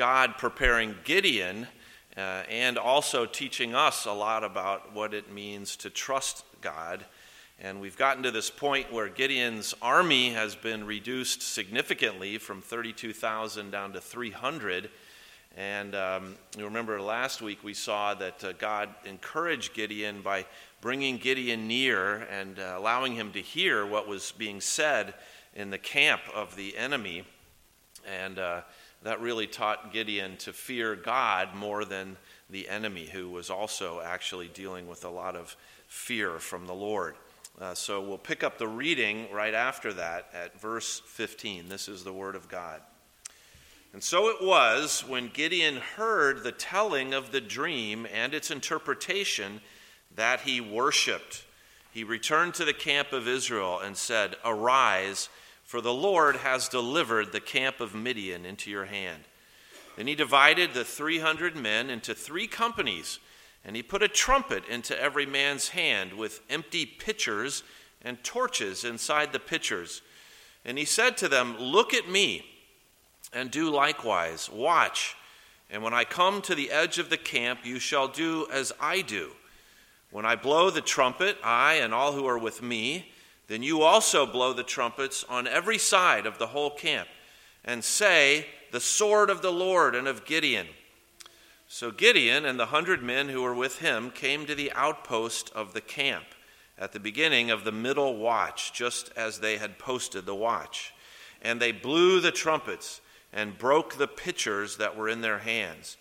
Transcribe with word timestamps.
God 0.00 0.38
preparing 0.38 0.94
Gideon 1.04 1.66
uh, 2.16 2.20
and 2.48 2.78
also 2.78 3.26
teaching 3.26 3.74
us 3.74 4.06
a 4.06 4.12
lot 4.12 4.44
about 4.44 4.94
what 4.94 5.12
it 5.12 5.30
means 5.30 5.76
to 5.76 5.90
trust 5.90 6.42
God. 6.62 7.04
And 7.60 7.82
we've 7.82 7.98
gotten 7.98 8.22
to 8.22 8.30
this 8.30 8.48
point 8.48 8.90
where 8.90 9.10
Gideon's 9.10 9.74
army 9.82 10.30
has 10.30 10.54
been 10.56 10.86
reduced 10.86 11.42
significantly 11.42 12.38
from 12.38 12.62
32,000 12.62 13.70
down 13.70 13.92
to 13.92 14.00
300. 14.00 14.88
And 15.54 15.94
um, 15.94 16.36
you 16.56 16.64
remember 16.64 16.98
last 17.02 17.42
week 17.42 17.62
we 17.62 17.74
saw 17.74 18.14
that 18.14 18.42
uh, 18.42 18.52
God 18.52 18.88
encouraged 19.04 19.74
Gideon 19.74 20.22
by 20.22 20.46
bringing 20.80 21.18
Gideon 21.18 21.68
near 21.68 22.26
and 22.32 22.58
uh, 22.58 22.76
allowing 22.78 23.16
him 23.16 23.32
to 23.32 23.40
hear 23.42 23.84
what 23.84 24.08
was 24.08 24.32
being 24.32 24.62
said 24.62 25.12
in 25.54 25.68
the 25.68 25.76
camp 25.76 26.22
of 26.34 26.56
the 26.56 26.78
enemy. 26.78 27.24
And 28.10 28.38
uh, 28.38 28.62
that 29.02 29.20
really 29.20 29.46
taught 29.46 29.92
Gideon 29.92 30.36
to 30.38 30.52
fear 30.52 30.94
God 30.94 31.54
more 31.54 31.84
than 31.84 32.16
the 32.50 32.68
enemy, 32.68 33.06
who 33.06 33.30
was 33.30 33.50
also 33.50 34.00
actually 34.00 34.48
dealing 34.48 34.88
with 34.88 35.04
a 35.04 35.10
lot 35.10 35.36
of 35.36 35.56
fear 35.86 36.38
from 36.38 36.66
the 36.66 36.74
Lord. 36.74 37.14
Uh, 37.60 37.74
so 37.74 38.00
we'll 38.00 38.18
pick 38.18 38.42
up 38.42 38.58
the 38.58 38.68
reading 38.68 39.26
right 39.32 39.54
after 39.54 39.92
that 39.92 40.28
at 40.32 40.60
verse 40.60 41.02
15. 41.06 41.68
This 41.68 41.88
is 41.88 42.04
the 42.04 42.12
Word 42.12 42.34
of 42.34 42.48
God. 42.48 42.80
And 43.92 44.02
so 44.02 44.28
it 44.28 44.40
was 44.40 45.04
when 45.06 45.28
Gideon 45.28 45.76
heard 45.76 46.42
the 46.42 46.52
telling 46.52 47.12
of 47.12 47.32
the 47.32 47.40
dream 47.40 48.06
and 48.12 48.32
its 48.32 48.50
interpretation 48.50 49.60
that 50.14 50.40
he 50.40 50.60
worshiped. 50.60 51.44
He 51.90 52.04
returned 52.04 52.54
to 52.54 52.64
the 52.64 52.72
camp 52.72 53.12
of 53.12 53.26
Israel 53.26 53.80
and 53.80 53.96
said, 53.96 54.36
Arise, 54.44 55.28
for 55.70 55.80
the 55.80 55.94
Lord 55.94 56.34
has 56.34 56.68
delivered 56.68 57.30
the 57.30 57.40
camp 57.40 57.78
of 57.78 57.94
Midian 57.94 58.44
into 58.44 58.72
your 58.72 58.86
hand. 58.86 59.22
Then 59.96 60.08
he 60.08 60.16
divided 60.16 60.74
the 60.74 60.84
300 60.84 61.54
men 61.54 61.90
into 61.90 62.12
three 62.12 62.48
companies, 62.48 63.20
and 63.64 63.76
he 63.76 63.82
put 63.84 64.02
a 64.02 64.08
trumpet 64.08 64.64
into 64.68 65.00
every 65.00 65.26
man's 65.26 65.68
hand 65.68 66.14
with 66.14 66.40
empty 66.50 66.84
pitchers 66.84 67.62
and 68.02 68.24
torches 68.24 68.82
inside 68.82 69.32
the 69.32 69.38
pitchers. 69.38 70.02
And 70.64 70.76
he 70.76 70.84
said 70.84 71.16
to 71.18 71.28
them, 71.28 71.56
Look 71.56 71.94
at 71.94 72.10
me 72.10 72.44
and 73.32 73.48
do 73.48 73.70
likewise. 73.70 74.50
Watch, 74.52 75.14
and 75.70 75.84
when 75.84 75.94
I 75.94 76.02
come 76.02 76.42
to 76.42 76.56
the 76.56 76.72
edge 76.72 76.98
of 76.98 77.10
the 77.10 77.16
camp, 77.16 77.60
you 77.62 77.78
shall 77.78 78.08
do 78.08 78.48
as 78.52 78.72
I 78.80 79.02
do. 79.02 79.30
When 80.10 80.26
I 80.26 80.34
blow 80.34 80.70
the 80.70 80.80
trumpet, 80.80 81.38
I 81.44 81.74
and 81.74 81.94
all 81.94 82.10
who 82.10 82.26
are 82.26 82.38
with 82.38 82.60
me, 82.60 83.12
then 83.50 83.64
you 83.64 83.82
also 83.82 84.26
blow 84.26 84.52
the 84.52 84.62
trumpets 84.62 85.24
on 85.28 85.48
every 85.48 85.76
side 85.76 86.24
of 86.24 86.38
the 86.38 86.46
whole 86.46 86.70
camp, 86.70 87.08
and 87.64 87.82
say, 87.82 88.46
The 88.70 88.78
sword 88.78 89.28
of 89.28 89.42
the 89.42 89.50
Lord 89.50 89.96
and 89.96 90.06
of 90.06 90.24
Gideon. 90.24 90.68
So 91.66 91.90
Gideon 91.90 92.44
and 92.44 92.60
the 92.60 92.66
hundred 92.66 93.02
men 93.02 93.28
who 93.28 93.42
were 93.42 93.54
with 93.54 93.80
him 93.80 94.12
came 94.12 94.46
to 94.46 94.54
the 94.54 94.70
outpost 94.70 95.50
of 95.52 95.72
the 95.72 95.80
camp 95.80 96.26
at 96.78 96.92
the 96.92 97.00
beginning 97.00 97.50
of 97.50 97.64
the 97.64 97.72
middle 97.72 98.18
watch, 98.18 98.72
just 98.72 99.10
as 99.16 99.40
they 99.40 99.56
had 99.56 99.80
posted 99.80 100.26
the 100.26 100.34
watch. 100.34 100.94
And 101.42 101.58
they 101.58 101.72
blew 101.72 102.20
the 102.20 102.30
trumpets 102.30 103.00
and 103.32 103.58
broke 103.58 103.96
the 103.96 104.06
pitchers 104.06 104.76
that 104.76 104.96
were 104.96 105.08
in 105.08 105.22
their 105.22 105.40
hands. 105.40 105.96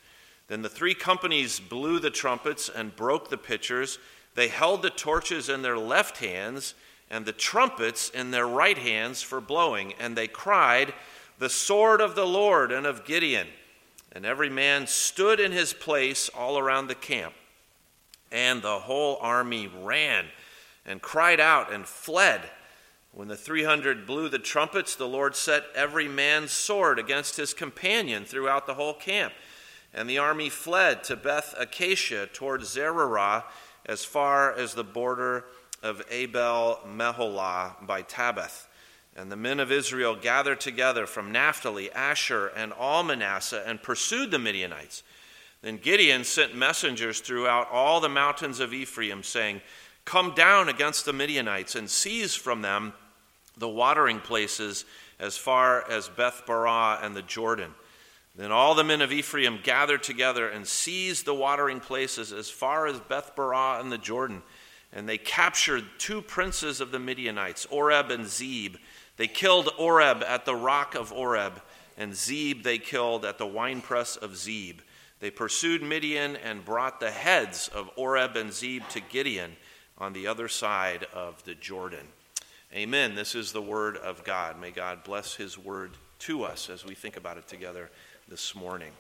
Then 0.50 0.62
the 0.62 0.70
three 0.70 0.94
companies 0.94 1.60
blew 1.60 1.98
the 1.98 2.12
trumpets 2.12 2.70
and 2.70 2.96
broke 2.96 3.32
the 3.32 3.38
pitchers. 3.38 3.98
They 4.36 4.50
held 4.50 4.84
the 4.84 4.92
torches 4.92 5.50
in 5.50 5.64
their 5.64 5.80
left 5.80 6.18
hands 6.18 6.76
and 7.10 7.26
the 7.26 7.34
trumpets 7.34 8.10
in 8.10 8.32
their 8.32 8.48
right 8.48 8.78
hands 8.78 9.22
for 9.22 9.42
blowing. 9.42 9.94
And 10.00 10.16
they 10.16 10.28
cried, 10.28 10.94
The 11.40 11.50
sword 11.50 12.02
of 12.02 12.16
the 12.16 12.28
Lord 12.28 12.72
and 12.72 12.86
of 12.86 13.06
Gideon. 13.06 13.48
And 14.12 14.26
every 14.26 14.50
man 14.50 14.88
stood 14.88 15.40
in 15.40 15.52
his 15.52 15.74
place 15.74 16.30
all 16.30 16.58
around 16.58 16.88
the 16.88 16.96
camp. 16.96 17.34
And 18.32 18.62
the 18.62 18.80
whole 18.80 19.18
army 19.22 19.68
ran 19.82 20.26
and 20.86 21.02
cried 21.02 21.40
out 21.40 21.72
and 21.72 21.86
fled. 21.86 22.42
When 23.12 23.28
the 23.28 23.36
300 23.36 24.06
blew 24.06 24.30
the 24.30 24.40
trumpets, 24.40 24.96
the 24.96 25.08
Lord 25.08 25.36
set 25.36 25.66
every 25.76 26.08
man's 26.08 26.52
sword 26.52 27.00
against 27.00 27.38
his 27.38 27.54
companion 27.54 28.24
throughout 28.24 28.68
the 28.68 28.76
whole 28.76 28.94
camp. 28.94 29.34
And 29.94 30.08
the 30.08 30.20
army 30.20 30.50
fled 30.50 31.04
to 31.06 31.16
Beth 31.16 31.56
Acacia 31.58 32.28
toward 32.28 32.62
Zererah 32.62 33.46
as 33.86 34.06
far 34.06 34.54
as 34.54 34.76
the 34.76 34.84
border 34.84 35.46
of 35.82 36.02
Abel 36.10 36.80
Meholah 36.88 37.86
by 37.86 38.04
Tabbath. 38.04 38.68
And 39.16 39.32
the 39.32 39.36
men 39.36 39.60
of 39.60 39.72
Israel 39.72 40.16
gathered 40.16 40.62
together 40.62 41.06
from 41.06 41.32
Naphtali, 41.32 41.92
Asher, 41.92 42.48
and 42.48 42.72
all 42.74 43.04
Manasseh 43.04 43.64
and 43.66 43.82
pursued 43.82 44.32
the 44.32 44.40
Midianites. 44.40 45.04
Then 45.62 45.78
Gideon 45.78 46.24
sent 46.24 46.56
messengers 46.56 47.20
throughout 47.20 47.70
all 47.72 48.00
the 48.00 48.10
mountains 48.10 48.60
of 48.60 48.74
Ephraim, 48.74 49.24
saying, 49.24 49.62
Come 50.06 50.34
down 50.34 50.70
against 50.70 51.06
the 51.06 51.14
Midianites 51.14 51.76
and 51.76 51.90
seize 51.90 52.34
from 52.34 52.62
them 52.62 52.94
the 53.58 53.68
watering 53.68 54.20
places 54.20 54.86
as 55.20 55.38
far 55.38 55.90
as 55.90 56.08
Beth 56.08 56.44
Barah 56.48 57.04
and 57.04 57.16
the 57.16 57.22
Jordan. 57.22 57.74
Then 58.36 58.52
all 58.52 58.74
the 58.74 58.86
men 58.86 59.02
of 59.02 59.12
Ephraim 59.12 59.60
gathered 59.62 60.02
together 60.02 60.48
and 60.48 60.66
seized 60.66 61.26
the 61.26 61.34
watering 61.34 61.82
places 61.82 62.32
as 62.32 62.50
far 62.50 62.88
as 62.88 63.00
Beth 63.02 63.36
Barah 63.36 63.82
and 63.82 63.92
the 63.92 63.98
Jordan. 63.98 64.42
And 64.92 65.08
they 65.08 65.18
captured 65.18 65.86
two 65.98 66.22
princes 66.22 66.82
of 66.82 66.92
the 66.92 67.00
Midianites, 67.00 67.68
Oreb 67.68 68.10
and 68.10 68.28
Zeb. 68.28 68.78
They 69.18 69.28
killed 69.28 69.70
Oreb 69.78 70.24
at 70.24 70.46
the 70.46 70.56
rock 70.56 70.96
of 70.96 71.12
Oreb, 71.12 71.62
and 71.98 72.16
Zeb 72.16 72.64
they 72.64 72.78
killed 72.78 73.26
at 73.26 73.38
the 73.38 73.46
winepress 73.46 74.16
of 74.16 74.36
Zeb. 74.36 74.80
They 75.20 75.30
pursued 75.30 75.84
Midian 75.84 76.38
and 76.38 76.64
brought 76.64 77.00
the 77.00 77.12
heads 77.12 77.68
of 77.68 77.90
Oreb 77.96 78.36
and 78.36 78.54
Zeb 78.54 78.88
to 78.90 79.02
Gideon 79.02 79.58
on 79.98 80.14
the 80.14 80.28
other 80.28 80.48
side 80.48 81.06
of 81.14 81.44
the 81.44 81.56
Jordan. 81.56 82.08
Amen. 82.74 83.16
This 83.16 83.36
is 83.36 83.52
the 83.52 83.62
word 83.62 83.98
of 83.98 84.24
God. 84.24 84.60
May 84.60 84.72
God 84.72 85.04
bless 85.04 85.36
his 85.36 85.58
word 85.58 85.92
to 86.20 86.44
us 86.44 86.70
as 86.70 86.86
we 86.86 86.96
think 86.96 87.18
about 87.18 87.38
it 87.38 87.48
together 87.48 87.90
this 88.28 88.56
morning. 88.56 88.92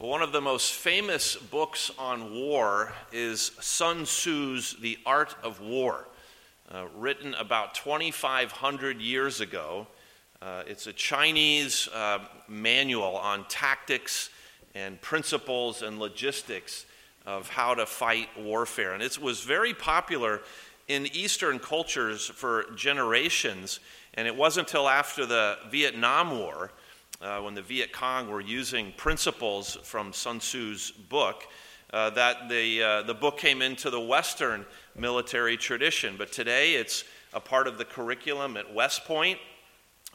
One 0.00 0.22
of 0.22 0.32
the 0.32 0.40
most 0.40 0.72
famous 0.72 1.36
books 1.36 1.90
on 1.98 2.32
war 2.32 2.94
is 3.12 3.52
Sun 3.60 4.06
Tzu's 4.06 4.74
The 4.80 4.98
Art 5.04 5.36
of 5.42 5.60
War, 5.60 6.08
uh, 6.74 6.86
written 6.96 7.34
about 7.34 7.74
2,500 7.74 8.98
years 8.98 9.42
ago. 9.42 9.86
Uh, 10.40 10.62
it's 10.66 10.86
a 10.86 10.94
Chinese 10.94 11.86
uh, 11.88 12.20
manual 12.48 13.14
on 13.18 13.44
tactics 13.48 14.30
and 14.74 14.98
principles 15.02 15.82
and 15.82 15.98
logistics 15.98 16.86
of 17.26 17.50
how 17.50 17.74
to 17.74 17.84
fight 17.84 18.30
warfare. 18.38 18.94
And 18.94 19.02
it 19.02 19.18
was 19.18 19.42
very 19.42 19.74
popular 19.74 20.40
in 20.88 21.08
Eastern 21.08 21.58
cultures 21.58 22.26
for 22.26 22.64
generations. 22.74 23.80
And 24.14 24.26
it 24.26 24.34
wasn't 24.34 24.66
until 24.66 24.88
after 24.88 25.26
the 25.26 25.58
Vietnam 25.70 26.38
War, 26.38 26.70
uh, 27.20 27.40
when 27.40 27.54
the 27.54 27.62
Viet 27.62 27.92
Cong 27.92 28.28
were 28.28 28.40
using 28.40 28.92
principles 28.96 29.76
from 29.82 30.12
Sun 30.12 30.40
Tzu's 30.40 30.90
book, 30.90 31.46
uh, 31.92 32.10
that 32.10 32.48
the, 32.48 32.82
uh, 32.82 33.02
the 33.02 33.14
book 33.14 33.36
came 33.36 33.62
into 33.62 33.90
the 33.90 34.00
Western 34.00 34.64
military 34.96 35.56
tradition. 35.56 36.14
But 36.16 36.32
today 36.32 36.74
it's 36.74 37.04
a 37.34 37.40
part 37.40 37.66
of 37.66 37.78
the 37.78 37.84
curriculum 37.84 38.56
at 38.56 38.72
West 38.72 39.04
Point. 39.04 39.38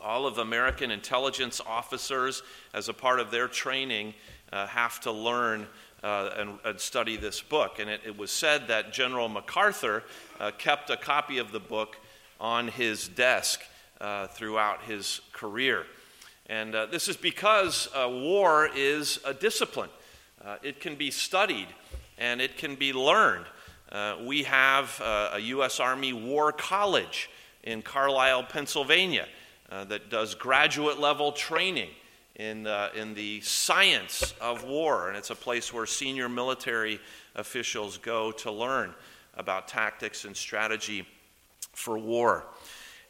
All 0.01 0.25
of 0.25 0.39
American 0.39 0.91
intelligence 0.91 1.61
officers, 1.65 2.43
as 2.73 2.89
a 2.89 2.93
part 2.93 3.19
of 3.19 3.29
their 3.29 3.47
training, 3.47 4.13
uh, 4.51 4.67
have 4.67 4.99
to 5.01 5.11
learn 5.11 5.67
uh, 6.03 6.31
and, 6.37 6.59
and, 6.63 6.79
study 6.79 7.17
this 7.17 7.41
book. 7.41 7.79
And 7.79 7.89
it, 7.89 8.01
it, 8.05 8.17
was 8.17 8.29
said 8.29 8.67
that 8.67 8.93
General 8.93 9.27
MacArthur 9.27 10.03
uh, 10.39 10.51
kept 10.57 10.89
a 10.89 10.97
copy 10.97 11.39
of 11.39 11.51
the 11.51 11.59
book 11.59 11.97
on 12.39 12.67
his 12.67 13.07
desk 13.07 13.61
throughout 14.33 14.83
his 14.83 15.21
career. 15.31 15.85
And 16.47 16.75
uh, 16.75 16.85
this 16.85 17.07
is 17.07 17.17
because 17.17 17.89
uh, 17.95 18.07
war 18.09 18.69
is 18.75 19.19
a 19.25 19.33
discipline, 19.33 19.89
uh, 20.43 20.57
it 20.61 20.79
can 20.79 20.95
be 20.95 21.11
studied 21.11 21.67
and 22.17 22.39
it 22.39 22.57
can 22.57 22.75
be 22.75 22.93
learned. 22.93 23.45
we 24.25 24.43
have 24.43 25.01
a 25.01 25.39
U.S. 25.39 25.79
Army 25.79 26.13
War 26.13 26.51
College 26.51 27.29
in 27.63 27.81
Carlisle, 27.81 28.43
Pennsylvania, 28.43 29.27
that 29.69 30.09
does 30.09 30.35
graduate 30.35 30.99
level 30.99 31.33
training 31.33 31.89
in, 32.35 32.67
uh, 32.67 32.89
in 32.95 33.13
the 33.13 33.41
science 33.41 34.33
of 34.41 34.63
war, 34.63 35.07
and 35.07 35.17
it's 35.17 35.29
a 35.29 35.35
place 35.35 35.73
where 35.73 35.85
senior 35.85 36.27
military 36.27 36.99
officials 37.35 37.97
go 37.97 38.31
to 38.31 38.51
learn 38.51 38.93
about 39.35 39.67
tactics 39.67 40.25
and 40.25 40.35
strategy 40.35 41.05
for 41.73 41.97
war. 41.97 42.45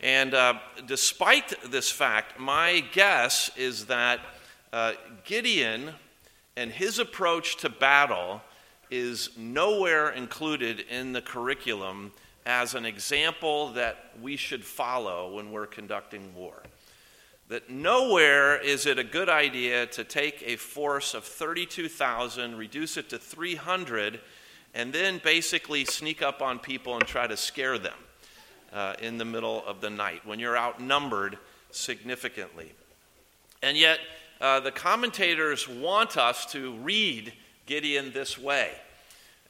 And 0.01 0.33
uh, 0.33 0.56
despite 0.86 1.53
this 1.71 1.89
fact, 1.89 2.39
my 2.39 2.83
guess 2.92 3.50
is 3.56 3.86
that 3.86 4.19
uh, 4.74 4.94
Gideon 5.24 5.92
and 6.57 6.71
his 6.71 7.00
approach 7.00 7.57
to 7.57 7.69
battle 7.69 8.42
is 8.92 9.30
nowhere 9.38 10.12
included 10.12 10.81
in 10.89 11.13
the 11.13 11.21
curriculum 11.21 12.12
as 12.45 12.75
an 12.75 12.86
example 12.86 13.69
that 13.69 14.12
we 14.21 14.36
should 14.38 14.63
follow 14.63 15.33
when 15.33 15.51
we're 15.51 15.65
conducting 15.65 16.33
war. 16.36 16.62
that 17.48 17.69
nowhere 17.69 18.59
is 18.59 18.86
it 18.88 18.98
a 18.98 19.03
good 19.03 19.30
idea 19.30 19.86
to 19.86 20.03
take 20.03 20.44
a 20.45 20.56
force 20.56 21.13
of 21.13 21.24
32,000, 21.24 22.56
reduce 22.56 22.98
it 22.98 23.09
to 23.09 23.19
300, 23.19 24.19
and 24.74 24.91
then 24.91 25.21
basically 25.24 25.86
sneak 25.86 26.21
up 26.21 26.41
on 26.41 26.57
people 26.59 26.95
and 26.95 27.06
try 27.06 27.27
to 27.27 27.38
scare 27.38 27.77
them 27.77 27.98
uh, 28.75 28.94
in 29.01 29.18
the 29.18 29.25
middle 29.25 29.63
of 29.66 29.80
the 29.80 29.89
night 29.89 30.25
when 30.25 30.38
you're 30.38 30.57
outnumbered 30.57 31.38
significantly. 31.72 32.72
And 33.63 33.77
yet, 33.77 34.00
uh, 34.42 34.60
the 34.60 34.72
commentators 34.72 35.68
want 35.68 36.18
us 36.18 36.45
to 36.48 36.74
read 36.75 37.33
Gideon 37.66 38.12
this 38.12 38.38
way. 38.38 38.72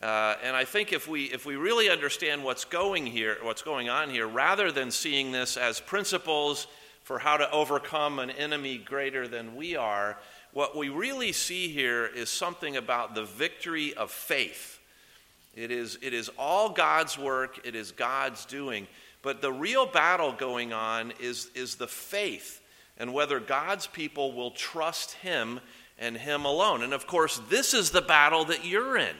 Uh, 0.01 0.35
and 0.43 0.55
I 0.55 0.63
think 0.63 0.93
if 0.93 1.07
we, 1.07 1.25
if 1.25 1.45
we 1.45 1.55
really 1.55 1.89
understand 1.89 2.43
what's 2.43 2.65
going 2.65 3.07
here, 3.07 3.37
what's 3.41 3.63
going 3.63 3.89
on 3.89 4.11
here, 4.11 4.27
rather 4.27 4.71
than 4.71 4.91
seeing 4.91 5.31
this 5.31 5.57
as 5.57 5.79
principles 5.79 6.67
for 7.01 7.17
how 7.17 7.37
to 7.37 7.49
overcome 7.51 8.19
an 8.19 8.29
enemy 8.29 8.77
greater 8.77 9.27
than 9.27 9.55
we 9.55 9.75
are, 9.75 10.17
what 10.53 10.77
we 10.77 10.89
really 10.89 11.31
see 11.31 11.69
here 11.69 12.05
is 12.05 12.29
something 12.29 12.77
about 12.77 13.15
the 13.15 13.25
victory 13.25 13.93
of 13.95 14.11
faith. 14.11 14.79
It 15.55 15.71
is, 15.71 15.97
it 16.01 16.13
is 16.13 16.29
all 16.37 16.69
God's 16.69 17.17
work, 17.17 17.65
it 17.65 17.75
is 17.75 17.91
God's 17.91 18.45
doing. 18.45 18.87
But 19.25 19.41
the 19.41 19.51
real 19.51 19.87
battle 19.87 20.33
going 20.33 20.71
on 20.71 21.11
is, 21.19 21.49
is 21.55 21.77
the 21.77 21.87
faith 21.87 22.61
and 22.95 23.11
whether 23.11 23.39
God's 23.39 23.87
people 23.87 24.33
will 24.33 24.51
trust 24.51 25.13
Him 25.13 25.61
and 25.97 26.15
Him 26.15 26.45
alone. 26.45 26.83
And 26.83 26.93
of 26.93 27.07
course, 27.07 27.41
this 27.49 27.73
is 27.73 27.89
the 27.89 28.03
battle 28.03 28.45
that 28.45 28.65
you're 28.65 28.95
in 28.97 29.15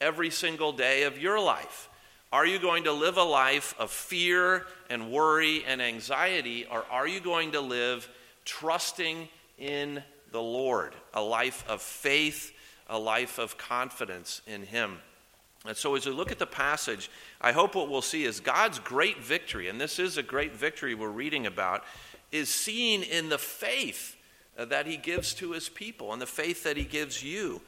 every 0.00 0.30
single 0.30 0.72
day 0.72 1.02
of 1.02 1.18
your 1.18 1.38
life. 1.38 1.90
Are 2.32 2.46
you 2.46 2.58
going 2.58 2.84
to 2.84 2.92
live 2.92 3.18
a 3.18 3.22
life 3.22 3.74
of 3.78 3.90
fear 3.90 4.64
and 4.88 5.12
worry 5.12 5.62
and 5.66 5.82
anxiety, 5.82 6.64
or 6.64 6.86
are 6.90 7.06
you 7.06 7.20
going 7.20 7.52
to 7.52 7.60
live 7.60 8.08
trusting 8.46 9.28
in 9.58 10.02
the 10.30 10.40
Lord? 10.40 10.94
A 11.12 11.20
life 11.20 11.62
of 11.68 11.82
faith, 11.82 12.52
a 12.88 12.98
life 12.98 13.36
of 13.36 13.58
confidence 13.58 14.40
in 14.46 14.62
Him. 14.62 15.00
And 15.66 15.76
so, 15.76 15.94
as 15.94 16.06
we 16.06 16.12
look 16.12 16.32
at 16.32 16.40
the 16.40 16.46
passage, 16.46 17.08
I 17.40 17.52
hope 17.52 17.74
what 17.74 17.88
we'll 17.88 18.02
see 18.02 18.24
is 18.24 18.40
God's 18.40 18.80
great 18.80 19.18
victory, 19.22 19.68
and 19.68 19.80
this 19.80 19.98
is 19.98 20.16
a 20.16 20.22
great 20.22 20.54
victory 20.54 20.94
we're 20.94 21.08
reading 21.08 21.46
about, 21.46 21.84
is 22.32 22.48
seen 22.48 23.02
in 23.02 23.28
the 23.28 23.38
faith 23.38 24.16
that 24.56 24.86
He 24.86 24.96
gives 24.96 25.34
to 25.34 25.52
His 25.52 25.68
people 25.68 26.12
and 26.12 26.20
the 26.20 26.26
faith 26.26 26.64
that 26.64 26.76
He 26.76 26.84
gives 26.84 27.22
you. 27.22 27.60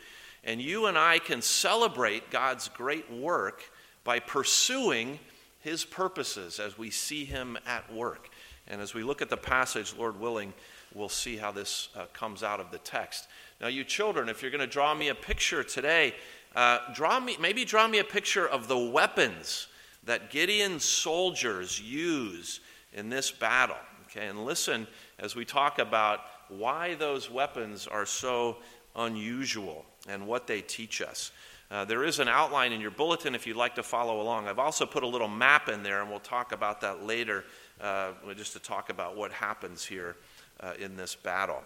And 0.42 0.60
you 0.60 0.86
and 0.86 0.98
I 0.98 1.18
can 1.20 1.40
celebrate 1.40 2.30
God's 2.30 2.68
great 2.68 3.10
work 3.12 3.62
by 4.02 4.18
pursuing 4.18 5.20
His 5.60 5.84
purposes 5.84 6.58
as 6.58 6.76
we 6.76 6.90
see 6.90 7.24
Him 7.24 7.56
at 7.66 7.92
work. 7.92 8.28
And 8.66 8.80
as 8.80 8.92
we 8.92 9.02
look 9.04 9.22
at 9.22 9.30
the 9.30 9.36
passage, 9.36 9.94
Lord 9.96 10.18
willing, 10.18 10.52
we'll 10.94 11.08
see 11.08 11.36
how 11.36 11.52
this 11.52 11.90
uh, 11.96 12.06
comes 12.12 12.42
out 12.42 12.60
of 12.60 12.70
the 12.70 12.78
text. 12.78 13.28
Now, 13.60 13.68
you 13.68 13.84
children, 13.84 14.28
if 14.28 14.42
you're 14.42 14.50
going 14.50 14.60
to 14.60 14.66
draw 14.66 14.94
me 14.94 15.08
a 15.08 15.14
picture 15.14 15.62
today, 15.62 16.14
uh, 16.54 16.78
draw 16.94 17.20
me, 17.20 17.36
maybe 17.40 17.64
draw 17.64 17.88
me 17.88 17.98
a 17.98 18.04
picture 18.04 18.46
of 18.46 18.68
the 18.68 18.78
weapons 18.78 19.68
that 20.04 20.30
Gideon's 20.30 20.84
soldiers 20.84 21.80
use 21.80 22.60
in 22.92 23.08
this 23.08 23.30
battle. 23.30 23.76
Okay, 24.04 24.26
and 24.28 24.44
listen 24.44 24.86
as 25.18 25.34
we 25.34 25.44
talk 25.44 25.78
about 25.78 26.20
why 26.48 26.94
those 26.94 27.30
weapons 27.30 27.86
are 27.86 28.06
so 28.06 28.58
unusual 28.94 29.84
and 30.08 30.26
what 30.26 30.46
they 30.46 30.60
teach 30.60 31.02
us. 31.02 31.32
Uh, 31.70 31.84
there 31.84 32.04
is 32.04 32.20
an 32.20 32.28
outline 32.28 32.72
in 32.72 32.80
your 32.80 32.90
bulletin 32.90 33.34
if 33.34 33.46
you'd 33.46 33.56
like 33.56 33.74
to 33.74 33.82
follow 33.82 34.20
along. 34.20 34.46
I've 34.46 34.58
also 34.58 34.86
put 34.86 35.02
a 35.02 35.06
little 35.06 35.28
map 35.28 35.68
in 35.68 35.82
there, 35.82 36.02
and 36.02 36.10
we'll 36.10 36.20
talk 36.20 36.52
about 36.52 36.80
that 36.82 37.02
later, 37.02 37.44
uh, 37.80 38.12
just 38.36 38.52
to 38.52 38.60
talk 38.60 38.90
about 38.90 39.16
what 39.16 39.32
happens 39.32 39.84
here 39.84 40.16
uh, 40.60 40.74
in 40.78 40.96
this 40.96 41.14
battle. 41.16 41.62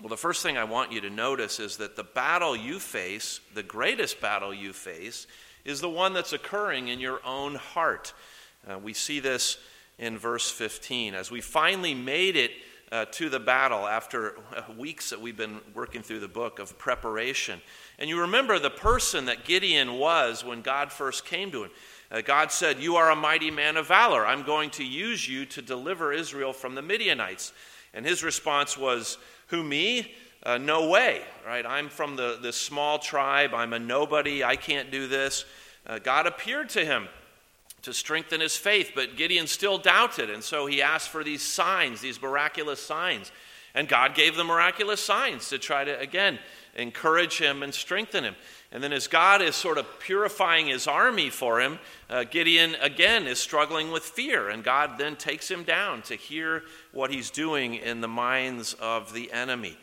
Well, 0.00 0.08
the 0.08 0.16
first 0.16 0.42
thing 0.42 0.56
I 0.56 0.64
want 0.64 0.92
you 0.92 1.02
to 1.02 1.10
notice 1.10 1.60
is 1.60 1.76
that 1.76 1.94
the 1.94 2.04
battle 2.04 2.56
you 2.56 2.78
face, 2.80 3.40
the 3.52 3.62
greatest 3.62 4.18
battle 4.18 4.54
you 4.54 4.72
face, 4.72 5.26
is 5.66 5.82
the 5.82 5.90
one 5.90 6.14
that's 6.14 6.32
occurring 6.32 6.88
in 6.88 7.00
your 7.00 7.20
own 7.22 7.56
heart. 7.56 8.14
Uh, 8.66 8.78
we 8.78 8.94
see 8.94 9.20
this 9.20 9.58
in 9.98 10.16
verse 10.16 10.50
15. 10.50 11.14
As 11.14 11.30
we 11.30 11.42
finally 11.42 11.92
made 11.92 12.34
it 12.34 12.52
uh, 12.90 13.04
to 13.12 13.28
the 13.28 13.38
battle 13.38 13.86
after 13.86 14.38
uh, 14.56 14.72
weeks 14.78 15.10
that 15.10 15.20
we've 15.20 15.36
been 15.36 15.60
working 15.74 16.00
through 16.00 16.20
the 16.20 16.28
book 16.28 16.58
of 16.60 16.78
preparation. 16.78 17.60
And 17.98 18.08
you 18.08 18.22
remember 18.22 18.58
the 18.58 18.70
person 18.70 19.26
that 19.26 19.44
Gideon 19.44 19.98
was 19.98 20.42
when 20.42 20.62
God 20.62 20.90
first 20.90 21.26
came 21.26 21.50
to 21.50 21.64
him. 21.64 21.70
Uh, 22.10 22.22
God 22.22 22.50
said, 22.50 22.80
You 22.80 22.96
are 22.96 23.10
a 23.10 23.16
mighty 23.16 23.50
man 23.50 23.76
of 23.76 23.88
valor. 23.88 24.26
I'm 24.26 24.44
going 24.44 24.70
to 24.70 24.84
use 24.84 25.28
you 25.28 25.44
to 25.44 25.60
deliver 25.60 26.10
Israel 26.10 26.54
from 26.54 26.74
the 26.74 26.80
Midianites. 26.80 27.52
And 27.92 28.06
his 28.06 28.22
response 28.22 28.78
was, 28.78 29.18
Who, 29.50 29.64
me? 29.64 30.14
Uh, 30.42 30.58
no 30.58 30.88
way, 30.88 31.22
right? 31.46 31.66
I'm 31.66 31.88
from 31.88 32.16
the, 32.16 32.38
this 32.40 32.56
small 32.56 32.98
tribe. 32.98 33.52
I'm 33.52 33.72
a 33.72 33.78
nobody. 33.78 34.42
I 34.42 34.56
can't 34.56 34.90
do 34.90 35.06
this. 35.06 35.44
Uh, 35.86 35.98
God 35.98 36.26
appeared 36.26 36.68
to 36.70 36.84
him 36.84 37.08
to 37.82 37.92
strengthen 37.92 38.40
his 38.40 38.56
faith, 38.56 38.92
but 38.94 39.16
Gideon 39.16 39.46
still 39.46 39.76
doubted, 39.76 40.30
and 40.30 40.42
so 40.44 40.66
he 40.66 40.82
asked 40.82 41.08
for 41.08 41.24
these 41.24 41.42
signs, 41.42 42.00
these 42.00 42.20
miraculous 42.20 42.80
signs. 42.80 43.32
And 43.74 43.88
God 43.88 44.14
gave 44.14 44.36
the 44.36 44.44
miraculous 44.44 45.02
signs 45.02 45.48
to 45.48 45.58
try 45.58 45.84
to, 45.84 45.98
again, 45.98 46.38
encourage 46.76 47.38
him 47.38 47.62
and 47.62 47.74
strengthen 47.74 48.24
him. 48.24 48.36
And 48.72 48.84
then, 48.84 48.92
as 48.92 49.08
God 49.08 49.42
is 49.42 49.56
sort 49.56 49.78
of 49.78 49.98
purifying 49.98 50.68
his 50.68 50.86
army 50.86 51.28
for 51.28 51.60
him, 51.60 51.80
uh, 52.08 52.22
Gideon 52.22 52.76
again 52.80 53.26
is 53.26 53.40
struggling 53.40 53.90
with 53.90 54.04
fear. 54.04 54.48
And 54.48 54.62
God 54.62 54.92
then 54.96 55.16
takes 55.16 55.50
him 55.50 55.64
down 55.64 56.02
to 56.02 56.14
hear 56.14 56.62
what 56.92 57.10
he's 57.10 57.30
doing 57.30 57.74
in 57.74 58.00
the 58.00 58.08
minds 58.08 58.74
of 58.74 59.12
the 59.12 59.32
enemy. 59.32 59.76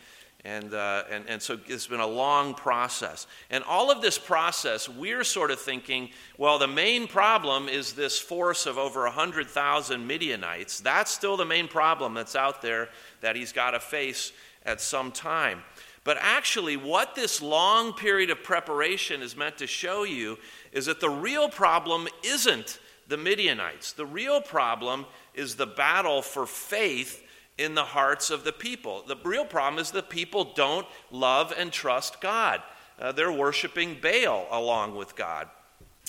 And, 0.45 0.73
uh, 0.73 1.03
and, 1.11 1.25
and 1.27 1.41
so 1.41 1.59
it's 1.67 1.87
been 1.87 1.99
a 1.99 2.07
long 2.07 2.53
process. 2.53 3.27
And 3.49 3.65
all 3.65 3.91
of 3.91 4.01
this 4.01 4.17
process, 4.17 4.87
we're 4.87 5.25
sort 5.25 5.51
of 5.51 5.59
thinking, 5.59 6.11
well, 6.37 6.57
the 6.57 6.67
main 6.67 7.07
problem 7.07 7.67
is 7.67 7.91
this 7.91 8.17
force 8.17 8.65
of 8.65 8.77
over 8.77 9.03
100,000 9.03 10.07
Midianites. 10.07 10.79
That's 10.79 11.11
still 11.11 11.35
the 11.35 11.43
main 11.43 11.67
problem 11.67 12.13
that's 12.13 12.37
out 12.37 12.61
there 12.61 12.87
that 13.19 13.35
he's 13.35 13.51
got 13.51 13.71
to 13.71 13.81
face 13.81 14.31
at 14.65 14.79
some 14.79 15.11
time. 15.11 15.63
But 16.07 16.19
actually, 16.21 16.77
what 16.77 17.15
this 17.15 17.41
long 17.41 17.91
period 17.91 18.29
of 18.29 18.41
preparation 18.41 19.21
is 19.21 19.35
meant 19.35 19.57
to 19.57 19.67
show 19.67 20.05
you 20.05 20.37
is 20.71 20.85
that 20.85 21.01
the 21.01 21.09
real 21.09 21.49
problem 21.49 22.07
isn't 22.23 22.79
the 23.09 23.17
Midianites. 23.17 23.91
The 23.91 24.05
real 24.05 24.39
problem 24.39 25.05
is 25.33 25.57
the 25.57 25.67
battle 25.67 26.21
for 26.21 26.45
faith 26.45 27.21
in 27.57 27.75
the 27.75 27.83
hearts 27.83 28.29
of 28.29 28.45
the 28.45 28.53
people. 28.53 29.03
The 29.05 29.17
real 29.21 29.43
problem 29.43 29.81
is 29.81 29.91
the 29.91 30.01
people 30.01 30.53
don't 30.55 30.87
love 31.11 31.53
and 31.57 31.73
trust 31.73 32.21
God. 32.21 32.61
Uh, 32.97 33.11
they're 33.11 33.29
worshiping 33.29 33.97
Baal 34.01 34.47
along 34.49 34.95
with 34.95 35.13
God. 35.13 35.49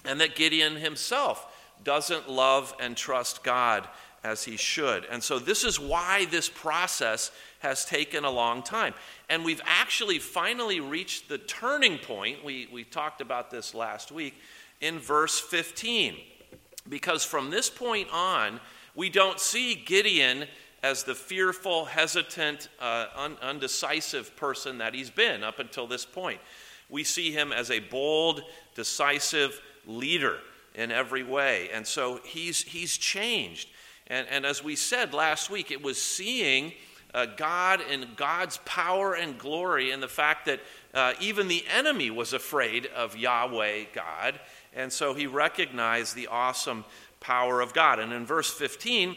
And 0.05 0.21
that 0.21 0.37
Gideon 0.37 0.77
himself 0.77 1.45
doesn't 1.83 2.31
love 2.31 2.73
and 2.79 2.97
trust 2.97 3.43
God 3.43 3.89
as 4.29 4.45
he 4.45 4.57
should. 4.57 5.07
And 5.07 5.23
so, 5.23 5.39
this 5.39 5.65
is 5.65 5.81
why 5.81 6.27
this 6.27 6.49
process 6.49 7.31
has 7.61 7.85
taken 7.85 8.25
a 8.25 8.31
long 8.31 8.63
time. 8.63 8.95
And 9.29 9.45
we've 9.45 9.63
actually 9.65 10.19
finally 10.19 10.81
reached 10.81 11.29
the 11.29 11.39
turning 11.39 11.99
point. 11.99 12.45
We, 12.45 12.69
we 12.71 12.85
talked 12.85 13.21
about 13.21 13.51
this 13.51 13.75
last 13.75 14.13
week 14.13 14.35
in 14.81 14.99
verse 14.99 15.41
15. 15.41 16.17
Because 16.89 17.25
from 17.25 17.51
this 17.51 17.69
point 17.69 18.09
on, 18.13 18.61
we 18.95 19.11
don't 19.11 19.41
see 19.41 19.75
Gideon 19.75 20.47
as 20.83 21.05
the 21.05 21.15
fearful, 21.15 21.87
hesitant, 21.87 22.69
uh, 22.81 23.07
un- 23.17 23.37
undecisive 23.43 24.37
person 24.37 24.79
that 24.79 24.95
he's 24.95 25.11
been 25.11 25.43
up 25.43 25.59
until 25.59 25.87
this 25.87 26.05
point. 26.05 26.41
We 26.89 27.03
see 27.05 27.33
him 27.33 27.53
as 27.53 27.71
a 27.71 27.81
bold, 27.81 28.43
decisive 28.75 29.61
leader 29.87 30.39
in 30.75 30.93
every 30.93 31.25
way. 31.25 31.69
And 31.73 31.87
so 31.87 32.21
he's, 32.25 32.63
he's 32.63 32.97
changed. 32.97 33.69
And, 34.09 34.27
and 34.29 34.47
as 34.47 34.65
we 34.65 34.77
said 34.77 35.13
last 35.13 35.51
week, 35.51 35.71
it 35.71 35.83
was 35.83 36.01
seeing 36.01 36.73
uh, 37.15 37.27
God 37.37 37.81
and 37.91 38.17
God's 38.17 38.59
power 38.65 39.15
and 39.15 39.39
glory 39.39 39.91
and 39.91 40.03
the 40.03 40.09
fact 40.09 40.47
that 40.47 40.61
uh, 40.95 41.15
even 41.21 41.49
the 41.49 41.65
enemy 41.75 42.11
was 42.11 42.33
afraid 42.33 42.87
of 42.87 43.17
Yahweh 43.17 43.85
God. 43.95 44.41
And 44.75 44.93
so 44.93 45.15
he 45.15 45.27
recognized 45.27 46.15
the 46.15 46.27
awesome 46.29 46.85
power 47.21 47.61
of 47.61 47.73
God. 47.75 47.99
And 47.99 48.13
in 48.13 48.27
verse 48.27 48.51
15, 48.51 49.17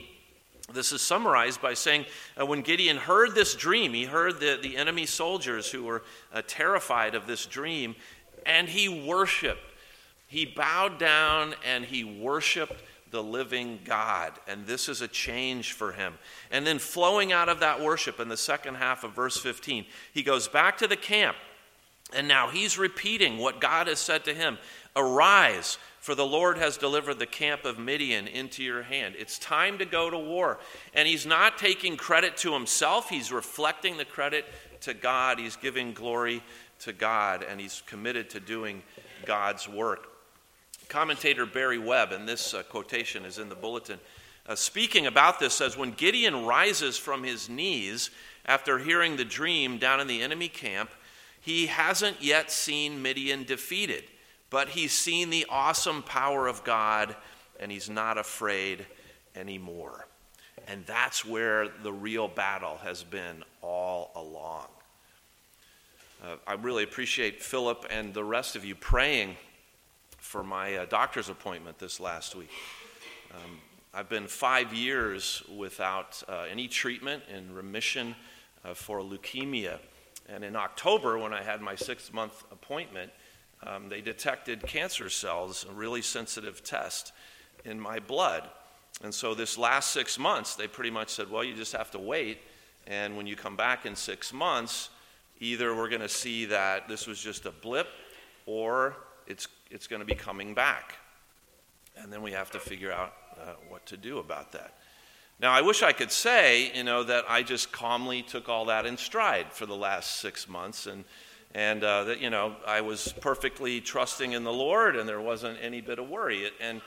this 0.73 0.91
is 0.91 1.01
summarized 1.01 1.61
by 1.61 1.73
saying 1.73 2.05
uh, 2.39 2.45
when 2.45 2.61
Gideon 2.61 2.97
heard 2.97 3.35
this 3.35 3.55
dream, 3.55 3.93
he 3.93 4.05
heard 4.05 4.39
the, 4.39 4.59
the 4.61 4.77
enemy 4.77 5.05
soldiers 5.05 5.69
who 5.69 5.83
were 5.83 6.03
uh, 6.33 6.41
terrified 6.47 7.15
of 7.15 7.27
this 7.27 7.45
dream, 7.45 7.95
and 8.45 8.69
he 8.69 8.87
worshiped. 8.87 9.59
He 10.27 10.45
bowed 10.45 10.97
down 10.97 11.55
and 11.65 11.83
he 11.83 12.05
worshiped 12.05 12.81
the 13.11 13.21
living 13.21 13.79
God. 13.83 14.33
And 14.47 14.65
this 14.65 14.89
is 14.89 15.01
a 15.01 15.07
change 15.07 15.73
for 15.73 15.91
him. 15.91 16.13
And 16.49 16.65
then, 16.65 16.79
flowing 16.79 17.31
out 17.31 17.49
of 17.49 17.59
that 17.59 17.81
worship 17.81 18.19
in 18.19 18.29
the 18.29 18.37
second 18.37 18.75
half 18.75 19.03
of 19.03 19.13
verse 19.13 19.37
15, 19.37 19.85
he 20.13 20.23
goes 20.23 20.47
back 20.47 20.77
to 20.79 20.87
the 20.87 20.97
camp 20.97 21.37
And 22.15 22.27
now 22.27 22.49
he's 22.49 22.77
repeating 22.77 23.37
what 23.37 23.61
God 23.61 23.87
has 23.87 23.99
said 23.99 24.25
to 24.25 24.33
him 24.33 24.57
Arise, 24.95 25.77
for 25.99 26.15
the 26.15 26.25
Lord 26.25 26.57
has 26.57 26.77
delivered 26.77 27.19
the 27.19 27.25
camp 27.25 27.63
of 27.63 27.77
Midian 27.77 28.27
into 28.27 28.63
your 28.63 28.83
hand. 28.83 29.15
It's 29.17 29.37
time 29.37 29.77
to 29.77 29.85
go 29.85 30.09
to 30.09 30.17
war. 30.17 30.59
And 30.93 31.07
he's 31.07 31.25
not 31.25 31.57
taking 31.57 31.95
credit 31.95 32.37
to 32.37 32.53
himself, 32.53 33.09
he's 33.09 33.31
reflecting 33.31 33.97
the 33.97 34.05
credit 34.05 34.45
to 34.81 34.93
God. 34.93 35.39
He's 35.39 35.55
giving 35.55 35.93
glory 35.93 36.41
to 36.79 36.93
God, 36.93 37.43
and 37.47 37.59
he's 37.59 37.83
committed 37.85 38.29
to 38.31 38.39
doing 38.39 38.81
God's 39.25 39.67
work. 39.69 40.10
Commentator 40.91 41.45
Barry 41.45 41.79
Webb, 41.79 42.11
and 42.11 42.27
this 42.27 42.53
uh, 42.53 42.63
quotation 42.63 43.25
is 43.25 43.39
in 43.39 43.49
the 43.49 43.55
bulletin, 43.55 43.99
uh, 44.47 44.55
speaking 44.55 45.07
about 45.07 45.39
this, 45.39 45.55
says 45.55 45.75
When 45.75 45.91
Gideon 45.91 46.45
rises 46.45 46.97
from 46.97 47.23
his 47.23 47.49
knees 47.49 48.11
after 48.45 48.77
hearing 48.77 49.15
the 49.15 49.25
dream 49.25 49.77
down 49.77 49.99
in 49.99 50.07
the 50.07 50.21
enemy 50.21 50.49
camp, 50.49 50.91
he 51.39 51.67
hasn't 51.67 52.21
yet 52.21 52.51
seen 52.51 53.01
Midian 53.01 53.43
defeated 53.43 54.03
but 54.51 54.67
he's 54.69 54.91
seen 54.91 55.31
the 55.31 55.47
awesome 55.49 56.03
power 56.03 56.45
of 56.45 56.63
God 56.63 57.15
and 57.59 57.71
he's 57.71 57.89
not 57.89 58.19
afraid 58.19 58.85
anymore. 59.35 60.05
And 60.67 60.85
that's 60.85 61.25
where 61.25 61.69
the 61.81 61.91
real 61.91 62.27
battle 62.27 62.77
has 62.83 63.03
been 63.03 63.43
all 63.61 64.11
along. 64.15 64.67
Uh, 66.23 66.35
I 66.45 66.53
really 66.53 66.83
appreciate 66.83 67.41
Philip 67.41 67.87
and 67.89 68.13
the 68.13 68.23
rest 68.23 68.55
of 68.55 68.63
you 68.63 68.75
praying 68.75 69.37
for 70.31 70.43
my 70.45 70.77
uh, 70.77 70.85
doctor's 70.85 71.27
appointment 71.27 71.77
this 71.77 71.99
last 71.99 72.35
week. 72.35 72.49
Um, 73.33 73.59
I've 73.93 74.07
been 74.07 74.27
five 74.27 74.73
years 74.73 75.43
without 75.57 76.23
uh, 76.29 76.45
any 76.49 76.69
treatment 76.69 77.23
in 77.29 77.53
remission 77.53 78.15
uh, 78.63 78.73
for 78.73 79.01
leukemia. 79.01 79.79
And 80.29 80.45
in 80.45 80.55
October, 80.55 81.17
when 81.17 81.33
I 81.33 81.43
had 81.43 81.59
my 81.59 81.75
six 81.75 82.13
month 82.13 82.45
appointment, 82.49 83.11
um, 83.63 83.89
they 83.89 83.99
detected 83.99 84.65
cancer 84.65 85.09
cells, 85.09 85.65
a 85.69 85.73
really 85.73 86.01
sensitive 86.01 86.63
test, 86.63 87.11
in 87.65 87.77
my 87.77 87.99
blood. 87.99 88.49
And 89.03 89.13
so, 89.13 89.33
this 89.33 89.57
last 89.57 89.91
six 89.91 90.17
months, 90.17 90.55
they 90.55 90.67
pretty 90.67 90.91
much 90.91 91.09
said, 91.09 91.29
well, 91.29 91.43
you 91.43 91.55
just 91.55 91.73
have 91.73 91.91
to 91.91 91.99
wait. 91.99 92.37
And 92.87 93.17
when 93.17 93.27
you 93.27 93.35
come 93.35 93.57
back 93.57 93.85
in 93.85 93.97
six 93.97 94.31
months, 94.31 94.91
either 95.41 95.75
we're 95.75 95.89
going 95.89 95.99
to 95.99 96.07
see 96.07 96.45
that 96.45 96.87
this 96.87 97.05
was 97.05 97.21
just 97.21 97.45
a 97.45 97.51
blip 97.51 97.89
or 98.45 98.95
it's, 99.27 99.47
it's 99.71 99.87
going 99.87 100.01
to 100.01 100.05
be 100.05 100.15
coming 100.15 100.53
back. 100.53 100.97
And 101.97 102.11
then 102.11 102.21
we 102.21 102.31
have 102.31 102.51
to 102.51 102.59
figure 102.59 102.91
out 102.91 103.13
uh, 103.39 103.53
what 103.69 103.85
to 103.87 103.97
do 103.97 104.19
about 104.19 104.51
that. 104.51 104.75
Now, 105.39 105.51
I 105.51 105.61
wish 105.61 105.81
I 105.81 105.91
could 105.91 106.11
say, 106.11 106.71
you 106.75 106.83
know, 106.83 107.03
that 107.03 107.25
I 107.27 107.41
just 107.41 107.71
calmly 107.71 108.21
took 108.21 108.47
all 108.47 108.65
that 108.65 108.85
in 108.85 108.97
stride 108.97 109.51
for 109.51 109.65
the 109.65 109.75
last 109.75 110.17
six 110.17 110.47
months 110.47 110.85
and 110.85 111.03
and 111.53 111.83
uh, 111.83 112.05
that 112.05 112.21
you 112.21 112.29
know 112.29 112.55
I 112.65 112.81
was 112.81 113.13
perfectly 113.19 113.81
trusting 113.81 114.31
in 114.31 114.43
the 114.43 114.53
Lord, 114.53 114.95
and 114.95 115.07
there 115.07 115.19
wasn't 115.19 115.57
any 115.61 115.81
bit 115.81 115.99
of 115.99 116.09
worry. 116.09 116.49
And 116.61 116.81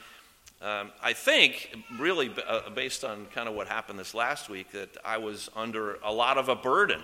um, 0.62 0.92
I 1.02 1.12
think, 1.12 1.76
really, 1.98 2.32
uh, 2.46 2.70
based 2.70 3.04
on 3.04 3.26
kind 3.26 3.48
of 3.48 3.54
what 3.54 3.68
happened 3.68 3.98
this 3.98 4.14
last 4.14 4.48
week, 4.48 4.70
that 4.72 4.96
I 5.04 5.18
was 5.18 5.50
under 5.54 5.98
a 6.02 6.12
lot 6.12 6.38
of 6.38 6.48
a 6.48 6.56
burden 6.56 7.02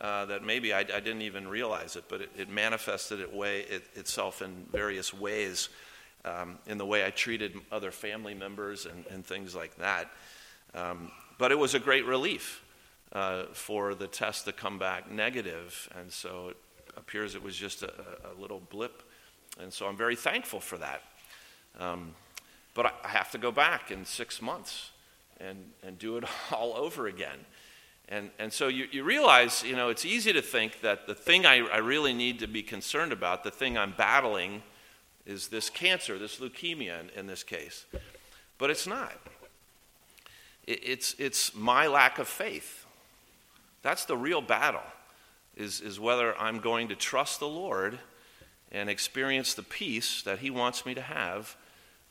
uh, 0.00 0.24
that 0.26 0.42
maybe 0.44 0.72
I, 0.72 0.80
I, 0.80 1.00
didn't 1.00 1.22
even 1.22 1.46
realize 1.46 1.96
it, 1.96 2.04
but 2.08 2.22
it, 2.22 2.30
it 2.36 2.48
manifested 2.48 3.20
it 3.20 3.32
way, 3.32 3.60
it, 3.60 3.82
itself 3.94 4.40
in 4.40 4.66
various 4.72 5.12
ways. 5.12 5.68
Um, 6.22 6.58
in 6.66 6.76
the 6.76 6.84
way 6.84 7.06
I 7.06 7.08
treated 7.08 7.54
other 7.72 7.90
family 7.90 8.34
members 8.34 8.84
and, 8.84 9.06
and 9.06 9.24
things 9.24 9.54
like 9.54 9.74
that. 9.76 10.10
Um, 10.74 11.10
but 11.38 11.50
it 11.50 11.58
was 11.58 11.74
a 11.74 11.78
great 11.78 12.04
relief 12.04 12.62
uh, 13.12 13.44
for 13.52 13.94
the 13.94 14.06
test 14.06 14.44
to 14.44 14.52
come 14.52 14.78
back 14.78 15.10
negative, 15.10 15.88
and 15.98 16.12
so 16.12 16.50
it 16.50 16.56
appears 16.96 17.34
it 17.34 17.42
was 17.42 17.56
just 17.56 17.82
a, 17.82 17.90
a 17.90 18.38
little 18.38 18.60
blip. 18.70 19.02
And 19.58 19.72
so 19.72 19.86
I'm 19.86 19.96
very 19.96 20.16
thankful 20.16 20.60
for 20.60 20.76
that. 20.78 21.02
Um, 21.78 22.14
but 22.74 22.86
I, 22.86 22.92
I 23.04 23.08
have 23.08 23.30
to 23.32 23.38
go 23.38 23.50
back 23.50 23.90
in 23.90 24.04
six 24.04 24.40
months 24.40 24.90
and, 25.40 25.58
and 25.82 25.98
do 25.98 26.16
it 26.18 26.24
all 26.52 26.74
over 26.76 27.06
again. 27.06 27.38
And, 28.10 28.30
and 28.40 28.52
so 28.52 28.66
you, 28.66 28.88
you 28.90 29.04
realize, 29.04 29.62
you 29.62 29.76
know, 29.76 29.88
it's 29.88 30.04
easy 30.04 30.32
to 30.32 30.42
think 30.42 30.80
that 30.80 31.06
the 31.06 31.14
thing 31.14 31.46
I, 31.46 31.58
I 31.68 31.78
really 31.78 32.12
need 32.12 32.40
to 32.40 32.48
be 32.48 32.62
concerned 32.62 33.12
about, 33.12 33.44
the 33.44 33.52
thing 33.52 33.78
I'm 33.78 33.92
battling, 33.96 34.62
is 35.26 35.48
this 35.48 35.70
cancer, 35.70 36.18
this 36.18 36.38
leukemia 36.40 37.00
in, 37.00 37.10
in 37.20 37.26
this 37.28 37.44
case. 37.44 37.86
But 38.58 38.70
it's 38.70 38.86
not. 38.86 39.12
It, 40.66 40.80
it's, 40.82 41.14
it's 41.18 41.54
my 41.54 41.86
lack 41.86 42.18
of 42.18 42.26
faith. 42.26 42.84
That's 43.82 44.04
the 44.04 44.16
real 44.16 44.42
battle 44.42 44.82
is, 45.56 45.80
is 45.80 46.00
whether 46.00 46.36
I'm 46.36 46.58
going 46.58 46.88
to 46.88 46.96
trust 46.96 47.38
the 47.38 47.48
Lord 47.48 47.98
and 48.72 48.90
experience 48.90 49.54
the 49.54 49.62
peace 49.62 50.22
that 50.22 50.40
He 50.40 50.50
wants 50.50 50.84
me 50.84 50.94
to 50.94 51.00
have, 51.00 51.56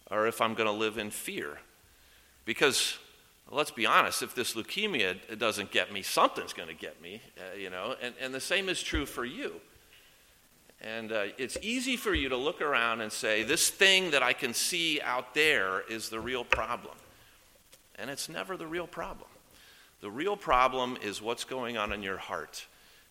or 0.10 0.28
if 0.28 0.40
I'm 0.40 0.54
going 0.54 0.68
to 0.68 0.74
live 0.74 0.98
in 0.98 1.10
fear. 1.10 1.60
Because 2.46 2.98
let's 3.52 3.72
be 3.72 3.86
honest, 3.86 4.22
if 4.22 4.36
this 4.36 4.54
leukemia 4.54 5.38
doesn't 5.38 5.72
get 5.72 5.92
me, 5.92 6.02
something's 6.02 6.54
going 6.54 6.70
to 6.70 6.76
get 6.76 7.02
me, 7.02 7.22
uh, 7.38 7.56
you 7.58 7.70
know, 7.70 7.96
and, 8.02 8.14
and 8.22 8.34
the 8.34 8.40
same 8.40 8.70
is 8.70 8.82
true 8.82 9.06
for 9.06 9.26
you. 9.26 9.54
And 10.82 11.12
uh, 11.12 11.24
it's 11.38 11.58
easy 11.62 11.98
for 11.98 12.14
you 12.14 12.30
to 12.30 12.38
look 12.38 12.62
around 12.62 13.02
and 13.02 13.12
say, 13.12 13.44
this 13.44 13.70
thing 13.70 14.12
that 14.12 14.24
I 14.24 14.34
can 14.34 14.54
see 14.54 15.02
out 15.02 15.34
there 15.34 15.82
is 15.90 16.10
the 16.10 16.20
real 16.20 16.46
problem. 16.46 16.96
And 17.96 18.10
it's 18.10 18.30
never 18.30 18.56
the 18.56 18.68
real 18.68 18.88
problem. 18.88 19.28
The 20.00 20.10
real 20.10 20.38
problem 20.38 20.98
is 21.04 21.22
what's 21.22 21.44
going 21.44 21.78
on 21.78 21.92
in 21.92 22.02
your 22.02 22.18
heart 22.18 22.66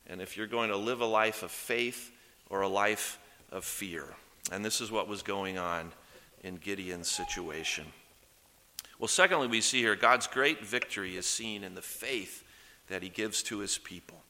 and 0.06 0.22
if 0.22 0.36
you're 0.36 0.46
going 0.46 0.70
to 0.70 0.76
live 0.76 1.02
a 1.02 1.06
life 1.06 1.42
of 1.42 1.50
faith 1.50 2.10
or 2.48 2.62
a 2.62 2.68
life 2.68 3.18
of 3.52 3.64
fear. 3.64 4.04
And 4.50 4.64
this 4.64 4.80
is 4.80 4.90
what 4.90 5.06
was 5.06 5.22
going 5.22 5.58
on 5.58 5.92
in 6.42 6.56
Gideon's 6.56 7.08
situation. 7.08 7.84
Well, 8.98 9.08
secondly, 9.08 9.46
we 9.46 9.60
see 9.60 9.80
here 9.80 9.94
God's 9.94 10.26
great 10.26 10.64
victory 10.64 11.16
is 11.16 11.26
seen 11.26 11.62
in 11.62 11.74
the 11.74 11.82
faith 11.82 12.44
that 12.88 13.02
he 13.02 13.08
gives 13.08 13.42
to 13.44 13.58
his 13.58 13.78
people. 13.78 14.22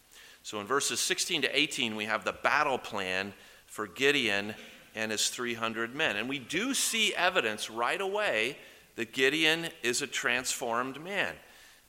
So 0.42 0.60
in 0.60 0.66
verses 0.66 1.00
16 1.00 1.42
to 1.42 1.58
18, 1.58 1.96
we 1.96 2.04
have 2.04 2.24
the 2.24 2.32
battle 2.32 2.78
plan 2.78 3.32
for 3.66 3.86
Gideon 3.86 4.54
and 4.94 5.10
his 5.10 5.28
300 5.28 5.94
men. 5.94 6.16
And 6.16 6.28
we 6.28 6.38
do 6.38 6.74
see 6.74 7.14
evidence 7.14 7.70
right 7.70 8.00
away 8.00 8.58
that 8.96 9.12
Gideon 9.12 9.68
is 9.82 10.02
a 10.02 10.06
transformed 10.06 11.02
man. 11.02 11.34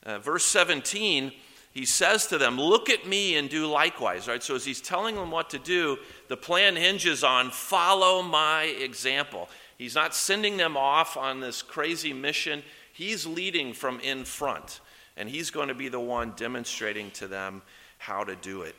Uh, 0.04 0.20
verse 0.20 0.46
17 0.46 1.32
he 1.72 1.86
says 1.86 2.28
to 2.28 2.38
them, 2.38 2.60
Look 2.60 2.90
at 2.90 3.08
me 3.08 3.36
and 3.36 3.50
do 3.50 3.68
likewise. 3.68 4.28
Right? 4.28 4.42
So 4.42 4.56
as 4.56 4.66
he's 4.66 4.82
telling 4.82 5.16
them 5.16 5.32
what 5.32 5.52
to 5.52 5.60
do, 5.60 5.98
the 6.28 6.38
plan 6.38 6.76
hinges 6.76 7.24
on 7.24 7.52
follow 7.52 8.22
my 8.22 8.64
example. 8.64 9.50
He's 9.80 9.96
not 9.96 10.14
sending 10.14 10.58
them 10.58 10.76
off 10.76 11.16
on 11.16 11.40
this 11.40 11.62
crazy 11.62 12.12
mission. 12.12 12.64
He's 12.92 13.26
leading 13.26 13.72
from 13.72 14.02
in 14.02 14.26
front, 14.26 14.82
and 15.16 15.30
he's 15.30 15.52
going 15.52 15.70
to 15.70 15.74
be 15.74 15.88
the 15.88 16.02
one 16.02 16.34
demonstrating 16.36 17.12
to 17.12 17.28
them 17.28 17.62
how 17.98 18.26
to 18.26 18.36
do 18.36 18.64
it. 18.64 18.76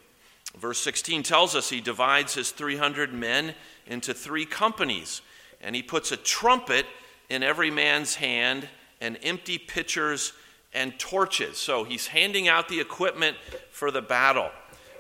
Verse 0.58 0.78
16 0.80 1.22
tells 1.22 1.56
us 1.56 1.70
he 1.70 1.80
divides 1.80 2.34
his 2.34 2.50
300 2.50 3.14
men 3.14 3.54
into 3.86 4.12
three 4.12 4.44
companies, 4.44 5.22
and 5.62 5.74
he 5.74 5.82
puts 5.82 6.12
a 6.12 6.18
trumpet 6.18 6.84
in 7.30 7.42
every 7.42 7.70
man's 7.70 8.16
hand 8.16 8.68
and 9.00 9.18
empty 9.22 9.56
pitchers 9.56 10.34
and 10.74 10.98
torches. 10.98 11.56
So 11.56 11.84
he's 11.84 12.08
handing 12.08 12.46
out 12.46 12.68
the 12.68 12.78
equipment 12.78 13.38
for 13.70 13.90
the 13.90 14.02
battle. 14.02 14.50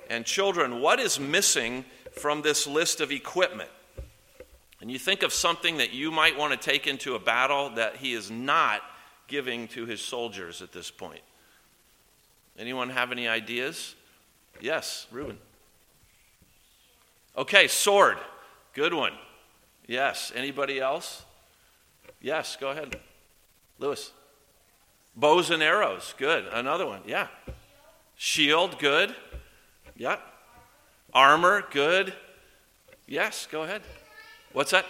And 0.08 0.24
children, 0.24 0.80
what 0.80 0.98
is 0.98 1.20
missing 1.20 1.84
from 2.18 2.40
this 2.40 2.66
list 2.66 3.02
of 3.02 3.12
equipment? 3.12 3.68
And 4.80 4.90
you 4.90 4.98
think 4.98 5.22
of 5.22 5.32
something 5.32 5.76
that 5.78 5.92
you 5.92 6.10
might 6.10 6.38
want 6.38 6.52
to 6.52 6.58
take 6.58 6.86
into 6.86 7.14
a 7.14 7.18
battle 7.18 7.70
that 7.70 7.96
he 7.96 8.14
is 8.14 8.30
not 8.30 8.82
giving 9.28 9.68
to 9.68 9.84
his 9.86 10.00
soldiers 10.00 10.62
at 10.62 10.72
this 10.72 10.90
point. 10.90 11.20
Anyone 12.58 12.90
have 12.90 13.12
any 13.12 13.28
ideas? 13.28 13.94
Yes, 14.60 15.06
Reuben. 15.10 15.38
Okay, 17.36 17.68
sword. 17.68 18.18
Good 18.74 18.94
one. 18.94 19.12
Yes. 19.86 20.32
Anybody 20.34 20.80
else? 20.80 21.24
Yes, 22.20 22.56
go 22.60 22.70
ahead. 22.70 22.96
Lewis. 23.78 24.12
Bows 25.16 25.50
and 25.50 25.62
arrows, 25.62 26.14
good. 26.16 26.46
Another 26.52 26.86
one, 26.86 27.02
yeah. 27.06 27.26
Shield, 28.16 28.78
good. 28.78 29.14
Yeah. 29.96 30.16
Armor, 31.12 31.64
good. 31.70 32.14
Yes, 33.06 33.48
go 33.50 33.62
ahead. 33.62 33.82
What's 34.52 34.70
that? 34.72 34.86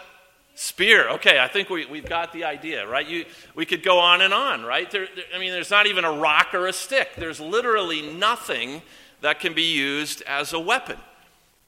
Spear. 0.55 1.09
Okay, 1.11 1.39
I 1.39 1.49
think 1.49 1.71
we, 1.71 1.87
we've 1.87 2.09
got 2.09 2.33
the 2.33 2.45
idea, 2.45 2.87
right? 2.87 3.07
You, 3.07 3.25
we 3.55 3.65
could 3.65 3.83
go 3.83 3.99
on 3.99 4.21
and 4.21 4.35
on, 4.35 4.63
right? 4.63 4.91
There, 4.91 5.07
there, 5.15 5.25
I 5.35 5.39
mean, 5.39 5.53
there's 5.53 5.71
not 5.71 5.87
even 5.87 6.05
a 6.05 6.13
rock 6.13 6.55
or 6.55 6.67
a 6.67 6.73
stick. 6.73 7.11
There's 7.17 7.41
literally 7.41 8.03
nothing 8.03 8.83
that 9.21 9.41
can 9.41 9.55
be 9.55 9.73
used 9.75 10.23
as 10.23 10.53
a 10.53 10.59
weapon. 10.59 10.97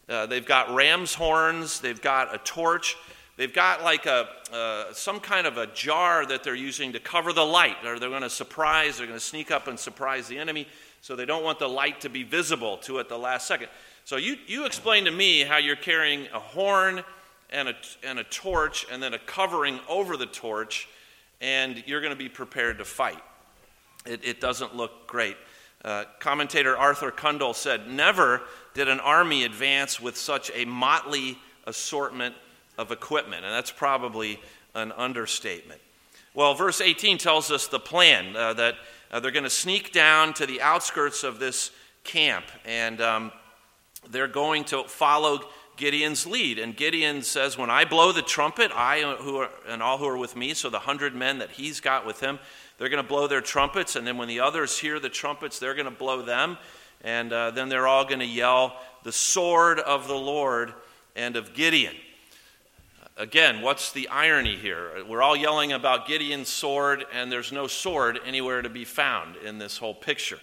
Uh, 0.08 0.26
they've 0.26 0.44
got 0.44 0.74
ram's 0.74 1.14
horns, 1.14 1.80
they've 1.80 2.02
got 2.02 2.34
a 2.34 2.38
torch, 2.38 2.96
They've 3.36 3.52
got 3.52 3.82
like 3.82 4.04
a, 4.06 4.28
uh, 4.52 4.92
some 4.92 5.18
kind 5.18 5.46
of 5.46 5.56
a 5.56 5.66
jar 5.68 6.26
that 6.26 6.44
they're 6.44 6.54
using 6.54 6.92
to 6.92 7.00
cover 7.00 7.32
the 7.32 7.44
light, 7.44 7.76
or 7.84 7.98
they're 7.98 8.10
going 8.10 8.22
to 8.22 8.30
surprise, 8.30 8.98
they're 8.98 9.06
going 9.06 9.18
to 9.18 9.24
sneak 9.24 9.50
up 9.50 9.68
and 9.68 9.78
surprise 9.78 10.28
the 10.28 10.38
enemy. 10.38 10.68
So 11.00 11.16
they 11.16 11.24
don't 11.24 11.42
want 11.42 11.58
the 11.58 11.68
light 11.68 12.02
to 12.02 12.08
be 12.08 12.22
visible 12.22 12.76
to 12.78 13.00
at 13.00 13.08
the 13.08 13.18
last 13.18 13.48
second. 13.48 13.68
So 14.04 14.16
you, 14.16 14.36
you 14.46 14.66
explain 14.66 15.06
to 15.06 15.10
me 15.10 15.40
how 15.40 15.56
you're 15.56 15.76
carrying 15.76 16.26
a 16.32 16.38
horn 16.38 17.02
and 17.52 17.68
a, 17.68 17.74
and 18.02 18.18
a 18.18 18.24
torch 18.24 18.86
and 18.90 19.02
then 19.02 19.14
a 19.14 19.18
covering 19.18 19.78
over 19.88 20.16
the 20.16 20.26
torch, 20.26 20.88
and 21.40 21.82
you're 21.86 22.00
going 22.00 22.12
to 22.12 22.18
be 22.18 22.28
prepared 22.28 22.78
to 22.78 22.84
fight. 22.84 23.22
It, 24.06 24.24
it 24.24 24.40
doesn't 24.40 24.74
look 24.74 25.06
great. 25.06 25.36
Uh, 25.84 26.04
commentator 26.20 26.76
Arthur 26.76 27.10
Cundall 27.10 27.54
said, 27.54 27.88
Never 27.88 28.42
did 28.74 28.88
an 28.88 29.00
army 29.00 29.44
advance 29.44 30.00
with 30.00 30.16
such 30.16 30.50
a 30.54 30.64
motley 30.64 31.38
assortment 31.66 32.34
of 32.78 32.90
equipment. 32.90 33.44
And 33.44 33.52
that's 33.52 33.70
probably 33.70 34.40
an 34.74 34.92
understatement. 34.92 35.80
Well, 36.34 36.54
verse 36.54 36.80
18 36.80 37.18
tells 37.18 37.50
us 37.50 37.66
the 37.66 37.78
plan 37.78 38.34
uh, 38.34 38.54
that 38.54 38.76
uh, 39.10 39.20
they're 39.20 39.30
going 39.30 39.44
to 39.44 39.50
sneak 39.50 39.92
down 39.92 40.32
to 40.34 40.46
the 40.46 40.62
outskirts 40.62 41.24
of 41.24 41.38
this 41.38 41.70
camp 42.04 42.46
and 42.64 43.00
um, 43.00 43.32
they're 44.10 44.28
going 44.28 44.64
to 44.64 44.84
follow 44.84 45.40
Gideon's 45.76 46.26
lead. 46.26 46.58
And 46.58 46.76
Gideon 46.76 47.22
says, 47.22 47.56
When 47.56 47.70
I 47.70 47.84
blow 47.84 48.12
the 48.12 48.22
trumpet, 48.22 48.70
I 48.74 49.02
uh, 49.02 49.16
who 49.16 49.36
are, 49.38 49.50
and 49.68 49.82
all 49.82 49.98
who 49.98 50.06
are 50.06 50.16
with 50.16 50.36
me, 50.36 50.54
so 50.54 50.70
the 50.70 50.80
hundred 50.80 51.14
men 51.14 51.38
that 51.38 51.50
he's 51.50 51.80
got 51.80 52.06
with 52.06 52.20
him, 52.20 52.38
they're 52.78 52.88
going 52.88 53.02
to 53.02 53.08
blow 53.08 53.26
their 53.26 53.40
trumpets. 53.40 53.96
And 53.96 54.06
then 54.06 54.16
when 54.16 54.28
the 54.28 54.40
others 54.40 54.78
hear 54.78 54.98
the 54.98 55.08
trumpets, 55.08 55.58
they're 55.58 55.74
going 55.74 55.86
to 55.86 55.90
blow 55.90 56.22
them. 56.22 56.58
And 57.02 57.32
uh, 57.32 57.50
then 57.50 57.68
they're 57.68 57.86
all 57.86 58.04
going 58.04 58.20
to 58.20 58.26
yell, 58.26 58.76
The 59.02 59.12
sword 59.12 59.80
of 59.80 60.08
the 60.08 60.14
Lord 60.14 60.72
and 61.16 61.36
of 61.36 61.54
Gideon. 61.54 61.94
Again, 63.16 63.60
what's 63.60 63.92
the 63.92 64.08
irony 64.08 64.56
here? 64.56 65.04
We're 65.06 65.22
all 65.22 65.36
yelling 65.36 65.72
about 65.72 66.06
Gideon's 66.06 66.48
sword, 66.48 67.04
and 67.12 67.30
there's 67.30 67.52
no 67.52 67.66
sword 67.66 68.18
anywhere 68.24 68.62
to 68.62 68.70
be 68.70 68.86
found 68.86 69.36
in 69.36 69.58
this 69.58 69.76
whole 69.76 69.94
picture. 69.94 70.38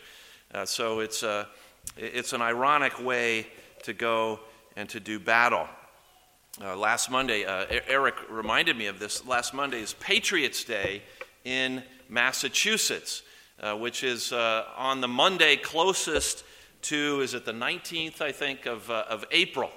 Uh, 0.53 0.65
so 0.65 0.99
it's, 0.99 1.23
a, 1.23 1.47
it's 1.97 2.31
an 2.33 2.43
ironic 2.43 3.03
way 3.03 3.47
to 3.83 3.93
go 3.93 4.39
and 4.79 4.87
to 4.87 4.99
do 5.01 5.19
battle. 5.19 5.67
Uh, 6.63 6.73
last 6.73 7.11
Monday, 7.11 7.43
uh, 7.43 7.65
Eric 7.85 8.15
reminded 8.29 8.77
me 8.77 8.85
of 8.85 8.97
this. 8.97 9.25
Last 9.25 9.53
Monday 9.53 9.81
is 9.81 9.91
Patriots 9.95 10.63
Day 10.63 11.01
in 11.43 11.83
Massachusetts, 12.07 13.21
uh, 13.59 13.75
which 13.75 14.05
is 14.05 14.31
uh, 14.31 14.63
on 14.77 15.01
the 15.01 15.07
Monday 15.07 15.57
closest 15.57 16.45
to, 16.83 17.19
is 17.19 17.33
it 17.33 17.43
the 17.43 17.51
19th, 17.51 18.21
I 18.21 18.31
think, 18.31 18.67
of, 18.67 18.89
uh, 18.89 19.03
of 19.09 19.25
April, 19.31 19.69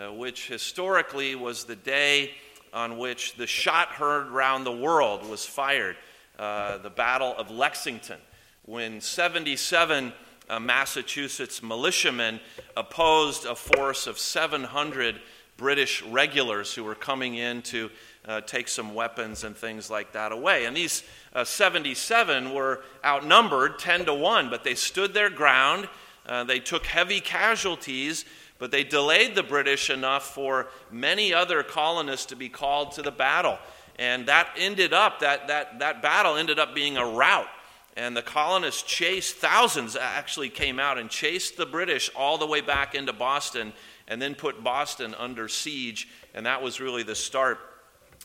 uh, 0.00 0.10
which 0.10 0.48
historically 0.48 1.34
was 1.34 1.64
the 1.64 1.76
day 1.76 2.30
on 2.72 2.96
which 2.96 3.36
the 3.36 3.46
shot 3.46 3.88
heard 3.88 4.28
round 4.28 4.64
the 4.64 4.72
world 4.72 5.28
was 5.28 5.44
fired, 5.44 5.96
the 6.38 6.92
Battle 6.96 7.34
of 7.36 7.50
Lexington, 7.50 8.20
when 8.64 9.02
77 9.02 10.14
uh, 10.48 10.60
Massachusetts 10.60 11.62
militiamen 11.62 12.40
opposed 12.76 13.44
a 13.44 13.54
force 13.54 14.06
of 14.06 14.18
700 14.18 15.20
British 15.56 16.02
regulars 16.02 16.74
who 16.74 16.84
were 16.84 16.94
coming 16.94 17.34
in 17.34 17.62
to 17.62 17.90
uh, 18.26 18.40
take 18.42 18.68
some 18.68 18.94
weapons 18.94 19.44
and 19.44 19.56
things 19.56 19.90
like 19.90 20.12
that 20.12 20.32
away. 20.32 20.66
And 20.66 20.76
these 20.76 21.02
uh, 21.34 21.44
77 21.44 22.52
were 22.52 22.82
outnumbered 23.04 23.78
10 23.78 24.06
to 24.06 24.14
1, 24.14 24.50
but 24.50 24.64
they 24.64 24.74
stood 24.74 25.14
their 25.14 25.30
ground. 25.30 25.88
Uh, 26.26 26.44
they 26.44 26.60
took 26.60 26.86
heavy 26.86 27.20
casualties 27.20 28.24
but 28.58 28.70
they 28.70 28.84
delayed 28.84 29.34
the 29.34 29.42
British 29.42 29.90
enough 29.90 30.34
for 30.34 30.68
many 30.90 31.34
other 31.34 31.62
colonists 31.62 32.26
to 32.26 32.36
be 32.36 32.48
called 32.48 32.92
to 32.92 33.02
the 33.02 33.10
battle. 33.10 33.58
And 33.98 34.26
that 34.26 34.50
ended 34.56 34.92
up, 34.92 35.20
that, 35.20 35.48
that, 35.48 35.78
that 35.78 36.02
battle 36.02 36.36
ended 36.36 36.58
up 36.58 36.74
being 36.74 36.96
a 36.96 37.06
rout. 37.06 37.48
And 37.96 38.14
the 38.14 38.22
colonists 38.22 38.82
chased, 38.82 39.36
thousands 39.36 39.96
actually 39.96 40.50
came 40.50 40.78
out 40.78 40.98
and 40.98 41.08
chased 41.08 41.56
the 41.56 41.64
British 41.64 42.10
all 42.14 42.36
the 42.36 42.46
way 42.46 42.60
back 42.60 42.94
into 42.94 43.14
Boston 43.14 43.72
and 44.06 44.20
then 44.20 44.34
put 44.34 44.62
Boston 44.62 45.14
under 45.18 45.48
siege. 45.48 46.08
And 46.34 46.44
that 46.44 46.62
was 46.62 46.78
really 46.78 47.02
the 47.02 47.14
start 47.14 47.58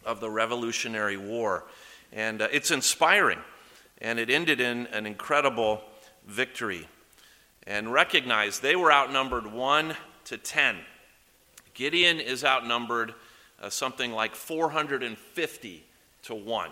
of 0.05 0.19
the 0.19 0.29
Revolutionary 0.29 1.15
War. 1.15 1.63
And 2.11 2.41
uh, 2.41 2.49
it's 2.51 2.71
inspiring. 2.71 3.39
And 3.99 4.19
it 4.19 4.29
ended 4.29 4.59
in 4.59 4.87
an 4.87 5.05
incredible 5.05 5.81
victory. 6.27 6.87
And 7.65 7.93
recognize 7.93 8.59
they 8.59 8.75
were 8.75 8.91
outnumbered 8.91 9.47
one 9.47 9.95
to 10.25 10.37
10. 10.37 10.77
Gideon 11.73 12.19
is 12.19 12.43
outnumbered 12.43 13.13
uh, 13.61 13.69
something 13.69 14.11
like 14.11 14.35
450 14.35 15.83
to 16.23 16.35
1. 16.35 16.69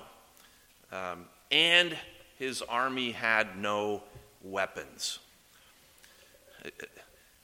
Um, 0.91 1.25
and 1.51 1.95
his 2.39 2.61
army 2.61 3.11
had 3.11 3.57
no 3.57 4.01
weapons. 4.41 5.19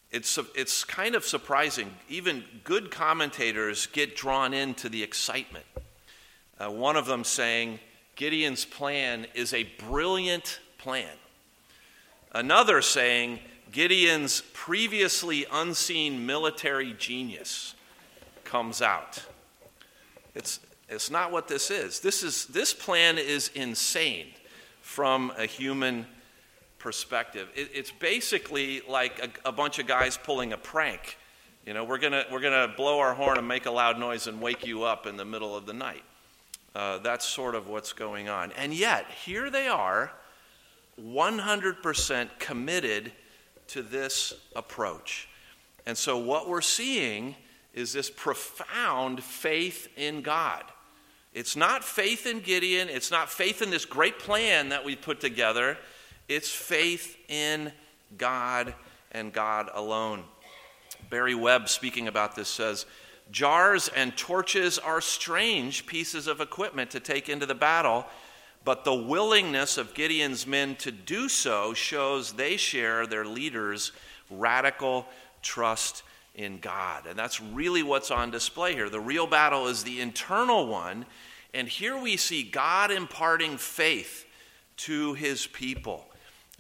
It's, 0.10 0.39
it's 0.55 0.86
kind 0.86 1.15
of 1.15 1.25
surprising. 1.25 1.93
Even 2.08 2.45
good 2.63 2.89
commentators 2.89 3.88
get 3.88 4.15
drawn 4.15 4.53
into 4.53 4.88
the 4.88 5.03
excitement. 5.03 5.65
Uh, 6.58 6.71
one 6.71 6.95
of 6.95 7.05
them 7.05 7.25
saying, 7.25 7.79
Gideon's 8.15 8.63
plan 8.63 9.27
is 9.36 9.53
a 9.53 9.63
brilliant 9.89 10.62
plan. 10.77 11.12
Another 12.31 12.81
saying, 12.81 13.39
Gideon's 13.73 14.41
previously 14.53 15.45
unseen 15.51 16.25
military 16.25 16.93
genius 16.93 17.75
comes 18.45 18.81
out. 18.81 19.21
It's, 20.34 20.62
it's 20.88 21.12
not 21.12 21.34
what 21.34 21.49
this 21.49 21.69
is. 21.69 21.99
This, 21.99 22.23
is. 22.23 22.45
this 22.45 22.73
plan 22.73 23.17
is 23.17 23.49
insane 23.49 24.27
from 24.86 25.34
a 25.36 25.48
human 25.48 26.06
perspective. 26.78 27.50
It, 27.56 27.71
it's 27.74 27.91
basically 27.91 28.82
like 28.88 29.19
a, 29.43 29.50
a, 29.50 29.52
bunch 29.52 29.80
of 29.80 29.88
guys 29.88 30.15
pulling 30.15 30.54
a 30.54 30.58
prank. 30.58 31.17
You 31.65 31.74
know, 31.74 31.84
we're 31.84 31.98
gonna 31.98 32.24
we're 32.32 32.39
gonna 32.39 32.71
blow 32.78 33.00
our 33.00 33.15
horn 33.15 33.39
and 33.39 33.48
make 33.48 33.65
a 33.65 33.71
loud 33.71 34.00
noise 34.00 34.28
and 34.28 34.39
wake 34.39 34.65
you 34.65 34.84
up 34.84 35.08
in 35.08 35.17
the 35.17 35.26
middle 35.26 35.58
of 35.58 35.65
the 35.65 35.74
night. 35.74 36.04
Uh, 36.76 37.00
that's 37.00 37.26
sort 37.26 37.56
of 37.56 37.67
what's 37.67 37.93
going 37.93 38.30
on. 38.30 38.52
And 38.52 38.76
yet, 38.76 39.08
here 39.26 39.50
they 39.50 39.67
are, 39.67 40.12
100% 41.02 42.30
committed 42.38 43.12
to 43.69 43.82
this 43.82 44.34
approach. 44.56 45.28
And 45.88 45.98
so, 45.98 46.19
what 46.19 46.48
we're 46.48 46.62
seeing 46.62 47.36
is 47.74 47.91
this 47.91 48.12
profound 48.12 49.24
faith 49.24 49.88
in 49.98 50.21
God. 50.21 50.63
It's 51.36 51.56
not 51.56 51.84
faith 51.84 52.26
in 52.26 52.39
Gideon, 52.39 52.89
it's 52.89 53.12
not 53.12 53.30
faith 53.30 53.62
in 53.62 53.69
this 53.69 53.86
great 53.86 54.17
plan 54.17 54.69
that 54.69 54.84
we 54.84 54.95
put 54.95 55.19
together, 55.19 55.78
it's 56.28 56.50
faith 56.50 57.15
in 57.30 57.71
God 58.17 58.74
and 59.12 59.32
God 59.32 59.69
alone. 59.74 60.24
Barry 61.12 61.36
Webb, 61.36 61.69
speaking 61.69 62.08
about 62.08 62.36
this, 62.36 62.50
says, 62.50 62.88
Jars 63.30 63.89
and 63.89 64.17
torches 64.17 64.80
are 64.80 65.02
strange 65.02 65.86
pieces 65.86 66.26
of 66.26 66.41
equipment 66.41 66.89
to 66.91 67.00
take 67.00 67.30
into 67.30 67.45
the 67.45 67.54
battle 67.54 68.06
but 68.65 68.84
the 68.84 68.93
willingness 68.93 69.78
of 69.78 69.93
Gideon's 69.93 70.45
men 70.48 70.76
to 70.78 70.91
do 70.91 71.30
so 71.30 71.74
shows 71.76 72.34
they 72.34 72.58
share 72.58 73.06
their 73.06 73.24
leader's 73.24 73.91
radical 74.30 75.06
trust 75.43 76.02
in 76.36 76.60
God. 76.60 77.06
And 77.08 77.17
that's 77.17 77.41
really 77.41 77.84
what's 77.84 78.12
on 78.12 78.32
display 78.32 78.74
here. 78.74 78.89
The 78.89 79.00
real 79.00 79.28
battle 79.28 79.67
is 79.67 79.84
the 79.84 80.02
internal 80.02 80.67
one. 80.67 81.06
And 81.54 81.67
here 81.67 81.98
we 81.98 82.17
see 82.17 82.43
God 82.43 82.91
imparting 82.91 83.58
faith 83.58 84.26
to 84.78 85.13
his 85.13 85.48
people. 85.48 86.06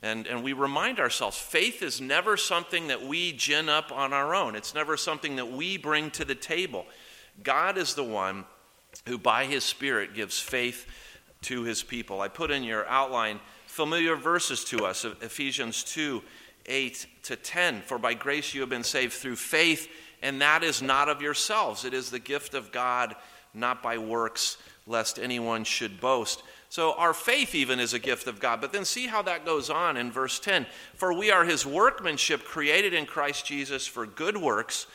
And, 0.01 0.27
and 0.27 0.43
we 0.43 0.53
remind 0.53 0.99
ourselves 0.99 1.37
faith 1.37 1.81
is 1.81 1.99
never 1.99 2.37
something 2.37 2.87
that 2.87 3.03
we 3.03 3.33
gin 3.33 3.69
up 3.69 3.91
on 3.91 4.13
our 4.13 4.33
own, 4.33 4.55
it's 4.55 4.73
never 4.73 4.97
something 4.97 5.35
that 5.37 5.51
we 5.51 5.77
bring 5.77 6.11
to 6.11 6.25
the 6.25 6.35
table. 6.35 6.85
God 7.43 7.77
is 7.77 7.95
the 7.95 8.03
one 8.03 8.45
who, 9.07 9.17
by 9.17 9.45
his 9.45 9.63
Spirit, 9.63 10.13
gives 10.13 10.39
faith 10.39 10.85
to 11.43 11.63
his 11.63 11.83
people. 11.83 12.21
I 12.21 12.29
put 12.29 12.49
in 12.49 12.63
your 12.63 12.87
outline 12.87 13.39
familiar 13.65 14.15
verses 14.15 14.63
to 14.65 14.85
us 14.85 15.03
Ephesians 15.03 15.83
2 15.83 16.23
8 16.65 17.07
to 17.23 17.35
10. 17.35 17.81
For 17.81 17.97
by 17.97 18.13
grace 18.13 18.53
you 18.53 18.61
have 18.61 18.69
been 18.69 18.83
saved 18.83 19.13
through 19.13 19.35
faith, 19.35 19.87
and 20.21 20.41
that 20.41 20.63
is 20.63 20.81
not 20.81 21.09
of 21.09 21.21
yourselves. 21.21 21.85
It 21.85 21.93
is 21.93 22.09
the 22.09 22.19
gift 22.19 22.53
of 22.53 22.71
God, 22.71 23.15
not 23.53 23.83
by 23.83 23.97
works, 23.97 24.57
lest 24.87 25.19
anyone 25.19 25.63
should 25.63 25.99
boast. 25.99 26.43
So 26.69 26.93
our 26.93 27.13
faith 27.13 27.55
even 27.55 27.79
is 27.79 27.93
a 27.93 27.99
gift 27.99 28.27
of 28.27 28.39
God. 28.39 28.59
But 28.59 28.73
then 28.73 28.85
see 28.85 29.07
how 29.07 29.21
that 29.21 29.45
goes 29.45 29.69
on 29.69 29.97
in 29.97 30.11
verse 30.11 30.39
10. 30.39 30.65
For 30.95 31.13
we 31.13 31.31
are 31.31 31.45
his 31.45 31.65
workmanship 31.65 32.43
created 32.43 32.93
in 32.93 33.05
Christ 33.05 33.45
Jesus 33.45 33.87
for 33.87 34.05
good 34.05 34.37
works, 34.37 34.87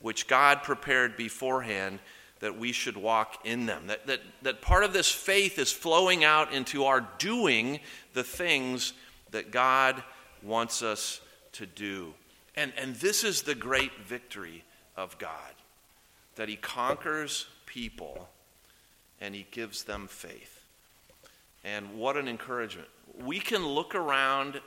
which 0.00 0.28
God 0.28 0.62
prepared 0.62 1.16
beforehand 1.16 1.98
that 2.40 2.58
we 2.58 2.72
should 2.72 2.96
walk 2.96 3.40
in 3.44 3.66
them. 3.66 3.86
That, 3.86 4.06
that, 4.06 4.20
that 4.42 4.62
part 4.62 4.84
of 4.84 4.92
this 4.92 5.10
faith 5.10 5.58
is 5.58 5.72
flowing 5.72 6.22
out 6.24 6.52
into 6.52 6.84
our 6.84 7.06
doing 7.18 7.80
the 8.12 8.24
things 8.24 8.92
that 9.30 9.50
God 9.50 10.02
wants 10.42 10.82
us 10.82 11.20
to 11.52 11.66
do. 11.66 12.14
And, 12.54 12.72
and 12.76 12.94
this 12.96 13.24
is 13.24 13.42
the 13.42 13.54
great 13.54 13.92
victory 14.06 14.64
of 14.96 15.18
God 15.18 15.52
that 16.36 16.48
He 16.48 16.56
conquers 16.56 17.46
people 17.66 18.28
and 19.20 19.34
He 19.34 19.46
gives 19.50 19.84
them 19.84 20.06
faith. 20.06 20.64
And 21.64 21.98
what 21.98 22.16
an 22.16 22.28
encouragement. 22.28 22.88
We 23.24 23.40
can 23.40 23.66
look 23.66 23.94
around 23.94 24.60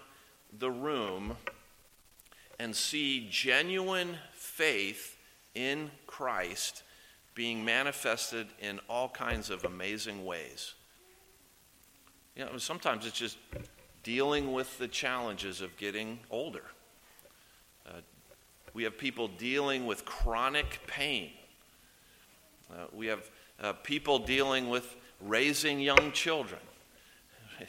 the 0.57 0.71
room 0.71 1.37
and 2.59 2.75
see 2.75 3.27
genuine 3.29 4.17
faith 4.33 5.15
in 5.55 5.91
Christ 6.07 6.83
being 7.35 7.63
manifested 7.63 8.47
in 8.59 8.79
all 8.89 9.07
kinds 9.07 9.49
of 9.49 9.63
amazing 9.63 10.25
ways. 10.25 10.73
You 12.35 12.45
know, 12.45 12.57
sometimes 12.57 13.05
it's 13.05 13.17
just 13.17 13.37
dealing 14.03 14.53
with 14.53 14.77
the 14.77 14.87
challenges 14.87 15.61
of 15.61 15.75
getting 15.77 16.19
older. 16.29 16.63
Uh, 17.87 18.01
we 18.73 18.83
have 18.83 18.97
people 18.97 19.27
dealing 19.27 19.85
with 19.85 20.05
chronic 20.05 20.79
pain. 20.87 21.31
Uh, 22.71 22.85
we 22.93 23.07
have 23.07 23.29
uh, 23.59 23.73
people 23.73 24.19
dealing 24.19 24.69
with 24.69 24.95
raising 25.21 25.79
young 25.79 26.11
children. 26.11 26.61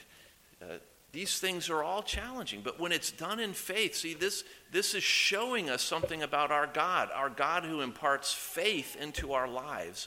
Uh, 0.62 0.75
these 1.12 1.40
things 1.40 1.71
are 1.71 1.83
all 1.83 2.03
challenging, 2.03 2.61
but 2.62 2.79
when 2.79 2.93
it's 2.93 3.11
done 3.11 3.40
in 3.40 3.55
faith, 3.55 3.97
see, 3.97 4.12
this, 4.12 4.45
this 4.71 4.95
is 4.95 5.03
showing 5.03 5.71
us 5.71 5.83
something 5.83 6.23
about 6.23 6.53
our 6.53 6.66
God, 6.66 7.09
our 7.14 7.31
God 7.31 7.64
who 7.64 7.81
imparts 7.81 8.33
faith 8.33 8.95
into 8.95 9.33
our 9.33 9.49
lives 9.49 10.07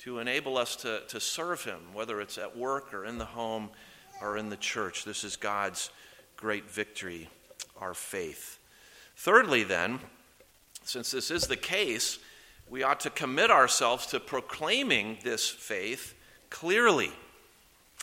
to 0.00 0.18
enable 0.18 0.58
us 0.58 0.76
to, 0.76 1.02
to 1.08 1.20
serve 1.20 1.64
Him, 1.64 1.80
whether 1.94 2.20
it's 2.20 2.36
at 2.36 2.56
work 2.56 2.92
or 2.92 3.04
in 3.04 3.18
the 3.18 3.24
home 3.24 3.70
or 4.20 4.36
in 4.36 4.48
the 4.48 4.56
church. 4.56 5.04
This 5.04 5.24
is 5.24 5.36
God's 5.36 5.90
great 6.36 6.70
victory, 6.70 7.28
our 7.80 7.94
faith. 7.94 8.58
Thirdly, 9.16 9.64
then, 9.64 10.00
since 10.84 11.10
this 11.10 11.30
is 11.30 11.46
the 11.46 11.56
case, 11.56 12.18
we 12.68 12.82
ought 12.82 13.00
to 13.00 13.10
commit 13.10 13.50
ourselves 13.50 14.06
to 14.06 14.20
proclaiming 14.20 15.18
this 15.22 15.48
faith 15.48 16.14
clearly. 16.50 17.12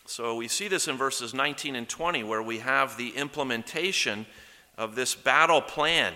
So 0.05 0.35
we 0.35 0.47
see 0.47 0.67
this 0.67 0.87
in 0.87 0.97
verses 0.97 1.33
19 1.33 1.75
and 1.75 1.87
20, 1.87 2.23
where 2.23 2.41
we 2.41 2.59
have 2.59 2.97
the 2.97 3.09
implementation 3.09 4.25
of 4.77 4.95
this 4.95 5.15
battle 5.15 5.61
plan. 5.61 6.13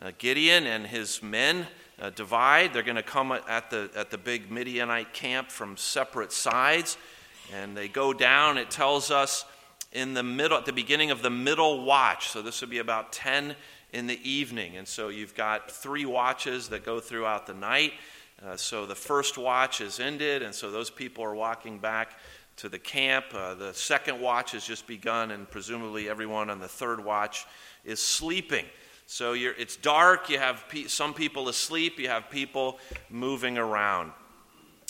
Uh, 0.00 0.12
Gideon 0.18 0.66
and 0.66 0.86
his 0.86 1.22
men 1.22 1.66
uh, 2.00 2.10
divide. 2.10 2.72
They're 2.72 2.82
going 2.82 2.96
to 2.96 3.02
come 3.02 3.32
at 3.32 3.70
the, 3.70 3.90
at 3.94 4.10
the 4.10 4.18
big 4.18 4.50
Midianite 4.50 5.12
camp 5.12 5.50
from 5.50 5.76
separate 5.76 6.32
sides. 6.32 6.96
And 7.54 7.76
they 7.76 7.88
go 7.88 8.12
down, 8.12 8.58
it 8.58 8.70
tells 8.70 9.10
us, 9.10 9.44
in 9.92 10.14
the 10.14 10.22
middle, 10.22 10.58
at 10.58 10.66
the 10.66 10.72
beginning 10.72 11.10
of 11.10 11.22
the 11.22 11.30
middle 11.30 11.84
watch. 11.84 12.28
So 12.28 12.42
this 12.42 12.60
would 12.60 12.70
be 12.70 12.78
about 12.78 13.12
10 13.12 13.56
in 13.92 14.06
the 14.06 14.28
evening. 14.28 14.76
And 14.76 14.86
so 14.86 15.08
you've 15.08 15.34
got 15.34 15.70
three 15.70 16.04
watches 16.04 16.68
that 16.68 16.84
go 16.84 17.00
throughout 17.00 17.46
the 17.46 17.54
night. 17.54 17.92
Uh, 18.44 18.56
so 18.56 18.86
the 18.86 18.94
first 18.94 19.36
watch 19.36 19.80
is 19.80 19.98
ended, 19.98 20.42
and 20.42 20.54
so 20.54 20.70
those 20.70 20.90
people 20.90 21.24
are 21.24 21.34
walking 21.34 21.78
back 21.78 22.12
to 22.56 22.68
the 22.68 22.78
camp. 22.78 23.24
Uh, 23.32 23.54
the 23.54 23.72
second 23.74 24.20
watch 24.20 24.52
has 24.52 24.64
just 24.64 24.86
begun, 24.86 25.32
and 25.32 25.50
presumably 25.50 26.08
everyone 26.08 26.50
on 26.50 26.60
the 26.60 26.68
third 26.68 27.04
watch 27.04 27.46
is 27.84 27.98
sleeping. 27.98 28.64
So 29.06 29.34
it's 29.34 29.76
dark, 29.76 30.28
you 30.28 30.38
have 30.38 30.64
pe- 30.68 30.84
some 30.84 31.14
people 31.14 31.48
asleep, 31.48 31.98
you 31.98 32.08
have 32.08 32.28
people 32.28 32.78
moving 33.08 33.56
around. 33.56 34.12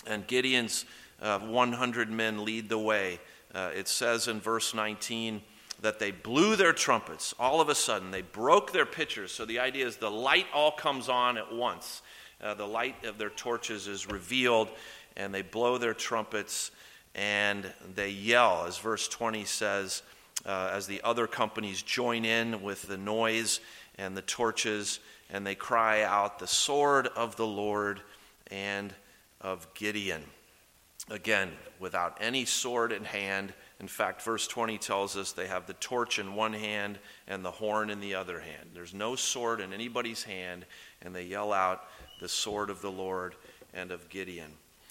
And 0.06 0.26
Gideon's 0.26 0.84
uh, 1.20 1.38
100 1.40 2.10
men 2.10 2.44
lead 2.44 2.68
the 2.68 2.78
way. 2.78 3.20
Uh, 3.54 3.70
it 3.74 3.88
says 3.88 4.28
in 4.28 4.40
verse 4.40 4.74
19 4.74 5.42
that 5.80 5.98
they 5.98 6.10
blew 6.10 6.56
their 6.56 6.72
trumpets. 6.72 7.34
All 7.38 7.60
of 7.60 7.68
a 7.68 7.74
sudden, 7.74 8.10
they 8.10 8.22
broke 8.22 8.72
their 8.72 8.86
pitchers. 8.86 9.32
So 9.32 9.44
the 9.44 9.60
idea 9.60 9.86
is 9.86 9.96
the 9.96 10.10
light 10.10 10.46
all 10.52 10.72
comes 10.72 11.08
on 11.08 11.38
at 11.38 11.52
once. 11.52 12.02
Uh, 12.42 12.54
the 12.54 12.66
light 12.66 13.04
of 13.04 13.18
their 13.18 13.30
torches 13.30 13.86
is 13.86 14.08
revealed, 14.08 14.68
and 15.16 15.34
they 15.34 15.42
blow 15.42 15.78
their 15.78 15.94
trumpets 15.94 16.70
and 17.14 17.66
they 17.94 18.10
yell, 18.10 18.64
as 18.66 18.78
verse 18.78 19.08
20 19.08 19.44
says, 19.44 20.02
uh, 20.46 20.70
as 20.72 20.86
the 20.86 21.00
other 21.02 21.26
companies 21.26 21.82
join 21.82 22.24
in 22.24 22.62
with 22.62 22.82
the 22.82 22.96
noise 22.96 23.58
and 23.96 24.16
the 24.16 24.22
torches, 24.22 25.00
and 25.30 25.44
they 25.44 25.56
cry 25.56 26.02
out, 26.02 26.38
The 26.38 26.46
sword 26.46 27.08
of 27.08 27.34
the 27.34 27.46
Lord 27.46 28.00
and 28.50 28.94
of 29.40 29.66
Gideon. 29.74 30.22
Again, 31.10 31.52
without 31.78 32.18
any 32.20 32.44
sword 32.44 32.92
in 32.92 33.04
hand. 33.04 33.52
In 33.80 33.88
fact, 33.88 34.22
verse 34.22 34.46
20 34.46 34.78
tells 34.78 35.16
us 35.16 35.32
they 35.32 35.46
have 35.46 35.66
the 35.66 35.74
torch 35.74 36.18
in 36.18 36.34
one 36.34 36.52
hand 36.52 36.98
and 37.26 37.44
the 37.44 37.50
horn 37.50 37.90
in 37.90 38.00
the 38.00 38.14
other 38.14 38.40
hand. 38.40 38.70
There's 38.74 38.94
no 38.94 39.16
sword 39.16 39.60
in 39.60 39.72
anybody's 39.72 40.22
hand, 40.22 40.66
and 41.02 41.14
they 41.14 41.24
yell 41.24 41.52
out, 41.52 41.84
The 42.20 42.28
sword 42.28 42.70
of 42.70 42.82
the 42.82 42.90
Lord 42.90 43.36
and 43.72 43.90
of 43.90 44.08
Gideon. 44.08 44.50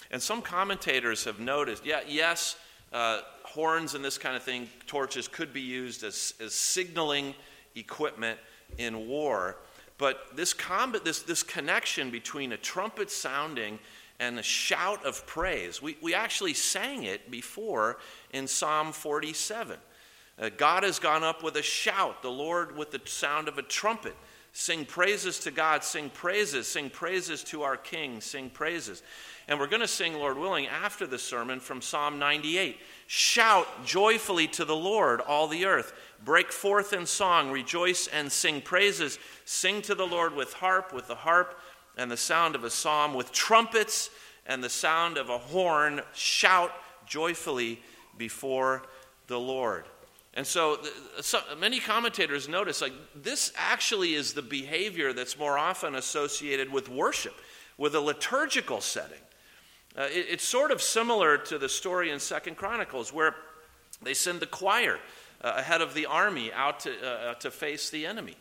And 0.10 0.22
some 0.22 0.42
commentators 0.42 1.26
have 1.26 1.40
noticed, 1.40 1.86
yeah, 1.86 2.00
yes, 2.08 2.56
uh, 2.94 3.22
horns 3.44 3.94
and 3.94 4.04
this 4.04 4.18
kind 4.18 4.36
of 4.36 4.44
thing, 4.44 4.70
torches 4.86 5.28
could 5.28 5.52
be 5.52 5.62
used 5.62 6.04
as, 6.04 6.34
as 6.40 6.54
signaling 6.54 7.36
equipment 7.76 8.40
in 8.78 9.08
war. 9.08 9.58
But 9.98 10.36
this, 10.36 10.54
combat, 10.54 11.04
this, 11.04 11.22
this 11.24 11.44
connection 11.44 12.12
between 12.12 12.54
a 12.54 12.58
trumpet 12.58 13.12
sounding 13.12 13.80
and 14.20 14.40
a 14.40 14.44
shout 14.44 15.06
of 15.06 15.26
praise, 15.28 15.82
we, 15.82 15.98
we 16.02 16.14
actually 16.14 16.54
sang 16.54 17.04
it 17.04 17.30
before 17.30 17.98
in 18.32 18.48
Psalm 18.48 18.92
47. 18.92 19.78
Uh, 20.40 20.50
God 20.56 20.84
has 20.84 21.00
gone 21.00 21.24
up 21.24 21.44
with 21.44 21.56
a 21.56 21.62
shout, 21.62 22.22
the 22.22 22.30
Lord 22.30 22.76
with 22.76 22.92
the 22.92 23.02
sound 23.06 23.48
of 23.48 23.58
a 23.58 23.64
trumpet. 23.64 24.16
Sing 24.54 24.86
praises 24.86 25.38
to 25.42 25.52
God, 25.52 25.84
sing 25.84 26.10
praises, 26.10 26.68
sing 26.68 26.90
praises 26.90 27.44
to 27.44 27.62
our 27.62 27.78
King, 27.78 28.22
sing 28.22 28.50
praises. 28.50 29.04
And 29.48 29.60
we're 29.60 29.68
going 29.68 29.82
to 29.82 29.88
sing, 29.88 30.16
Lord 30.16 30.38
willing, 30.38 30.68
after 30.68 31.06
the 31.06 31.20
sermon 31.20 31.60
from 31.60 31.82
Psalm 31.82 32.18
98. 32.18 32.78
Shout 33.06 33.86
joyfully 33.86 34.48
to 34.50 34.66
the 34.66 34.76
Lord, 34.76 35.22
all 35.22 35.48
the 35.48 35.66
earth. 35.66 35.94
Break 36.26 36.52
forth 36.52 36.92
in 36.92 37.06
song, 37.06 37.52
rejoice 37.52 38.08
and 38.08 38.32
sing 38.32 38.62
praises. 38.62 39.20
Sing 39.46 39.82
to 39.84 39.94
the 39.96 40.08
Lord 40.08 40.36
with 40.36 40.54
harp, 40.54 40.92
with 40.92 41.08
the 41.08 41.16
harp 41.16 41.60
and 41.98 42.10
the 42.10 42.18
sound 42.18 42.56
of 42.56 42.64
a 42.64 42.70
psalm, 42.70 43.14
with 43.14 43.32
trumpets 43.32 44.10
and 44.46 44.64
the 44.64 44.70
sound 44.70 45.18
of 45.18 45.30
a 45.30 45.38
horn. 45.38 46.02
Shout 46.14 46.72
joyfully 47.06 47.82
before 48.18 48.84
the 49.28 49.40
Lord. 49.40 49.86
And 50.34 50.46
so, 50.46 50.80
so, 51.20 51.40
many 51.60 51.80
commentators 51.80 52.48
notice 52.48 52.80
like 52.80 52.94
this 53.16 53.52
actually 53.56 54.14
is 54.14 54.34
the 54.34 54.44
behavior 54.44 55.12
that's 55.12 55.38
more 55.38 55.58
often 55.58 55.96
associated 55.96 56.72
with 56.72 56.90
worship, 56.90 57.34
with 57.76 57.96
a 57.96 58.00
liturgical 58.00 58.80
setting. 58.80 59.18
Uh, 59.98 60.04
it, 60.04 60.28
it's 60.30 60.44
sort 60.44 60.70
of 60.70 60.80
similar 60.80 61.38
to 61.38 61.58
the 61.58 61.68
story 61.68 62.12
in 62.12 62.20
Second 62.20 62.56
Chronicles 62.56 63.12
where 63.12 63.36
they 64.04 64.14
send 64.14 64.40
the 64.40 64.46
choir 64.46 65.00
uh, 65.44 65.54
ahead 65.58 65.82
of 65.82 65.96
the 65.96 66.06
army 66.06 66.54
out 66.54 66.82
to, 66.82 66.92
uh, 67.04 67.34
to 67.36 67.50
face 67.50 67.90
the 67.90 68.06
enemy. 68.06 68.36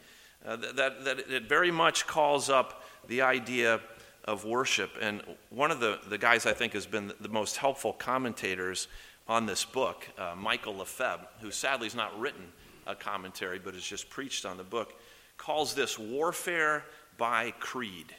Uh, 0.46 0.56
that, 0.56 1.04
that 1.04 1.18
it 1.30 1.48
very 1.48 1.70
much 1.70 2.06
calls 2.06 2.50
up 2.50 2.84
the 3.08 3.22
idea 3.22 3.80
of 4.24 4.44
worship. 4.44 4.90
And 5.00 5.22
one 5.50 5.70
of 5.70 5.80
the, 5.80 6.00
the 6.08 6.18
guys 6.18 6.46
I 6.46 6.52
think 6.52 6.72
has 6.72 6.86
been 6.86 7.12
the 7.20 7.28
most 7.28 7.56
helpful 7.56 7.92
commentators 7.92 8.88
on 9.28 9.46
this 9.46 9.64
book, 9.64 10.08
uh, 10.18 10.34
Michael 10.36 10.76
Lefebvre, 10.76 11.26
who 11.40 11.50
sadly 11.50 11.86
has 11.86 11.94
not 11.94 12.18
written 12.18 12.52
a 12.86 12.94
commentary 12.94 13.58
but 13.58 13.74
has 13.74 13.82
just 13.82 14.08
preached 14.10 14.44
on 14.44 14.56
the 14.56 14.64
book, 14.64 14.94
calls 15.36 15.74
this 15.74 15.98
warfare 15.98 16.84
by 17.18 17.52
creed. 17.58 18.14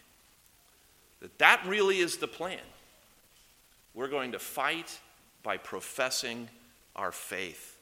That 1.21 1.37
that 1.39 1.65
really 1.65 1.99
is 1.99 2.17
the 2.17 2.27
plan. 2.27 2.59
We're 3.93 4.09
going 4.09 4.33
to 4.33 4.39
fight 4.39 4.99
by 5.43 5.57
professing 5.57 6.49
our 6.95 7.11
faith, 7.11 7.77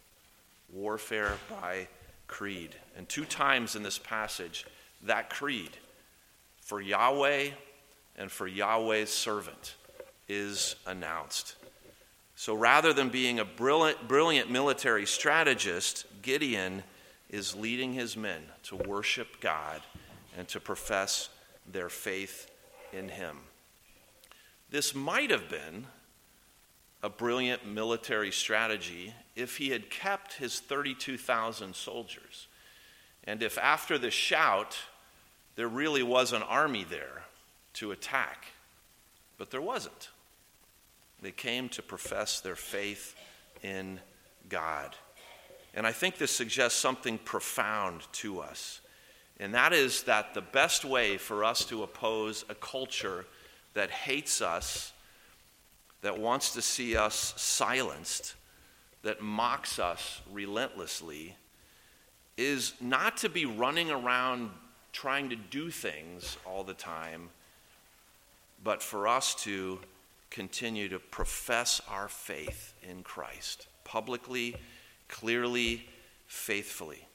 warfare 0.72 1.38
by 1.50 1.88
creed. 2.28 2.76
And 2.98 3.10
two 3.10 3.26
times 3.26 3.76
in 3.76 3.84
this 3.84 3.98
passage, 3.98 4.66
that 5.04 5.30
creed 5.30 5.72
for 6.66 6.82
Yahweh 6.82 7.50
and 8.18 8.32
for 8.32 8.48
Yahweh's 8.48 9.12
servant 9.12 9.76
is 10.28 10.76
announced. 10.88 11.56
So 12.36 12.56
rather 12.56 12.92
than 12.92 13.10
being 13.10 13.40
a 13.40 13.46
brilliant, 13.46 14.08
brilliant 14.08 14.50
military 14.50 15.06
strategist, 15.06 16.06
Gideon 16.24 16.84
is 17.30 17.56
leading 17.56 17.94
his 17.94 18.18
men 18.18 18.42
to 18.64 18.78
worship 18.78 19.40
God 19.40 19.82
and 20.36 20.48
to 20.50 20.60
profess 20.60 21.30
their 21.72 21.88
faith 21.88 22.50
in 22.92 23.10
him. 23.10 23.38
This 24.72 24.96
might 24.96 25.30
have 25.30 25.48
been 25.48 25.86
a 27.04 27.10
brilliant 27.10 27.68
military 27.68 28.32
strategy 28.32 29.14
if 29.36 29.58
he 29.58 29.70
had 29.70 29.92
kept 29.92 30.34
his 30.34 30.60
32,000 30.60 31.76
soldiers. 31.76 32.48
And 33.24 33.44
if 33.44 33.60
after 33.60 34.00
the 34.00 34.10
shout, 34.10 34.78
there 35.56 35.68
really 35.68 36.04
was 36.04 36.34
an 36.34 36.44
army 36.44 36.86
there 36.90 37.24
to 37.74 37.92
attack. 37.92 38.46
But 39.38 39.52
there 39.52 39.62
wasn't. 39.62 40.10
They 41.22 41.32
came 41.32 41.70
to 41.70 41.82
profess 41.82 42.40
their 42.40 42.56
faith 42.56 43.16
in 43.62 44.00
God. 44.50 44.96
And 45.74 45.86
I 45.86 45.92
think 45.92 46.18
this 46.18 46.32
suggests 46.32 46.80
something 46.80 47.18
profound 47.18 48.02
to 48.14 48.40
us. 48.40 48.82
And 49.40 49.54
that 49.54 49.74
is 49.74 50.04
that 50.04 50.34
the 50.34 50.42
best 50.42 50.86
way 50.86 51.18
for 51.18 51.44
us 51.44 51.66
to 51.66 51.84
oppose 51.84 52.46
a 52.48 52.56
culture 52.56 53.26
that 53.74 53.92
hates 53.92 54.42
us 54.42 54.94
that 56.02 56.20
wants 56.20 56.52
to 56.54 56.62
see 56.62 56.96
us 56.96 57.34
silenced, 57.36 58.36
that 59.02 59.22
mocks 59.22 59.80
us 59.80 60.22
relentlessly, 60.32 61.36
is 62.38 62.74
not 62.80 63.18
to 63.18 63.28
be 63.28 63.46
running 63.46 63.90
around 63.90 64.52
trying 64.96 65.30
to 65.30 65.36
do 65.36 65.70
things 65.70 66.38
all 66.46 66.64
the 66.64 66.74
time, 66.74 67.28
but 68.64 68.82
for 68.82 69.10
us 69.10 69.36
to 69.36 69.78
continue 70.30 70.88
to 70.88 71.00
profess 71.00 71.82
our 71.90 72.08
faith 72.08 72.74
in 72.82 73.04
Christ 73.04 73.68
publicly, 73.84 74.56
clearly, 75.10 75.86
faithfully. 76.28 77.06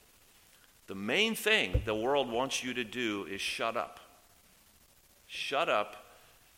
The 0.85 0.93
main 0.93 1.33
thing 1.33 1.81
the 1.83 1.95
world 1.95 2.31
wants 2.31 2.63
you 2.63 2.75
to 2.75 2.83
do 2.83 3.25
is 3.25 3.41
shut 3.41 3.75
up. 3.75 3.99
Shut 5.27 5.67
up, 5.67 6.05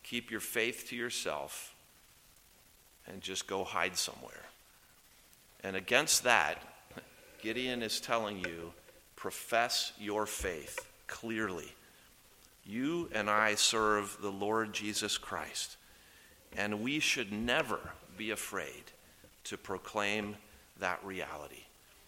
keep 0.04 0.30
your 0.30 0.42
faith 0.42 0.88
to 0.90 0.96
yourself, 0.98 1.74
and 3.08 3.22
just 3.22 3.48
go 3.48 3.64
hide 3.64 3.96
somewhere. 3.96 4.44
And 5.64 5.78
against 5.78 6.26
that, 6.26 6.62
Gideon 7.42 7.82
is 7.82 8.02
telling 8.02 8.40
you 8.40 8.74
profess 9.16 9.94
your 9.98 10.26
faith 10.26 10.90
clearly. 11.08 11.74
You 12.66 13.10
and 13.14 13.30
I 13.30 13.56
serve 13.56 14.18
the 14.22 14.32
Lord 14.32 14.74
Jesus 14.74 15.18
Christ, 15.18 15.78
and 16.56 16.82
we 16.82 17.00
should 17.00 17.32
never 17.32 17.80
be 18.18 18.32
afraid 18.32 18.84
to 19.46 19.58
proclaim 19.58 20.36
that 20.80 21.04
reality. 21.04 21.64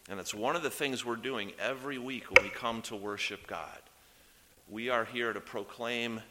And 0.10 0.20
it's 0.20 0.34
one 0.34 0.56
of 0.56 0.64
the 0.64 0.70
things 0.70 1.04
we're 1.04 1.16
doing 1.16 1.52
every 1.60 1.98
week 1.98 2.32
when 2.32 2.44
we 2.44 2.50
come 2.50 2.82
to 2.84 2.96
worship 2.96 3.48
God. 3.48 3.82
We 4.70 4.90
are 4.90 5.06
here 5.06 5.34
to 5.34 5.42
proclaim 5.42 6.22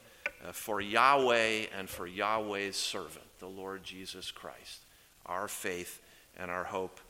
uh, 0.47 0.53
for 0.53 0.81
Yahweh 0.81 1.67
and 1.77 1.89
for 1.89 2.07
Yahweh's 2.07 2.77
servant, 2.77 3.27
the 3.41 3.49
Lord 3.49 3.83
Jesus 3.83 4.31
Christ. 4.31 4.81
Our 5.27 5.49
faith 5.49 6.01
and 6.39 6.51
our 6.51 6.65
hope 6.65 7.01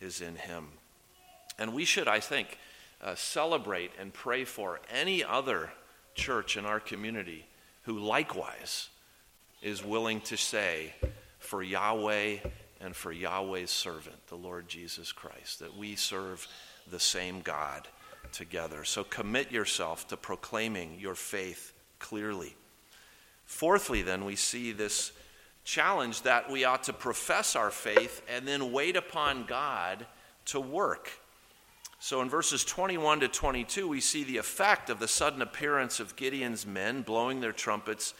is 0.00 0.20
in 0.20 0.36
Him. 0.36 0.68
And 1.58 1.74
we 1.74 1.84
should, 1.84 2.08
I 2.08 2.20
think, 2.20 2.58
uh, 3.04 3.14
celebrate 3.14 3.92
and 4.00 4.12
pray 4.12 4.44
for 4.44 4.80
any 4.90 5.22
other 5.22 5.70
church 6.14 6.56
in 6.56 6.64
our 6.64 6.80
community 6.80 7.46
who 7.82 7.98
likewise 7.98 8.88
is 9.62 9.84
willing 9.84 10.20
to 10.22 10.36
say, 10.36 10.94
for 11.38 11.62
Yahweh 11.62 12.38
and 12.80 12.96
for 12.96 13.12
Yahweh's 13.12 13.70
servant, 13.70 14.26
the 14.28 14.36
Lord 14.36 14.66
Jesus 14.66 15.12
Christ, 15.12 15.60
that 15.60 15.76
we 15.76 15.94
serve 15.94 16.48
the 16.90 16.98
same 16.98 17.42
God 17.42 17.86
together. 18.32 18.84
So 18.84 19.04
commit 19.04 19.52
yourself 19.52 20.08
to 20.08 20.16
proclaiming 20.16 20.98
your 20.98 21.14
faith 21.14 21.72
clearly. 21.98 22.56
Fourthly, 23.44 24.02
then, 24.02 24.24
we 24.24 24.36
see 24.36 24.72
this 24.72 25.12
challenge 25.64 26.22
that 26.22 26.50
we 26.50 26.64
ought 26.64 26.84
to 26.84 26.92
profess 26.92 27.56
our 27.56 27.70
faith 27.70 28.22
and 28.28 28.48
then 28.48 28.72
wait 28.72 28.96
upon 28.96 29.44
God 29.44 30.06
to 30.46 30.60
work. 30.60 31.10
So 32.04 32.20
in 32.20 32.28
verses 32.28 32.66
21 32.66 33.20
to 33.20 33.28
22, 33.28 33.88
we 33.88 33.98
see 34.02 34.24
the 34.24 34.36
effect 34.36 34.90
of 34.90 34.98
the 34.98 35.08
sudden 35.08 35.40
appearance 35.40 36.00
of 36.00 36.16
Gideon's 36.16 36.66
men 36.66 37.00
blowing 37.00 37.40
their 37.40 37.50
trumpets 37.50 38.12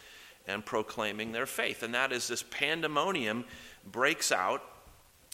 and 0.47 0.65
proclaiming 0.65 1.31
their 1.31 1.45
faith. 1.45 1.83
And 1.83 1.93
that 1.93 2.11
is 2.11 2.27
this 2.27 2.43
pandemonium 2.49 3.45
breaks 3.85 4.31
out 4.31 4.63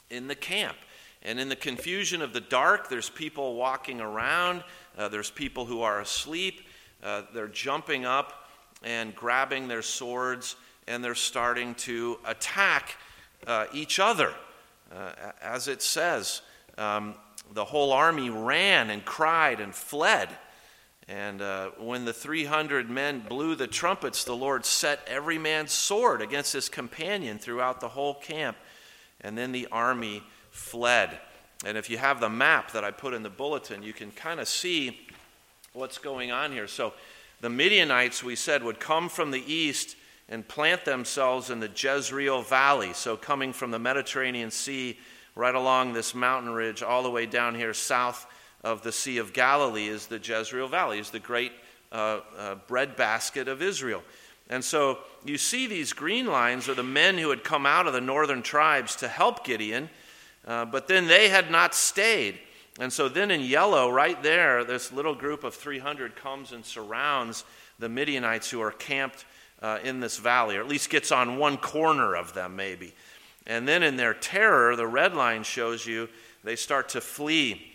in 0.10 0.28
the 0.28 0.36
camp. 0.36 0.76
And 1.24 1.40
in 1.40 1.48
the 1.48 1.56
confusion 1.56 2.22
of 2.22 2.34
the 2.34 2.42
dark, 2.42 2.90
there's 2.90 3.10
people 3.10 3.56
walking 3.56 4.02
around, 4.02 4.66
uh, 4.98 5.08
there's 5.08 5.32
people 5.32 5.66
who 5.66 5.82
are 5.82 6.02
asleep, 6.02 6.68
uh, 7.02 7.22
they're 7.34 7.48
jumping 7.48 8.04
up 8.04 8.50
and 8.84 9.16
grabbing 9.16 9.70
their 9.70 9.82
swords, 9.82 10.58
and 10.90 11.02
they're 11.02 11.16
starting 11.16 11.74
to 11.76 12.20
attack 12.26 12.98
uh, 13.48 13.68
each 13.74 13.98
other. 13.98 14.34
Uh, 14.94 15.14
as 15.42 15.70
it 15.70 15.82
says, 15.82 16.42
um, 16.78 17.16
the 17.54 17.66
whole 17.66 17.92
army 17.92 18.30
ran 18.30 18.90
and 18.90 19.04
cried 19.04 19.60
and 19.60 19.76
fled. 19.76 20.30
And 21.08 21.42
uh, 21.42 21.72
when 21.78 22.06
the 22.06 22.14
300 22.14 22.90
men 22.90 23.26
blew 23.28 23.56
the 23.56 23.68
trumpets, 23.68 24.24
the 24.24 24.36
Lord 24.36 24.66
set 24.66 25.02
every 25.08 25.38
man's 25.38 25.72
sword 25.72 26.22
against 26.22 26.54
his 26.54 26.70
companion 26.70 27.38
throughout 27.38 27.82
the 27.82 27.90
whole 27.90 28.16
camp. 28.16 28.56
And 29.20 29.38
then 29.38 29.52
the 29.52 29.68
army 29.72 30.24
fled. 30.52 31.20
And 31.66 31.78
if 31.78 31.90
you 31.90 31.98
have 31.98 32.20
the 32.20 32.30
map 32.30 32.72
that 32.72 32.84
I 32.84 32.92
put 32.92 33.14
in 33.14 33.24
the 33.24 33.30
bulletin, 33.30 33.84
you 33.84 33.94
can 33.94 34.12
kind 34.12 34.40
of 34.40 34.48
see 34.48 35.08
what's 35.74 35.98
going 35.98 36.32
on 36.32 36.52
here. 36.52 36.68
So 36.68 36.94
the 37.42 37.50
Midianites, 37.50 38.24
we 38.24 38.36
said, 38.36 38.64
would 38.64 38.80
come 38.80 39.10
from 39.10 39.32
the 39.32 39.54
east 39.54 39.96
and 40.30 40.48
plant 40.48 40.86
themselves 40.86 41.50
in 41.50 41.60
the 41.60 41.70
Jezreel 41.76 42.42
Valley. 42.42 42.94
So 42.94 43.18
coming 43.18 43.52
from 43.52 43.72
the 43.72 43.80
Mediterranean 43.80 44.50
Sea 44.50 44.98
right 45.36 45.56
along 45.56 45.94
this 45.94 46.14
mountain 46.14 46.52
ridge, 46.52 46.84
all 46.84 47.04
the 47.04 47.10
way 47.10 47.26
down 47.26 47.56
here 47.56 47.74
south 47.74 48.26
of 48.64 48.82
the 48.84 48.92
Sea 48.92 49.18
of 49.18 49.34
Galilee, 49.34 49.88
is 49.88 50.08
the 50.08 50.20
Jezreel 50.20 50.68
Valley, 50.68 51.00
is 51.00 51.10
the 51.10 51.20
great 51.20 51.52
uh, 51.92 52.22
uh, 52.38 52.56
breadbasket 52.68 53.48
of 53.48 53.62
Israel. 53.62 54.04
And 54.50 54.64
so 54.64 55.00
you 55.24 55.38
see 55.38 55.68
these 55.68 55.94
green 55.94 56.26
lines 56.26 56.68
are 56.68 56.74
the 56.74 56.84
men 56.84 57.18
who 57.18 57.30
had 57.30 57.44
come 57.44 57.66
out 57.66 57.88
of 57.88 57.94
the 57.94 58.02
northern 58.02 58.42
tribes 58.42 58.98
to 58.98 59.08
help 59.08 59.46
Gideon, 59.46 59.90
uh, 60.46 60.66
but 60.66 60.88
then 60.88 61.08
they 61.08 61.30
had 61.30 61.50
not 61.50 61.74
stayed. 61.74 62.38
And 62.80 62.92
so 62.92 63.10
then 63.10 63.32
in 63.32 63.42
yellow, 63.42 63.90
right 63.90 64.22
there, 64.24 64.64
this 64.64 64.92
little 64.92 65.16
group 65.16 65.44
of 65.44 65.56
300 65.56 66.16
comes 66.16 66.52
and 66.52 66.66
surrounds 66.66 67.46
the 67.80 67.90
Midianites 67.90 68.50
who 68.50 68.62
are 68.62 68.72
camped 68.72 69.26
uh, 69.62 69.80
in 69.84 70.00
this 70.00 70.18
valley, 70.18 70.58
or 70.58 70.62
at 70.62 70.68
least 70.68 70.90
gets 70.90 71.12
on 71.12 71.38
one 71.38 71.58
corner 71.58 72.16
of 72.16 72.34
them, 72.34 72.56
maybe. 72.56 72.94
And 73.48 73.68
then 73.68 73.84
in 73.84 73.98
their 73.98 74.14
terror, 74.14 74.76
the 74.76 74.88
red 74.88 75.16
line 75.16 75.44
shows 75.44 75.86
you 75.86 76.10
they 76.44 76.56
start 76.56 76.90
to 76.90 77.02
flee 77.02 77.74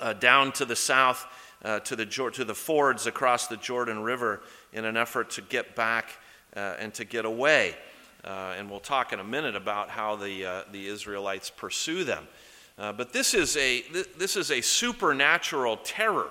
uh, 0.00 0.12
down 0.12 0.52
to 0.52 0.64
the 0.64 0.76
south 0.76 1.26
uh, 1.64 1.80
to, 1.80 1.96
the, 1.96 2.06
to 2.06 2.44
the 2.44 2.54
fords 2.54 3.06
across 3.06 3.46
the 3.46 3.56
Jordan 3.56 4.02
River 4.02 4.40
in 4.72 4.84
an 4.84 4.96
effort 4.96 5.30
to 5.30 5.42
get 5.42 5.74
back 5.74 6.18
uh, 6.56 6.74
and 6.78 6.94
to 6.94 7.04
get 7.04 7.24
away. 7.24 7.74
Uh, 8.24 8.54
and 8.56 8.70
we'll 8.70 8.80
talk 8.80 9.12
in 9.12 9.20
a 9.20 9.24
minute 9.24 9.56
about 9.56 9.88
how 9.88 10.16
the, 10.16 10.44
uh, 10.44 10.62
the 10.72 10.86
Israelites 10.86 11.50
pursue 11.50 12.04
them. 12.04 12.26
Uh, 12.78 12.92
but 12.92 13.12
this 13.12 13.34
is, 13.34 13.56
a, 13.56 13.82
this 14.16 14.36
is 14.36 14.50
a 14.50 14.60
supernatural 14.60 15.78
terror 15.78 16.30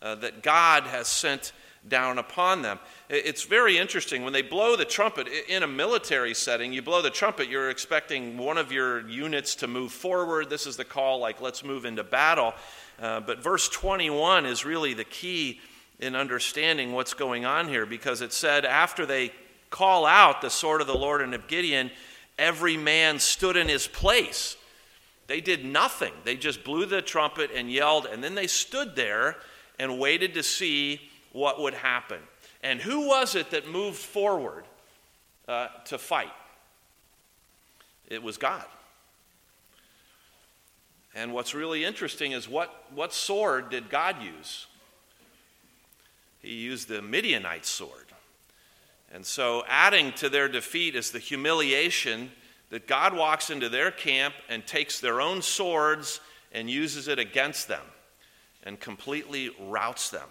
that 0.00 0.42
God 0.42 0.84
has 0.84 1.08
sent 1.08 1.52
down 1.88 2.18
upon 2.18 2.62
them. 2.62 2.78
It's 3.08 3.44
very 3.44 3.78
interesting. 3.78 4.22
When 4.22 4.32
they 4.32 4.42
blow 4.42 4.76
the 4.76 4.84
trumpet 4.84 5.28
in 5.48 5.62
a 5.62 5.66
military 5.66 6.34
setting, 6.34 6.72
you 6.72 6.82
blow 6.82 7.02
the 7.02 7.10
trumpet, 7.10 7.48
you're 7.48 7.70
expecting 7.70 8.36
one 8.36 8.58
of 8.58 8.70
your 8.70 9.06
units 9.08 9.54
to 9.56 9.66
move 9.66 9.92
forward. 9.92 10.50
This 10.50 10.66
is 10.66 10.76
the 10.76 10.84
call, 10.84 11.18
like, 11.18 11.40
let's 11.40 11.64
move 11.64 11.84
into 11.84 12.04
battle. 12.04 12.54
Uh, 13.00 13.20
but 13.20 13.42
verse 13.42 13.68
21 13.68 14.46
is 14.46 14.64
really 14.64 14.94
the 14.94 15.04
key 15.04 15.60
in 16.00 16.14
understanding 16.14 16.92
what's 16.92 17.14
going 17.14 17.44
on 17.44 17.68
here 17.68 17.86
because 17.86 18.20
it 18.20 18.32
said, 18.32 18.64
after 18.64 19.06
they 19.06 19.32
call 19.70 20.06
out 20.06 20.40
the 20.40 20.50
sword 20.50 20.80
of 20.80 20.86
the 20.86 20.94
Lord 20.94 21.20
and 21.20 21.34
of 21.34 21.46
Gideon, 21.48 21.90
every 22.38 22.76
man 22.76 23.18
stood 23.18 23.56
in 23.56 23.68
his 23.68 23.86
place. 23.86 24.56
They 25.26 25.40
did 25.40 25.64
nothing. 25.64 26.12
They 26.24 26.36
just 26.36 26.64
blew 26.64 26.86
the 26.86 27.02
trumpet 27.02 27.50
and 27.54 27.70
yelled, 27.70 28.06
and 28.06 28.24
then 28.24 28.34
they 28.34 28.46
stood 28.46 28.96
there 28.96 29.36
and 29.78 29.98
waited 29.98 30.34
to 30.34 30.42
see 30.42 31.07
what 31.38 31.60
would 31.60 31.74
happen. 31.74 32.18
And 32.62 32.80
who 32.80 33.08
was 33.08 33.34
it 33.34 33.50
that 33.50 33.68
moved 33.68 33.98
forward 33.98 34.64
uh, 35.46 35.68
to 35.86 35.98
fight? 35.98 36.32
It 38.08 38.22
was 38.22 38.36
God. 38.36 38.64
And 41.14 41.32
what's 41.32 41.54
really 41.54 41.84
interesting 41.84 42.32
is 42.32 42.48
what, 42.48 42.84
what 42.94 43.12
sword 43.12 43.70
did 43.70 43.88
God 43.88 44.16
use? 44.22 44.66
He 46.40 46.54
used 46.54 46.88
the 46.88 47.02
Midianite 47.02 47.66
sword. 47.66 47.92
And 49.12 49.24
so, 49.24 49.64
adding 49.66 50.12
to 50.12 50.28
their 50.28 50.48
defeat 50.48 50.94
is 50.94 51.10
the 51.10 51.18
humiliation 51.18 52.30
that 52.70 52.86
God 52.86 53.16
walks 53.16 53.48
into 53.48 53.68
their 53.68 53.90
camp 53.90 54.34
and 54.50 54.66
takes 54.66 55.00
their 55.00 55.20
own 55.20 55.40
swords 55.40 56.20
and 56.52 56.68
uses 56.68 57.08
it 57.08 57.18
against 57.18 57.68
them 57.68 57.84
and 58.64 58.78
completely 58.78 59.50
routs 59.58 60.10
them. 60.10 60.28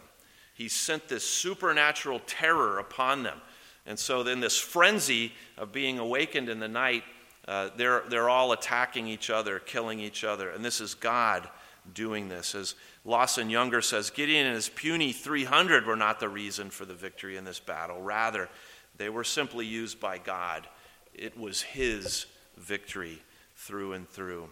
He 0.58 0.70
sent 0.70 1.08
this 1.08 1.24
supernatural 1.24 2.20
terror 2.26 2.80
upon 2.80 3.22
them. 3.22 3.40
And 3.86 3.98
so, 3.98 4.24
then, 4.24 4.40
this 4.40 4.58
frenzy 4.58 5.32
of 5.56 5.72
being 5.72 6.00
awakened 6.00 6.50
in 6.50 6.60
the 6.60 6.68
night, 6.68 7.04
uh, 7.48 7.70
they're, 7.78 8.04
they're 8.10 8.28
all 8.28 8.52
attacking 8.52 9.08
each 9.08 9.30
other, 9.30 9.60
killing 9.60 10.00
each 10.00 10.24
other. 10.24 10.50
And 10.50 10.66
this 10.66 10.82
is 10.82 10.96
God 10.96 11.48
doing 11.94 12.28
this. 12.28 12.56
As 12.56 12.74
Lawson 13.06 13.52
Younger 13.52 13.84
says, 13.84 14.10
Gideon 14.10 14.48
and 14.48 14.56
his 14.56 14.68
puny 14.68 15.14
300 15.14 15.86
were 15.86 15.96
not 15.96 16.20
the 16.20 16.28
reason 16.28 16.72
for 16.72 16.86
the 16.86 16.96
victory 16.96 17.38
in 17.38 17.46
this 17.46 17.60
battle. 17.60 18.02
Rather, 18.02 18.50
they 18.98 19.10
were 19.10 19.24
simply 19.24 19.68
used 19.68 20.00
by 20.00 20.18
God. 20.18 20.68
It 21.14 21.38
was 21.38 21.62
his 21.62 22.26
victory 22.58 23.22
through 23.56 23.94
and 23.94 24.10
through. 24.10 24.50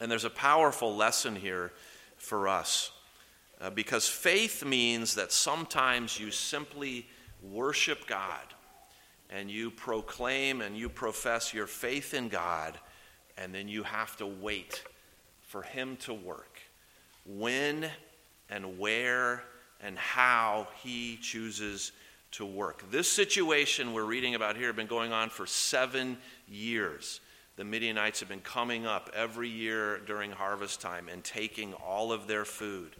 And 0.00 0.10
there's 0.10 0.24
a 0.24 0.30
powerful 0.30 0.96
lesson 0.96 1.36
here 1.36 1.70
for 2.16 2.48
us. 2.48 2.90
Uh, 3.62 3.70
because 3.70 4.08
faith 4.08 4.64
means 4.64 5.14
that 5.14 5.30
sometimes 5.30 6.18
you 6.18 6.32
simply 6.32 7.06
worship 7.40 8.08
God 8.08 8.42
and 9.30 9.48
you 9.48 9.70
proclaim 9.70 10.60
and 10.60 10.76
you 10.76 10.88
profess 10.88 11.54
your 11.54 11.68
faith 11.68 12.12
in 12.12 12.28
God, 12.28 12.78
and 13.38 13.54
then 13.54 13.68
you 13.68 13.84
have 13.84 14.16
to 14.16 14.26
wait 14.26 14.82
for 15.40 15.62
Him 15.62 15.96
to 15.98 16.12
work. 16.12 16.58
When 17.24 17.88
and 18.50 18.78
where 18.78 19.44
and 19.80 19.98
how 19.98 20.68
he 20.82 21.18
chooses 21.20 21.92
to 22.32 22.46
work. 22.46 22.90
This 22.90 23.10
situation 23.10 23.92
we're 23.92 24.04
reading 24.04 24.34
about 24.34 24.56
here 24.56 24.66
has 24.66 24.76
been 24.76 24.86
going 24.86 25.12
on 25.12 25.28
for 25.28 25.46
seven 25.46 26.18
years. 26.46 27.20
The 27.56 27.64
Midianites 27.64 28.20
have 28.20 28.28
been 28.28 28.40
coming 28.40 28.86
up 28.86 29.10
every 29.14 29.48
year 29.48 29.98
during 30.06 30.30
harvest 30.30 30.80
time 30.80 31.08
and 31.08 31.22
taking 31.22 31.74
all 31.74 32.12
of 32.12 32.26
their 32.26 32.44
food. 32.44 32.96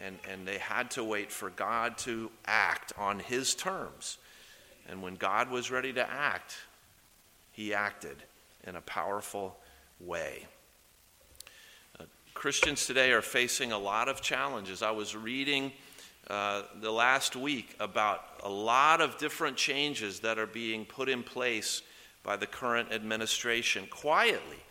And, 0.00 0.18
and 0.30 0.46
they 0.46 0.58
had 0.58 0.90
to 0.92 1.02
wait 1.02 1.32
for 1.32 1.50
God 1.50 1.98
to 1.98 2.30
act 2.46 2.92
on 2.96 3.18
his 3.18 3.54
terms. 3.54 4.18
And 4.88 5.02
when 5.02 5.16
God 5.16 5.50
was 5.50 5.70
ready 5.70 5.92
to 5.92 6.08
act, 6.08 6.56
he 7.52 7.74
acted 7.74 8.16
in 8.66 8.76
a 8.76 8.80
powerful 8.80 9.58
way. 10.00 10.46
Uh, 11.98 12.04
Christians 12.34 12.86
today 12.86 13.12
are 13.12 13.22
facing 13.22 13.72
a 13.72 13.78
lot 13.78 14.08
of 14.08 14.20
challenges. 14.20 14.82
I 14.82 14.92
was 14.92 15.16
reading 15.16 15.72
uh, 16.30 16.62
the 16.80 16.90
last 16.90 17.34
week 17.34 17.74
about 17.80 18.22
a 18.44 18.48
lot 18.48 19.00
of 19.00 19.18
different 19.18 19.56
changes 19.56 20.20
that 20.20 20.38
are 20.38 20.46
being 20.46 20.84
put 20.84 21.08
in 21.08 21.22
place 21.22 21.82
by 22.22 22.36
the 22.36 22.46
current 22.46 22.92
administration 22.92 23.86
quietly 23.88 24.62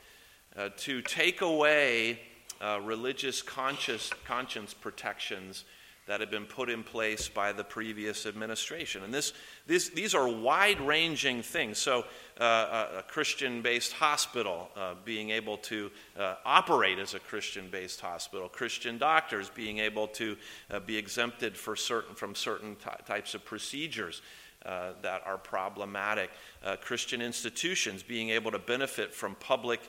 uh, 0.56 0.70
to 0.78 1.02
take 1.02 1.42
away 1.42 2.20
uh, 2.62 2.80
religious 2.84 3.42
conscious, 3.42 4.12
conscience 4.26 4.74
protections 4.74 5.64
that 6.08 6.22
have 6.22 6.32
been 6.32 6.46
put 6.46 6.70
in 6.70 6.84
place 6.84 7.28
by 7.28 7.52
the 7.52 7.64
previous 7.64 8.26
administration. 8.26 9.04
And 9.04 9.14
this, 9.14 9.34
this, 9.68 9.90
these 9.90 10.16
are 10.16 10.28
wide 10.28 10.80
ranging 10.80 11.42
things. 11.42 11.78
So, 11.78 12.06
uh, 12.40 12.88
a, 13.00 13.04
Christian 13.04 13.62
based 13.62 13.94
hospital 13.94 14.70
uh, 14.76 14.96
being 15.04 15.32
able 15.32 15.58
to 15.58 15.92
uh, 16.18 16.36
operate 16.46 16.98
as 16.98 17.14
a 17.14 17.20
Christian 17.20 17.70
based 17.70 18.00
hospital, 18.00 18.48
Christian 18.48 18.98
doctors 18.98 19.50
being 19.50 19.80
able 19.80 20.08
to 20.10 20.38
uh, 20.72 20.80
be 20.80 20.98
exempted 20.98 21.58
for 21.58 21.76
certain, 21.76 22.16
from 22.16 22.34
certain 22.34 22.78
types 23.06 23.36
of 23.36 23.46
procedures. 23.46 24.22
Uh, 24.66 24.94
that 25.04 25.22
are 25.26 25.38
problematic. 25.38 26.32
Uh, 26.66 26.76
Christian 26.76 27.22
institutions 27.22 28.02
being 28.02 28.32
able 28.32 28.52
to 28.52 28.60
benefit 28.60 29.14
from 29.14 29.36
public 29.36 29.80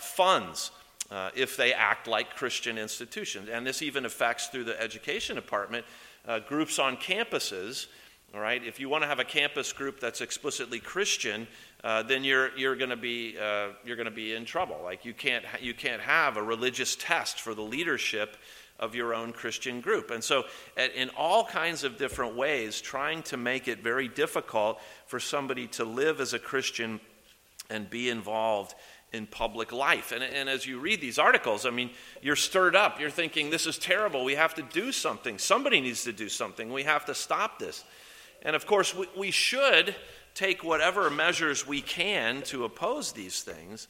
funds 0.00 0.70
uh, 1.12 1.30
if 1.36 1.56
they 1.56 1.74
act 1.74 2.06
like 2.08 2.36
Christian 2.36 2.78
institutions. 2.78 3.48
And 3.52 3.66
this 3.66 3.82
even 3.82 4.06
affects 4.06 4.46
through 4.46 4.64
the 4.64 4.80
education 4.80 5.36
department 5.36 5.84
uh, 6.26 6.38
groups 6.38 6.78
on 6.78 6.96
campuses. 6.96 7.86
All 8.34 8.40
right, 8.40 8.64
if 8.64 8.80
you 8.80 8.88
want 8.88 9.02
to 9.02 9.08
have 9.08 9.18
a 9.18 9.24
campus 9.24 9.74
group 9.74 10.00
that's 10.00 10.22
explicitly 10.22 10.80
Christian, 10.80 11.46
uh, 11.84 12.02
then 12.02 12.24
you're 12.24 12.56
you're 12.56 12.76
going 12.76 12.90
to 12.90 12.96
be 12.96 13.36
uh, 13.38 13.68
you're 13.84 13.96
going 13.96 14.06
to 14.06 14.10
be 14.10 14.32
in 14.32 14.46
trouble. 14.46 14.80
Like 14.82 15.04
you 15.04 15.12
can't 15.12 15.44
you 15.60 15.74
can't 15.74 16.00
have 16.00 16.38
a 16.38 16.42
religious 16.42 16.96
test 16.96 17.42
for 17.42 17.54
the 17.54 17.62
leadership 17.62 18.38
of 18.78 18.94
your 18.94 19.14
own 19.14 19.34
Christian 19.34 19.82
group. 19.82 20.10
And 20.10 20.24
so, 20.24 20.44
in 20.96 21.10
all 21.10 21.44
kinds 21.44 21.84
of 21.84 21.98
different 21.98 22.34
ways, 22.34 22.80
trying 22.80 23.22
to 23.24 23.36
make 23.36 23.68
it 23.68 23.82
very 23.82 24.08
difficult 24.08 24.80
for 25.06 25.20
somebody 25.20 25.66
to 25.68 25.84
live 25.84 26.20
as 26.22 26.32
a 26.32 26.38
Christian 26.38 27.00
and 27.68 27.88
be 27.90 28.08
involved 28.08 28.74
in 29.12 29.26
public 29.26 29.72
life. 29.72 30.12
And, 30.12 30.22
and 30.22 30.48
as 30.48 30.66
you 30.66 30.78
read 30.78 31.00
these 31.00 31.18
articles, 31.18 31.66
I 31.66 31.70
mean, 31.70 31.90
you're 32.22 32.36
stirred 32.36 32.74
up. 32.74 32.98
You're 32.98 33.10
thinking, 33.10 33.50
this 33.50 33.66
is 33.66 33.78
terrible. 33.78 34.24
We 34.24 34.34
have 34.34 34.54
to 34.54 34.62
do 34.62 34.90
something. 34.92 35.38
Somebody 35.38 35.80
needs 35.80 36.04
to 36.04 36.12
do 36.12 36.28
something. 36.28 36.72
We 36.72 36.84
have 36.84 37.04
to 37.06 37.14
stop 37.14 37.58
this. 37.58 37.84
And 38.42 38.56
of 38.56 38.66
course, 38.66 38.94
we, 38.94 39.06
we 39.16 39.30
should 39.30 39.94
take 40.34 40.64
whatever 40.64 41.10
measures 41.10 41.66
we 41.66 41.82
can 41.82 42.42
to 42.42 42.64
oppose 42.64 43.12
these 43.12 43.42
things. 43.42 43.86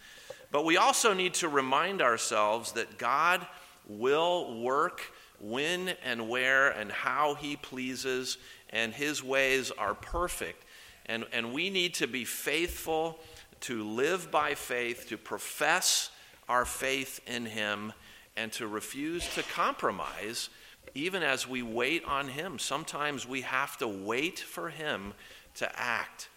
But 0.50 0.64
we 0.64 0.76
also 0.76 1.14
need 1.14 1.34
to 1.34 1.48
remind 1.48 2.02
ourselves 2.02 2.72
that 2.72 2.98
God 2.98 3.46
will 3.86 4.60
work 4.60 5.00
when 5.40 5.94
and 6.04 6.28
where 6.28 6.70
and 6.70 6.90
how 6.90 7.34
He 7.34 7.56
pleases, 7.56 8.38
and 8.70 8.92
His 8.92 9.22
ways 9.22 9.70
are 9.70 9.94
perfect. 9.94 10.64
And, 11.06 11.26
and 11.32 11.52
we 11.52 11.70
need 11.70 11.94
to 11.94 12.06
be 12.06 12.24
faithful 12.24 13.18
to 13.62 13.84
live 13.84 14.30
by 14.30 14.54
faith, 14.54 15.08
to 15.08 15.16
profess 15.16 16.10
our 16.48 16.64
faith 16.64 17.20
in 17.26 17.46
Him, 17.46 17.92
and 18.36 18.52
to 18.52 18.66
refuse 18.66 19.26
to 19.34 19.42
compromise 19.42 20.48
even 20.94 21.22
as 21.22 21.48
we 21.48 21.62
wait 21.62 22.04
on 22.04 22.28
Him. 22.28 22.58
Sometimes 22.58 23.26
we 23.26 23.42
have 23.42 23.76
to 23.78 23.88
wait 23.88 24.38
for 24.38 24.68
Him 24.68 25.14
to 25.54 25.80
act. 25.80 26.28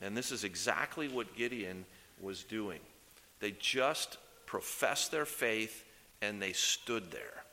And 0.00 0.16
this 0.16 0.32
is 0.32 0.44
exactly 0.44 1.08
what 1.08 1.36
Gideon 1.36 1.84
was 2.20 2.42
doing. 2.42 2.80
They 3.40 3.52
just 3.52 4.18
professed 4.46 5.10
their 5.10 5.24
faith 5.24 5.84
and 6.20 6.40
they 6.40 6.52
stood 6.52 7.10
there 7.10 7.44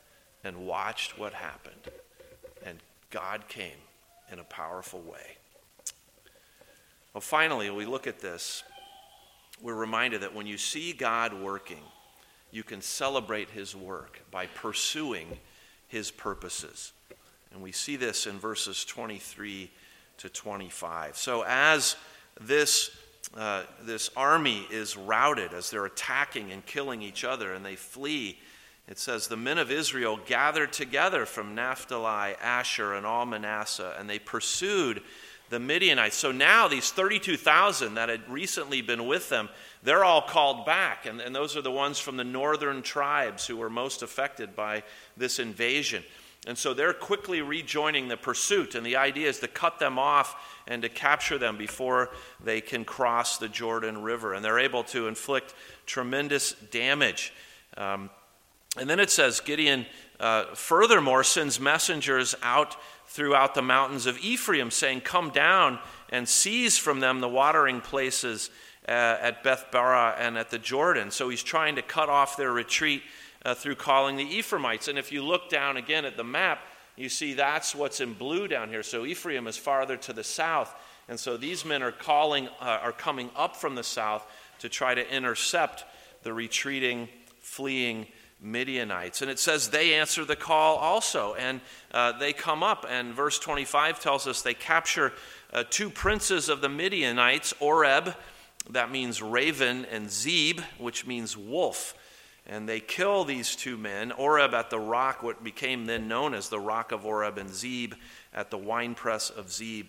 and 0.44 0.66
watched 0.66 1.18
what 1.18 1.32
happened. 1.32 1.90
And 2.64 2.78
God 3.10 3.48
came 3.48 3.78
in 4.30 4.38
a 4.38 4.44
powerful 4.44 5.00
way. 5.00 5.36
Well, 7.14 7.20
finally, 7.20 7.70
we 7.70 7.84
look 7.84 8.06
at 8.06 8.20
this 8.20 8.64
we're 9.62 9.74
reminded 9.74 10.22
that 10.22 10.34
when 10.34 10.46
you 10.46 10.58
see 10.58 10.92
God 10.92 11.32
working, 11.32 11.82
you 12.50 12.62
can 12.62 12.82
celebrate 12.82 13.50
his 13.50 13.74
work 13.74 14.20
by 14.30 14.46
pursuing 14.46 15.38
his 15.88 16.10
purposes. 16.10 16.92
And 17.52 17.62
we 17.62 17.72
see 17.72 17.96
this 17.96 18.26
in 18.26 18.38
verses 18.38 18.84
23 18.84 19.70
to 20.18 20.28
25. 20.28 21.16
So, 21.16 21.44
as 21.46 21.96
this, 22.40 22.90
uh, 23.36 23.62
this 23.82 24.10
army 24.16 24.66
is 24.70 24.96
routed, 24.96 25.52
as 25.52 25.70
they're 25.70 25.86
attacking 25.86 26.50
and 26.50 26.64
killing 26.66 27.02
each 27.02 27.24
other, 27.24 27.52
and 27.54 27.64
they 27.64 27.76
flee, 27.76 28.38
it 28.88 28.98
says, 28.98 29.28
The 29.28 29.36
men 29.36 29.58
of 29.58 29.70
Israel 29.70 30.18
gathered 30.26 30.72
together 30.72 31.24
from 31.24 31.54
Naphtali, 31.54 32.34
Asher, 32.42 32.94
and 32.94 33.06
all 33.06 33.26
Manasseh, 33.26 33.94
and 33.98 34.08
they 34.08 34.18
pursued 34.18 35.02
the 35.52 35.60
Midianites. 35.60 36.16
So 36.16 36.32
now 36.32 36.66
these 36.66 36.90
32,000 36.90 37.94
that 37.94 38.08
had 38.08 38.26
recently 38.26 38.80
been 38.80 39.06
with 39.06 39.28
them, 39.28 39.50
they're 39.82 40.02
all 40.02 40.22
called 40.22 40.64
back. 40.64 41.04
And, 41.04 41.20
and 41.20 41.36
those 41.36 41.58
are 41.58 41.60
the 41.60 41.70
ones 41.70 41.98
from 41.98 42.16
the 42.16 42.24
northern 42.24 42.80
tribes 42.80 43.46
who 43.46 43.58
were 43.58 43.68
most 43.68 44.02
affected 44.02 44.56
by 44.56 44.82
this 45.14 45.38
invasion. 45.38 46.04
And 46.46 46.56
so 46.56 46.72
they're 46.72 46.94
quickly 46.94 47.42
rejoining 47.42 48.08
the 48.08 48.16
pursuit. 48.16 48.74
And 48.74 48.84
the 48.84 48.96
idea 48.96 49.28
is 49.28 49.40
to 49.40 49.48
cut 49.48 49.78
them 49.78 49.98
off 49.98 50.34
and 50.66 50.80
to 50.80 50.88
capture 50.88 51.36
them 51.36 51.58
before 51.58 52.08
they 52.42 52.62
can 52.62 52.86
cross 52.86 53.36
the 53.36 53.48
Jordan 53.48 54.02
River. 54.02 54.32
And 54.32 54.42
they're 54.42 54.58
able 54.58 54.84
to 54.84 55.06
inflict 55.06 55.54
tremendous 55.84 56.52
damage. 56.70 57.34
Um, 57.76 58.08
and 58.78 58.88
then 58.88 59.00
it 59.00 59.10
says 59.10 59.40
Gideon, 59.40 59.84
uh, 60.18 60.54
furthermore, 60.54 61.24
sends 61.24 61.60
messengers 61.60 62.34
out 62.42 62.74
throughout 63.12 63.54
the 63.54 63.62
mountains 63.62 64.06
of 64.06 64.18
Ephraim, 64.18 64.70
saying, 64.70 65.02
Come 65.02 65.28
down 65.28 65.78
and 66.08 66.26
seize 66.26 66.78
from 66.78 67.00
them 67.00 67.20
the 67.20 67.28
watering 67.28 67.82
places 67.82 68.48
uh, 68.88 68.90
at 68.90 69.44
Bethbara 69.44 70.16
and 70.18 70.38
at 70.38 70.50
the 70.50 70.58
Jordan. 70.58 71.10
So 71.10 71.28
he's 71.28 71.42
trying 71.42 71.76
to 71.76 71.82
cut 71.82 72.08
off 72.08 72.38
their 72.38 72.50
retreat 72.50 73.02
uh, 73.44 73.54
through 73.54 73.74
calling 73.74 74.16
the 74.16 74.24
Ephraimites. 74.24 74.88
And 74.88 74.98
if 74.98 75.12
you 75.12 75.22
look 75.22 75.50
down 75.50 75.76
again 75.76 76.06
at 76.06 76.16
the 76.16 76.24
map, 76.24 76.60
you 76.96 77.10
see 77.10 77.34
that's 77.34 77.74
what's 77.74 78.00
in 78.00 78.14
blue 78.14 78.48
down 78.48 78.70
here. 78.70 78.82
So 78.82 79.04
Ephraim 79.04 79.46
is 79.46 79.58
farther 79.58 79.98
to 79.98 80.14
the 80.14 80.24
south. 80.24 80.74
And 81.06 81.20
so 81.20 81.36
these 81.36 81.66
men 81.66 81.82
are 81.82 81.92
calling, 81.92 82.48
uh, 82.60 82.80
are 82.82 82.92
coming 82.92 83.28
up 83.36 83.56
from 83.56 83.74
the 83.74 83.84
south 83.84 84.26
to 84.60 84.70
try 84.70 84.94
to 84.94 85.14
intercept 85.14 85.84
the 86.22 86.32
retreating, 86.32 87.08
fleeing 87.40 88.06
Midianites. 88.42 89.22
And 89.22 89.30
it 89.30 89.38
says 89.38 89.70
they 89.70 89.94
answer 89.94 90.24
the 90.24 90.36
call 90.36 90.76
also, 90.76 91.34
and 91.34 91.60
uh, 91.92 92.18
they 92.18 92.32
come 92.32 92.62
up. 92.62 92.84
And 92.88 93.14
verse 93.14 93.38
25 93.38 94.00
tells 94.00 94.26
us 94.26 94.42
they 94.42 94.54
capture 94.54 95.12
uh, 95.52 95.64
two 95.68 95.88
princes 95.88 96.48
of 96.48 96.60
the 96.60 96.68
Midianites, 96.68 97.54
Oreb, 97.60 98.14
that 98.70 98.90
means 98.90 99.20
raven, 99.20 99.84
and 99.86 100.10
Zeb, 100.10 100.60
which 100.78 101.06
means 101.06 101.36
wolf. 101.36 101.94
And 102.46 102.68
they 102.68 102.80
kill 102.80 103.24
these 103.24 103.54
two 103.54 103.76
men, 103.76 104.12
Oreb 104.12 104.54
at 104.54 104.70
the 104.70 104.78
rock, 104.78 105.22
what 105.22 105.44
became 105.44 105.86
then 105.86 106.08
known 106.08 106.34
as 106.34 106.48
the 106.48 106.60
rock 106.60 106.90
of 106.92 107.06
Oreb, 107.06 107.38
and 107.38 107.50
Zeb 107.50 107.94
at 108.34 108.50
the 108.50 108.58
winepress 108.58 109.30
of 109.30 109.50
Zeb. 109.50 109.86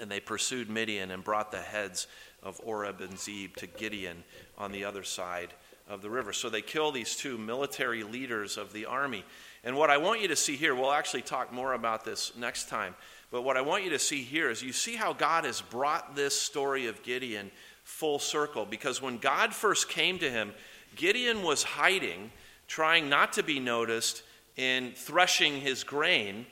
And 0.00 0.10
they 0.10 0.20
pursued 0.20 0.70
Midian 0.70 1.10
and 1.10 1.24
brought 1.24 1.52
the 1.52 1.60
heads 1.60 2.06
of 2.42 2.60
Oreb 2.64 3.00
and 3.00 3.18
Zeb 3.18 3.56
to 3.56 3.66
Gideon 3.66 4.24
on 4.56 4.72
the 4.72 4.84
other 4.84 5.02
side 5.02 5.54
of 5.92 6.00
the 6.00 6.08
river. 6.08 6.32
So 6.32 6.48
they 6.48 6.62
kill 6.62 6.90
these 6.90 7.14
two 7.14 7.36
military 7.36 8.02
leaders 8.02 8.56
of 8.56 8.72
the 8.72 8.86
army. 8.86 9.24
And 9.62 9.76
what 9.76 9.90
I 9.90 9.98
want 9.98 10.22
you 10.22 10.28
to 10.28 10.36
see 10.36 10.56
here, 10.56 10.74
we'll 10.74 10.90
actually 10.90 11.20
talk 11.20 11.52
more 11.52 11.74
about 11.74 12.02
this 12.04 12.32
next 12.34 12.70
time, 12.70 12.94
but 13.30 13.42
what 13.42 13.56
I 13.56 13.60
want 13.60 13.84
you 13.84 13.90
to 13.90 13.98
see 13.98 14.22
here 14.22 14.50
is 14.50 14.62
you 14.62 14.72
see 14.72 14.96
how 14.96 15.12
God 15.12 15.44
has 15.44 15.60
brought 15.60 16.16
this 16.16 16.38
story 16.38 16.86
of 16.86 17.02
Gideon 17.02 17.50
full 17.84 18.18
circle. 18.18 18.64
Because 18.64 19.02
when 19.02 19.18
God 19.18 19.54
first 19.54 19.88
came 19.88 20.18
to 20.20 20.30
him, 20.30 20.52
Gideon 20.96 21.42
was 21.42 21.62
hiding, 21.62 22.30
trying 22.68 23.08
not 23.08 23.34
to 23.34 23.42
be 23.42 23.60
noticed 23.60 24.22
in 24.56 24.92
threshing 24.94 25.60
his 25.60 25.84
grain 25.84 26.46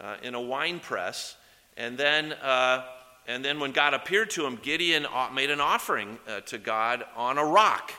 uh, 0.00 0.16
in 0.22 0.34
a 0.34 0.40
wine 0.40 0.80
press. 0.80 1.36
And 1.76 1.96
then, 1.96 2.32
uh, 2.34 2.84
and 3.26 3.44
then 3.44 3.58
when 3.58 3.72
God 3.72 3.94
appeared 3.94 4.30
to 4.30 4.46
him, 4.46 4.58
Gideon 4.62 5.06
made 5.34 5.50
an 5.50 5.60
offering 5.60 6.18
uh, 6.28 6.40
to 6.40 6.58
God 6.58 7.04
on 7.16 7.38
a 7.38 7.44
rock. 7.44 7.92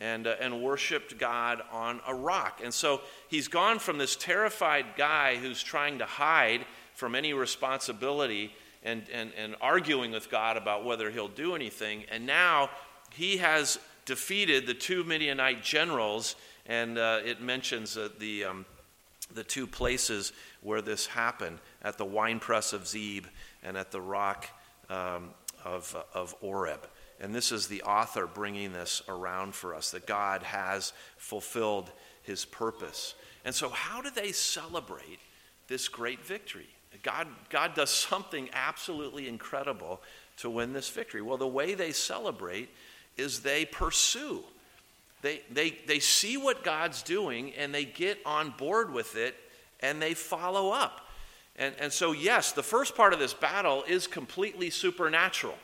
And, 0.00 0.26
uh, 0.26 0.34
and 0.40 0.62
worshiped 0.62 1.18
God 1.18 1.62
on 1.70 2.00
a 2.06 2.14
rock. 2.14 2.60
And 2.64 2.72
so 2.72 3.02
he's 3.28 3.48
gone 3.48 3.78
from 3.78 3.98
this 3.98 4.16
terrified 4.16 4.86
guy 4.96 5.36
who's 5.36 5.62
trying 5.62 5.98
to 5.98 6.06
hide 6.06 6.64
from 6.94 7.14
any 7.14 7.32
responsibility 7.32 8.52
and, 8.82 9.02
and, 9.12 9.32
and 9.36 9.56
arguing 9.60 10.12
with 10.12 10.30
God 10.30 10.56
about 10.56 10.84
whether 10.84 11.10
he'll 11.10 11.28
do 11.28 11.54
anything. 11.54 12.04
And 12.10 12.26
now 12.26 12.70
he 13.12 13.36
has 13.38 13.78
defeated 14.06 14.66
the 14.66 14.74
two 14.74 15.04
Midianite 15.04 15.62
generals, 15.62 16.36
and 16.66 16.98
uh, 16.98 17.20
it 17.24 17.40
mentions 17.42 17.96
uh, 17.96 18.08
the, 18.18 18.44
um, 18.44 18.66
the 19.34 19.44
two 19.44 19.66
places 19.66 20.32
where 20.62 20.80
this 20.80 21.06
happened 21.06 21.58
at 21.82 21.98
the 21.98 22.04
winepress 22.04 22.72
of 22.72 22.86
Zeb 22.86 23.26
and 23.62 23.76
at 23.76 23.90
the 23.90 24.00
rock 24.00 24.48
um, 24.88 25.30
of, 25.64 25.94
of 26.14 26.34
Oreb. 26.40 26.86
And 27.20 27.34
this 27.34 27.52
is 27.52 27.66
the 27.66 27.82
author 27.82 28.26
bringing 28.26 28.72
this 28.72 29.02
around 29.08 29.54
for 29.54 29.74
us 29.74 29.90
that 29.90 30.06
God 30.06 30.42
has 30.42 30.92
fulfilled 31.18 31.90
his 32.22 32.44
purpose. 32.44 33.14
And 33.44 33.54
so, 33.54 33.68
how 33.68 34.00
do 34.00 34.10
they 34.10 34.32
celebrate 34.32 35.20
this 35.68 35.88
great 35.88 36.24
victory? 36.24 36.68
God, 37.02 37.28
God 37.50 37.74
does 37.74 37.90
something 37.90 38.48
absolutely 38.52 39.28
incredible 39.28 40.00
to 40.38 40.50
win 40.50 40.72
this 40.72 40.88
victory. 40.88 41.22
Well, 41.22 41.36
the 41.36 41.46
way 41.46 41.74
they 41.74 41.92
celebrate 41.92 42.68
is 43.16 43.40
they 43.40 43.64
pursue. 43.64 44.42
They, 45.22 45.42
they, 45.50 45.76
they 45.86 45.98
see 46.00 46.36
what 46.36 46.64
God's 46.64 47.02
doing 47.02 47.52
and 47.54 47.74
they 47.74 47.84
get 47.84 48.18
on 48.24 48.54
board 48.56 48.92
with 48.92 49.16
it 49.16 49.36
and 49.80 50.00
they 50.00 50.14
follow 50.14 50.70
up. 50.70 51.06
And, 51.56 51.74
and 51.78 51.92
so, 51.92 52.12
yes, 52.12 52.52
the 52.52 52.62
first 52.62 52.96
part 52.96 53.12
of 53.12 53.18
this 53.18 53.34
battle 53.34 53.84
is 53.86 54.06
completely 54.06 54.70
supernatural 54.70 55.54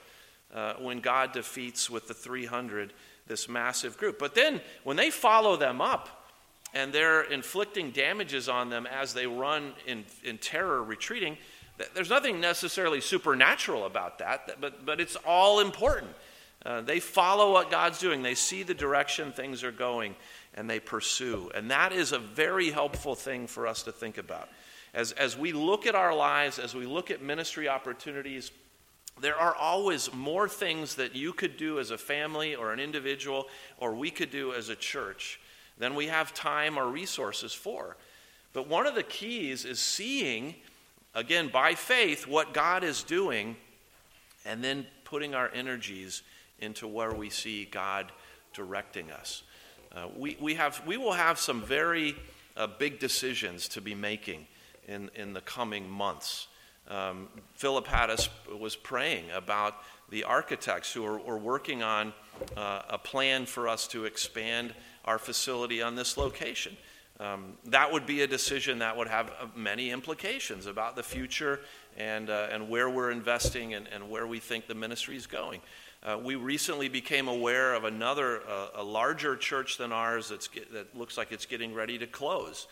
uh, 0.57 0.75
when 0.81 1.01
God 1.01 1.33
defeats 1.33 1.91
with 1.91 2.09
the 2.09 2.15
300 2.15 2.93
this 3.27 3.49
massive 3.49 3.99
group. 3.99 4.19
But 4.19 4.35
then 4.35 4.61
when 4.85 4.97
they 4.97 5.11
follow 5.11 5.57
them 5.57 5.81
up 5.81 6.31
and 6.73 6.93
they're 6.93 7.23
inflicting 7.23 7.91
damages 7.91 8.49
on 8.49 8.71
them 8.71 8.87
as 8.87 9.13
they 9.13 9.27
run 9.27 9.75
in, 9.87 10.05
in 10.25 10.39
terror, 10.39 10.83
retreating, 10.83 11.37
there's 11.95 12.09
nothing 12.09 12.41
necessarily 12.41 13.03
supernatural 13.03 13.85
about 13.85 14.19
that, 14.19 14.59
but, 14.61 14.87
but 14.87 14.99
it's 14.99 15.17
all 15.27 15.61
important. 15.61 16.11
Uh, 16.65 16.81
they 16.81 17.01
follow 17.01 17.53
what 17.53 17.71
God's 17.71 17.99
doing, 17.99 18.23
they 18.23 18.35
see 18.35 18.63
the 18.63 18.75
direction 18.75 19.33
things 19.33 19.63
are 19.63 19.73
going, 19.73 20.17
and 20.55 20.71
they 20.71 20.81
pursue. 20.81 21.51
And 21.55 21.71
that 21.71 21.93
is 21.93 22.13
a 22.13 22.19
very 22.19 22.71
helpful 22.71 23.15
thing 23.15 23.47
for 23.47 23.67
us 23.67 23.83
to 23.83 23.93
think 23.93 24.17
about. 24.17 24.49
As, 24.95 25.13
as 25.13 25.37
we 25.37 25.53
look 25.53 25.87
at 25.87 25.95
our 25.95 26.15
lives, 26.15 26.59
as 26.59 26.75
we 26.75 26.87
look 26.87 27.11
at 27.11 27.21
ministry 27.21 27.69
opportunities, 27.69 28.51
there 29.21 29.37
are 29.37 29.55
always 29.55 30.13
more 30.13 30.49
things 30.49 30.97
that 30.97 31.15
you 31.15 31.33
could 31.33 31.57
do 31.57 31.79
as 31.79 31.91
a 31.91 31.99
family 31.99 32.55
or 32.55 32.73
an 32.73 32.81
individual 32.81 33.47
or 33.79 33.95
we 33.95 34.11
could 34.11 34.31
do 34.31 34.53
as 34.53 34.69
a 34.69 34.77
church 34.77 35.41
than 35.79 35.95
we 35.95 36.07
have 36.07 36.35
time 36.35 36.79
or 36.79 36.89
resources 36.89 37.53
for. 37.53 37.97
But 38.53 38.69
one 38.69 38.87
of 38.87 38.95
the 38.95 39.03
keys 39.03 39.65
is 39.65 39.79
seeing, 39.79 40.55
again, 41.15 41.49
by 41.49 41.75
faith, 41.75 42.27
what 42.27 42.55
God 42.55 42.85
is 42.85 43.03
doing 43.03 43.57
and 44.45 44.63
then 44.63 44.87
putting 45.05 45.35
our 45.35 45.51
energies 45.53 46.23
into 46.61 46.87
where 46.87 47.13
we 47.13 47.31
see 47.31 47.67
God 47.67 48.13
directing 48.55 49.11
us. 49.11 49.43
Uh, 49.95 50.09
we, 50.17 50.37
we, 50.41 50.55
have, 50.55 50.83
we 50.87 50.97
will 50.97 51.13
have 51.13 51.39
some 51.39 51.63
very 51.63 52.17
uh, 52.57 52.67
big 52.67 52.99
decisions 52.99 53.69
to 53.69 53.81
be 53.81 53.95
making 53.95 54.47
in, 54.89 55.11
in 55.15 55.33
the 55.33 55.41
coming 55.43 55.89
months. 55.89 56.49
Um, 56.89 57.29
Philip 57.55 57.87
Hattis 57.87 58.29
was 58.59 58.77
praying 58.77 59.25
about 59.35 59.77
the 60.11 60.25
architects 60.25 60.93
who 60.93 61.05
are, 61.05 61.21
are 61.27 61.39
working 61.39 61.83
on 61.83 62.13
uh, 62.57 62.83
a 62.89 62.99
plan 62.99 63.47
for 63.47 63.69
us 63.69 63.89
to 63.89 64.05
expand 64.05 64.75
our 65.05 65.19
facility 65.19 65.83
on 65.83 65.95
this 65.95 66.17
location. 66.17 66.77
Um, 67.19 67.55
that 67.65 67.91
would 67.91 68.07
be 68.07 68.23
a 68.23 68.27
decision 68.27 68.81
that 68.81 68.97
would 68.97 69.09
have 69.09 69.31
uh, 69.31 69.47
many 69.57 69.91
implications 69.91 70.67
about 70.67 70.97
the 70.97 71.03
future 71.03 71.61
and, 71.97 72.29
uh, 72.29 72.49
and 72.53 72.69
where 72.69 72.91
we're 72.91 73.11
investing 73.11 73.73
and, 73.73 73.89
and 73.89 74.11
where 74.11 74.27
we 74.27 74.39
think 74.39 74.67
the 74.67 74.75
ministry 74.75 75.17
is 75.17 75.27
going. 75.27 75.61
Uh, 76.03 76.19
we 76.23 76.35
recently 76.35 76.89
became 76.89 77.27
aware 77.27 77.75
of 77.75 77.85
another, 77.85 78.43
uh, 78.47 78.69
a 78.75 78.83
larger 78.83 79.35
church 79.35 79.79
than 79.79 79.93
ours 79.93 80.29
that's 80.29 80.47
get, 80.47 80.71
that 80.73 80.97
looks 80.97 81.17
like 81.17 81.33
it's 81.33 81.47
getting 81.47 81.73
ready 81.73 81.99
to 81.99 82.07
close 82.07 82.67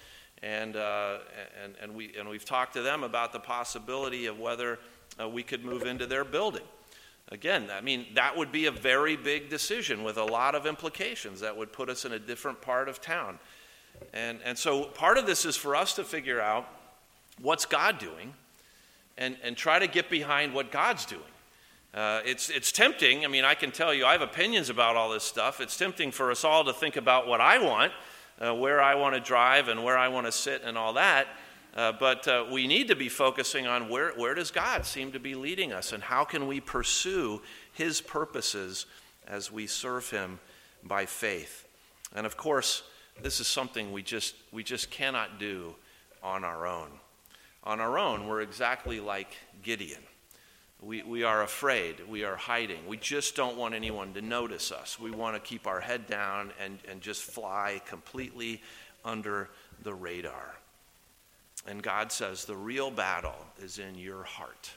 and, 0.44 0.76
uh, 0.76 1.18
and, 1.62 1.74
and, 1.80 1.94
we, 1.94 2.12
and 2.18 2.28
we've 2.28 2.44
talked 2.44 2.74
to 2.74 2.82
them 2.82 3.02
about 3.02 3.32
the 3.32 3.40
possibility 3.40 4.26
of 4.26 4.38
whether 4.38 4.78
uh, 5.18 5.26
we 5.26 5.42
could 5.42 5.64
move 5.64 5.84
into 5.84 6.06
their 6.06 6.24
building. 6.24 6.62
Again, 7.30 7.70
I 7.72 7.80
mean, 7.80 8.06
that 8.14 8.36
would 8.36 8.52
be 8.52 8.66
a 8.66 8.70
very 8.70 9.16
big 9.16 9.48
decision 9.48 10.04
with 10.04 10.18
a 10.18 10.24
lot 10.24 10.54
of 10.54 10.66
implications 10.66 11.40
that 11.40 11.56
would 11.56 11.72
put 11.72 11.88
us 11.88 12.04
in 12.04 12.12
a 12.12 12.18
different 12.18 12.60
part 12.60 12.90
of 12.90 13.00
town. 13.00 13.38
And, 14.12 14.38
and 14.44 14.58
so 14.58 14.84
part 14.84 15.16
of 15.16 15.24
this 15.24 15.46
is 15.46 15.56
for 15.56 15.74
us 15.74 15.94
to 15.94 16.04
figure 16.04 16.42
out 16.42 16.68
what's 17.40 17.64
God 17.64 17.98
doing 17.98 18.34
and, 19.16 19.38
and 19.42 19.56
try 19.56 19.78
to 19.78 19.86
get 19.86 20.10
behind 20.10 20.52
what 20.52 20.70
God's 20.70 21.06
doing. 21.06 21.22
Uh, 21.94 22.20
it's, 22.26 22.50
it's 22.50 22.70
tempting. 22.70 23.24
I 23.24 23.28
mean, 23.28 23.44
I 23.44 23.54
can 23.54 23.70
tell 23.70 23.94
you, 23.94 24.04
I 24.04 24.12
have 24.12 24.20
opinions 24.20 24.68
about 24.68 24.96
all 24.96 25.10
this 25.10 25.24
stuff. 25.24 25.60
It's 25.62 25.76
tempting 25.76 26.10
for 26.10 26.30
us 26.30 26.44
all 26.44 26.64
to 26.64 26.72
think 26.74 26.96
about 26.96 27.26
what 27.26 27.40
I 27.40 27.58
want 27.58 27.92
uh, 28.44 28.54
where 28.54 28.82
I 28.82 28.94
want 28.94 29.14
to 29.14 29.20
drive 29.20 29.68
and 29.68 29.82
where 29.82 29.96
I 29.96 30.08
want 30.08 30.26
to 30.26 30.32
sit 30.32 30.62
and 30.64 30.76
all 30.76 30.94
that. 30.94 31.28
Uh, 31.74 31.92
but 31.92 32.28
uh, 32.28 32.44
we 32.52 32.66
need 32.66 32.88
to 32.88 32.96
be 32.96 33.08
focusing 33.08 33.66
on 33.66 33.88
where, 33.88 34.12
where 34.12 34.34
does 34.34 34.50
God 34.50 34.84
seem 34.86 35.12
to 35.12 35.18
be 35.18 35.34
leading 35.34 35.72
us 35.72 35.92
and 35.92 36.02
how 36.02 36.24
can 36.24 36.46
we 36.46 36.60
pursue 36.60 37.42
His 37.72 38.00
purposes 38.00 38.86
as 39.26 39.50
we 39.50 39.66
serve 39.66 40.08
Him 40.10 40.38
by 40.84 41.06
faith. 41.06 41.66
And 42.14 42.26
of 42.26 42.36
course, 42.36 42.82
this 43.20 43.40
is 43.40 43.46
something 43.46 43.92
we 43.92 44.02
just, 44.02 44.34
we 44.52 44.62
just 44.62 44.90
cannot 44.90 45.38
do 45.40 45.74
on 46.22 46.44
our 46.44 46.66
own. 46.66 46.90
On 47.64 47.80
our 47.80 47.98
own, 47.98 48.28
we're 48.28 48.42
exactly 48.42 49.00
like 49.00 49.36
Gideon. 49.62 50.02
We, 50.84 51.02
we 51.02 51.22
are 51.22 51.42
afraid. 51.42 51.96
We 52.08 52.24
are 52.24 52.36
hiding. 52.36 52.86
We 52.86 52.98
just 52.98 53.34
don't 53.34 53.56
want 53.56 53.74
anyone 53.74 54.12
to 54.14 54.20
notice 54.20 54.70
us. 54.70 55.00
We 55.00 55.10
want 55.10 55.34
to 55.34 55.40
keep 55.40 55.66
our 55.66 55.80
head 55.80 56.06
down 56.06 56.52
and, 56.62 56.78
and 56.90 57.00
just 57.00 57.22
fly 57.22 57.80
completely 57.86 58.60
under 59.04 59.48
the 59.82 59.94
radar. 59.94 60.56
And 61.66 61.82
God 61.82 62.12
says 62.12 62.44
the 62.44 62.56
real 62.56 62.90
battle 62.90 63.46
is 63.62 63.78
in 63.78 63.94
your 63.94 64.24
heart. 64.24 64.70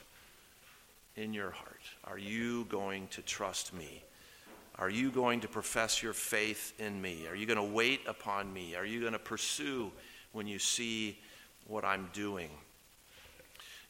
In 1.16 1.34
your 1.34 1.50
heart. 1.50 1.82
Are 2.04 2.18
you 2.18 2.64
going 2.70 3.08
to 3.08 3.22
trust 3.22 3.74
me? 3.74 4.02
Are 4.78 4.88
you 4.88 5.10
going 5.10 5.40
to 5.40 5.48
profess 5.48 6.02
your 6.02 6.14
faith 6.14 6.72
in 6.78 7.02
me? 7.02 7.26
Are 7.28 7.34
you 7.34 7.44
going 7.44 7.58
to 7.58 7.74
wait 7.74 8.00
upon 8.06 8.50
me? 8.50 8.76
Are 8.76 8.86
you 8.86 9.00
going 9.00 9.12
to 9.12 9.18
pursue 9.18 9.90
when 10.32 10.46
you 10.46 10.58
see 10.58 11.18
what 11.66 11.84
I'm 11.84 12.08
doing? 12.14 12.48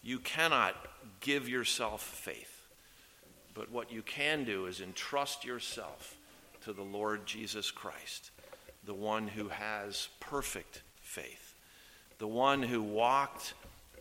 You 0.08 0.18
cannot 0.18 0.74
give 1.20 1.50
yourself 1.50 2.00
faith. 2.02 2.62
But 3.52 3.70
what 3.70 3.92
you 3.92 4.00
can 4.00 4.44
do 4.44 4.64
is 4.64 4.80
entrust 4.80 5.44
yourself 5.44 6.16
to 6.64 6.72
the 6.72 6.80
Lord 6.80 7.26
Jesus 7.26 7.70
Christ, 7.70 8.30
the 8.86 8.94
one 8.94 9.28
who 9.28 9.48
has 9.48 10.08
perfect 10.18 10.80
faith, 11.02 11.52
the 12.16 12.26
one 12.26 12.62
who 12.62 12.80
walked 12.80 13.52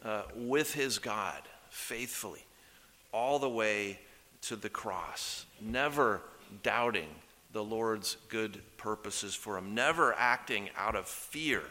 uh, 0.02 0.22
with 0.34 0.74
his 0.74 0.98
God 0.98 1.42
faithfully 1.70 2.46
all 3.12 3.38
the 3.38 3.50
way 3.50 4.00
to 4.44 4.56
the 4.56 4.70
cross, 4.70 5.46
never 5.60 6.22
doubting 6.64 7.10
the 7.52 7.66
Lord's 7.66 8.16
good 8.30 8.62
purposes 8.78 9.36
for 9.36 9.58
him, 9.58 9.76
never 9.76 10.14
acting 10.14 10.70
out 10.78 10.96
of 10.96 11.06
fear, 11.06 11.64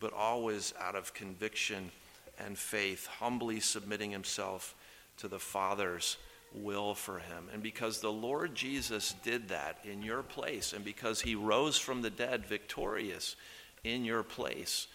but 0.00 0.12
always 0.12 0.74
out 0.78 0.96
of 0.96 1.14
conviction 1.14 1.90
and 2.38 2.56
faith, 2.58 3.06
humbly 3.06 3.60
submitting 3.60 4.10
himself 4.10 4.74
to 5.18 5.28
the 5.28 5.38
Father's 5.38 6.16
will 6.52 6.94
for 6.94 7.18
him. 7.18 7.48
And 7.52 7.62
because 7.62 8.00
the 8.00 8.12
Lord 8.12 8.54
Jesus 8.54 9.14
did 9.22 9.48
that 9.48 9.78
in 9.84 10.02
your 10.02 10.22
place, 10.22 10.72
and 10.72 10.84
because 10.84 11.20
he 11.20 11.34
rose 11.34 11.78
from 11.78 12.02
the 12.02 12.10
dead 12.10 12.46
victorious 12.46 13.36
in 13.82 14.04
your 14.04 14.22
place, 14.22 14.86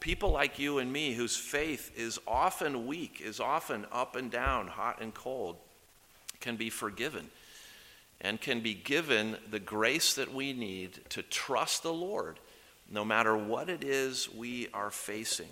people 0.00 0.30
like 0.30 0.58
you 0.58 0.78
and 0.78 0.92
me, 0.92 1.14
whose 1.14 1.36
faith 1.36 1.92
is 1.96 2.18
often 2.26 2.86
weak, 2.86 3.20
is 3.24 3.40
often 3.40 3.86
up 3.92 4.16
and 4.16 4.30
down, 4.30 4.66
hot 4.66 5.00
and 5.00 5.14
cold, 5.14 5.56
can 6.40 6.56
be 6.56 6.70
forgiven 6.70 7.30
and 8.20 8.40
can 8.40 8.60
be 8.60 8.74
given 8.74 9.36
the 9.50 9.60
grace 9.60 10.14
that 10.14 10.32
we 10.32 10.52
need 10.52 10.98
to 11.10 11.22
trust 11.22 11.82
the 11.82 11.92
Lord 11.92 12.38
no 12.90 13.04
matter 13.04 13.36
what 13.36 13.68
it 13.68 13.84
is 13.84 14.32
we 14.32 14.68
are 14.72 14.90
facing. 14.90 15.48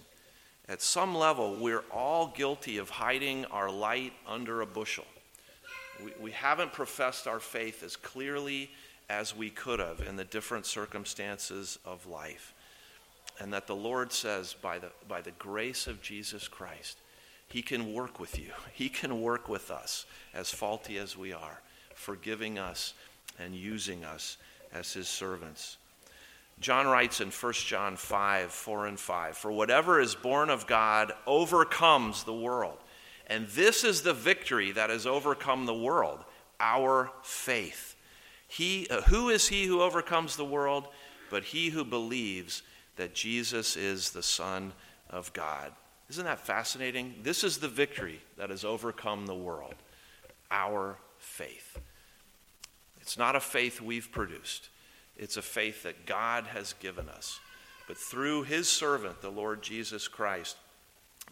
At 0.69 0.81
some 0.81 1.15
level, 1.15 1.57
we're 1.57 1.85
all 1.91 2.29
guilty 2.29 2.79
of 2.79 2.89
hiding 2.89 3.45
our 3.47 3.71
light 3.71 4.13
under 4.27 4.63
a 4.63 4.67
bushel. 4.67 5.05
We, 6.03 6.13
we 6.21 6.31
haven't 6.31 6.73
professed 6.73 7.27
our 7.27 7.41
faith 7.41 7.83
as 7.83 7.97
clearly 7.97 8.71
as 9.11 9.37
we 9.37 9.51
could 9.51 9.79
have 9.79 10.01
in 10.01 10.17
the 10.17 10.25
different 10.25 10.65
circumstances 10.65 11.79
of 11.85 12.07
life. 12.07 12.55
And 13.39 13.53
that 13.53 13.67
the 13.67 13.77
Lord 13.77 14.13
says, 14.13 14.55
by 14.55 14.79
the, 14.79 14.91
by 15.09 15.21
the 15.21 15.33
grace 15.33 15.87
of 15.87 16.01
Jesus 16.01 16.49
Christ, 16.49 16.99
He 17.49 17.61
can 17.61 17.93
work 17.93 18.19
with 18.19 18.39
you. 18.39 18.51
He 18.73 18.89
can 18.89 19.21
work 19.21 19.49
with 19.49 19.71
us, 19.71 20.07
as 20.33 20.51
faulty 20.51 20.99
as 20.99 21.17
we 21.17 21.33
are, 21.33 21.61
forgiving 21.95 22.59
us 22.59 22.95
and 23.39 23.55
using 23.55 24.05
us 24.05 24.37
as 24.73 24.93
his 24.93 25.09
servants. 25.09 25.77
John 26.61 26.87
writes 26.87 27.21
in 27.21 27.31
1 27.31 27.53
John 27.53 27.97
5 27.97 28.51
4 28.51 28.87
and 28.87 28.99
5 28.99 29.37
For 29.37 29.53
whatever 29.53 30.01
is 30.01 30.15
born 30.15 30.51
of 30.51 30.67
God 30.67 31.13
overcomes 31.27 32.25
the 32.25 32.35
world. 32.35 32.79
And 33.27 33.49
this 33.49 33.85
is 33.85 34.03
the 34.03 34.13
victory 34.13 34.73
that 34.73 34.91
has 34.91 35.07
overcome 35.07 35.67
the 35.67 35.75
world 35.75 36.25
our 36.61 37.11
faith. 37.23 37.97
He, 38.47 38.87
uh, 38.89 39.03
who 39.03 39.31
is 39.31 39.49
he 39.49 39.65
who 39.65 39.83
overcomes 39.83 40.37
the 40.37 40.45
world? 40.45 40.89
But 41.31 41.45
he 41.45 41.71
who 41.71 41.85
believes 41.85 42.63
that 42.97 43.15
Jesus 43.15 43.77
is 43.77 44.11
the 44.11 44.23
Son 44.23 44.73
of 45.11 45.33
God. 45.33 45.73
Isn't 46.11 46.25
that 46.27 46.47
fascinating? 46.47 47.15
This 47.23 47.43
is 47.43 47.59
the 47.59 47.69
victory 47.69 48.21
that 48.37 48.51
has 48.51 48.65
overcome 48.65 49.27
the 49.27 49.35
world 49.35 49.75
our 50.51 50.99
faith. 51.19 51.79
It's 53.01 53.19
not 53.19 53.35
a 53.35 53.41
faith 53.41 53.81
we've 53.81 54.13
produced, 54.13 54.69
it's 55.17 55.37
a 55.37 55.43
faith 55.43 55.83
that 55.85 56.07
God 56.07 56.45
has 56.47 56.75
given 56.75 57.09
us. 57.09 57.39
But 57.87 57.97
through 57.97 58.45
his 58.45 58.69
servant, 58.69 59.21
the 59.21 59.31
Lord 59.31 59.63
Jesus 59.63 60.09
Christ, 60.09 60.57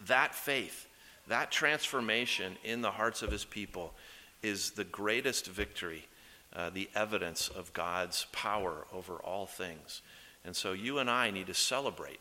that 0.06 0.34
faith, 0.34 0.86
that 1.28 1.50
transformation 1.50 2.56
in 2.64 2.82
the 2.82 2.90
hearts 2.90 3.22
of 3.22 3.30
his 3.30 3.44
people 3.44 3.94
is 4.42 4.72
the 4.72 4.84
greatest 4.84 5.46
victory, 5.46 6.06
uh, 6.54 6.70
the 6.70 6.90
evidence 6.94 7.48
of 7.48 7.72
God's 7.72 8.26
power 8.32 8.86
over 8.92 9.14
all 9.14 9.46
things. 9.46 10.02
And 10.44 10.54
so 10.54 10.72
you 10.72 10.98
and 10.98 11.08
I 11.08 11.30
need 11.30 11.46
to 11.46 11.54
celebrate 11.54 12.20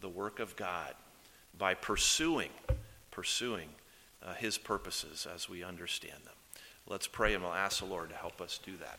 the 0.00 0.08
work 0.08 0.40
of 0.40 0.56
God 0.56 0.94
by 1.56 1.74
pursuing, 1.74 2.50
pursuing 3.10 3.68
uh, 4.24 4.34
his 4.34 4.58
purposes 4.58 5.26
as 5.32 5.48
we 5.48 5.62
understand 5.62 6.20
them. 6.24 6.34
Let's 6.86 7.06
pray 7.06 7.34
and 7.34 7.44
we'll 7.44 7.52
ask 7.52 7.80
the 7.80 7.86
Lord 7.86 8.08
to 8.08 8.14
help 8.14 8.40
us 8.40 8.58
do 8.64 8.76
that. 8.78 8.98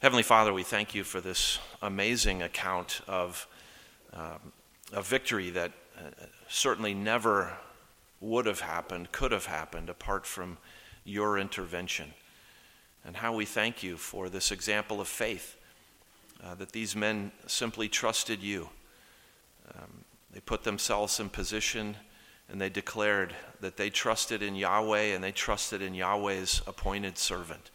Heavenly 0.00 0.24
Father, 0.24 0.52
we 0.52 0.62
thank 0.62 0.94
you 0.94 1.04
for 1.04 1.22
this 1.22 1.58
amazing 1.80 2.42
account 2.42 3.00
of 3.08 3.48
um, 4.12 4.52
a 4.92 5.00
victory 5.00 5.48
that 5.48 5.72
uh, 5.96 6.10
certainly 6.48 6.92
never 6.92 7.56
would 8.20 8.44
have 8.44 8.60
happened, 8.60 9.10
could 9.10 9.32
have 9.32 9.46
happened, 9.46 9.88
apart 9.88 10.26
from 10.26 10.58
your 11.06 11.38
intervention. 11.38 12.12
And 13.06 13.16
how 13.16 13.34
we 13.34 13.46
thank 13.46 13.82
you 13.82 13.96
for 13.96 14.28
this 14.28 14.52
example 14.52 15.00
of 15.00 15.08
faith 15.08 15.56
uh, 16.44 16.54
that 16.56 16.72
these 16.72 16.94
men 16.94 17.32
simply 17.46 17.88
trusted 17.88 18.42
you. 18.42 18.68
Um, 19.74 20.04
they 20.30 20.40
put 20.40 20.62
themselves 20.62 21.18
in 21.20 21.30
position 21.30 21.96
and 22.50 22.60
they 22.60 22.68
declared 22.68 23.34
that 23.62 23.78
they 23.78 23.88
trusted 23.88 24.42
in 24.42 24.56
Yahweh 24.56 25.14
and 25.14 25.24
they 25.24 25.32
trusted 25.32 25.80
in 25.80 25.94
Yahweh's 25.94 26.60
appointed 26.66 27.16
servant. 27.16 27.70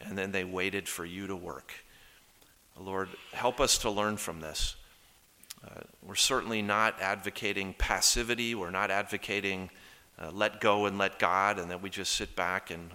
And 0.00 0.16
then 0.16 0.32
they 0.32 0.44
waited 0.44 0.88
for 0.88 1.04
you 1.04 1.26
to 1.26 1.36
work. 1.36 1.72
Lord, 2.78 3.10
help 3.32 3.60
us 3.60 3.78
to 3.78 3.90
learn 3.90 4.16
from 4.16 4.40
this. 4.40 4.76
Uh, 5.62 5.80
we're 6.02 6.14
certainly 6.14 6.62
not 6.62 7.00
advocating 7.00 7.74
passivity. 7.74 8.54
We're 8.54 8.70
not 8.70 8.90
advocating 8.90 9.68
uh, 10.20 10.30
let 10.32 10.60
go 10.60 10.86
and 10.86 10.98
let 10.98 11.18
God 11.18 11.58
and 11.58 11.70
that 11.70 11.80
we 11.80 11.88
just 11.88 12.14
sit 12.14 12.36
back 12.36 12.70
and, 12.70 12.90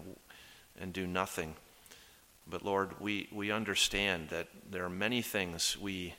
and 0.80 0.94
do 0.94 1.08
nothing. 1.08 1.56
But 2.48 2.64
Lord, 2.64 3.00
we, 3.00 3.28
we 3.32 3.52
understand 3.52 4.30
that 4.30 4.48
there 4.70 4.86
are 4.86 4.90
many 4.90 5.22
things 5.22 5.78
we 5.78 6.14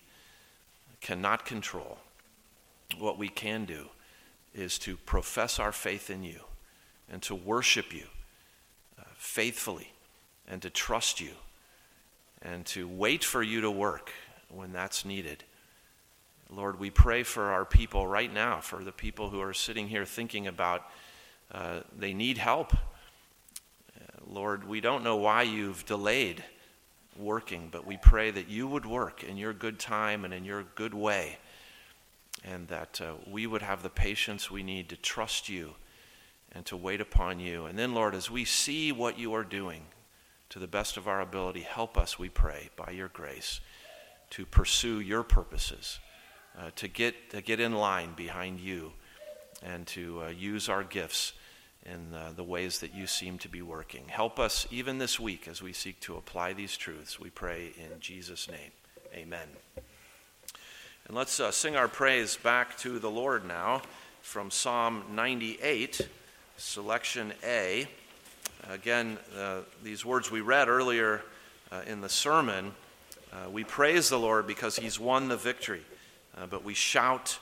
cannot 1.01 1.47
control. 1.47 1.99
What 2.99 3.19
we 3.19 3.29
can 3.29 3.65
do 3.65 3.87
is 4.55 4.79
to 4.81 4.97
profess 4.97 5.59
our 5.61 5.73
faith 5.73 6.11
in 6.11 6.25
you 6.25 6.41
and 7.11 7.23
to 7.23 7.35
worship 7.35 7.95
you 7.95 8.07
uh, 8.99 9.05
faithfully 9.17 9.93
and 10.49 10.63
to 10.63 10.71
trust 10.71 11.21
you 11.21 11.33
and 12.43 12.65
to 12.67 12.87
wait 12.87 13.25
for 13.25 13.43
you 13.43 13.61
to 13.63 13.71
work 13.71 14.13
when 14.49 14.73
that's 14.73 15.05
needed. 15.05 15.45
Lord, 16.49 16.79
we 16.79 16.91
pray 16.91 17.23
for 17.25 17.51
our 17.51 17.65
people 17.65 18.07
right 18.07 18.33
now, 18.33 18.61
for 18.61 18.85
the 18.85 18.93
people 18.93 19.31
who 19.31 19.41
are 19.41 19.55
sitting 19.55 19.89
here 19.89 20.05
thinking 20.05 20.47
about 20.47 20.89
uh, 21.51 21.81
they 21.97 22.15
need 22.15 22.39
help. 22.39 22.75
Uh, 22.75 22.79
Lord, 24.27 24.67
we 24.69 24.81
don't 24.81 25.03
know 25.03 25.17
why 25.17 25.43
you've 25.43 25.85
delayed 25.87 26.45
working, 27.17 27.69
but 27.71 27.87
we 27.87 27.97
pray 27.97 28.31
that 28.31 28.49
you 28.49 28.67
would 28.69 28.87
work 28.87 29.25
in 29.25 29.37
your 29.37 29.53
good 29.53 29.79
time 29.79 30.25
and 30.25 30.33
in 30.33 30.45
your 30.45 30.65
good 30.75 30.95
way 30.95 31.39
and 32.45 32.69
that 32.69 33.01
uh, 33.01 33.15
we 33.29 33.47
would 33.47 33.63
have 33.63 33.83
the 33.83 33.91
patience 33.91 34.51
we 34.51 34.63
need 34.63 34.89
to 34.89 34.97
trust 34.97 35.49
you 35.49 35.75
and 36.53 36.65
to 36.67 36.77
wait 36.77 37.01
upon 37.01 37.41
you. 37.41 37.67
And 37.67 37.79
then, 37.79 37.95
Lord, 37.95 38.15
as 38.15 38.31
we 38.31 38.45
see 38.45 38.93
what 38.93 39.19
you 39.19 39.35
are 39.35 39.45
doing 39.45 39.83
to 40.51 40.59
the 40.59 40.67
best 40.67 40.97
of 40.97 41.09
our 41.09 41.21
ability, 41.21 41.61
help 41.61 41.99
us, 41.99 42.19
we 42.19 42.29
pray, 42.29 42.71
by 42.77 42.91
your 42.91 43.09
grace, 43.09 43.61
to 44.31 44.47
pursue 44.47 45.01
your 45.01 45.23
purposes, 45.23 45.99
uh, 46.59 46.71
to, 46.77 46.89
get, 46.89 47.31
to 47.31 47.41
get 47.41 47.61
in 47.61 47.75
line 47.75 48.13
behind 48.15 48.61
you, 48.61 48.93
and 49.63 49.87
to 49.87 50.23
uh, 50.23 50.29
use 50.29 50.69
our 50.69 50.85
gifts 50.85 51.33
in 51.85 52.13
uh, 52.15 52.33
the 52.35 52.45
ways 52.45 52.81
that 52.81 52.95
you 52.95 53.07
seem 53.07 53.39
to 53.39 53.49
be 53.49 53.63
working. 53.63 54.05
Help 54.09 54.39
us 54.39 54.67
even 54.71 54.99
this 54.99 55.21
week 55.21 55.47
as 55.49 55.63
we 55.63 55.73
seek 55.73 56.01
to 56.01 56.17
apply 56.17 56.53
these 56.53 56.77
truths. 56.77 57.21
We 57.21 57.31
pray 57.31 57.73
in 57.79 58.01
Jesus' 58.01 58.49
name. 58.49 58.73
Amen. 59.15 59.49
And 61.07 61.17
let's 61.17 61.39
uh, 61.39 61.53
sing 61.53 61.77
our 61.77 61.87
praise 61.87 62.37
back 62.37 62.77
to 62.79 62.99
the 62.99 63.11
Lord 63.11 63.47
now 63.47 63.83
from 64.23 64.51
Psalm 64.51 65.05
98, 65.13 66.09
selection 66.57 67.33
A. 67.45 67.87
Again, 68.69 69.19
uh, 69.39 69.61
these 69.85 70.05
words 70.05 70.31
we 70.31 70.41
read 70.41 70.69
earlier 70.69 71.23
uh, 71.71 71.83
in 71.87 72.01
the 72.01 72.09
sermon, 72.09 72.73
uh, 73.33 73.49
we 73.49 73.63
praise 73.63 74.09
the 74.09 74.19
Lord 74.19 74.47
because 74.47 74.77
he's 74.77 74.99
won 74.99 75.29
the 75.29 75.37
victory. 75.37 75.83
Uh, 76.37 76.47
but 76.47 76.65
we 76.65 76.75
shout, 76.75 77.39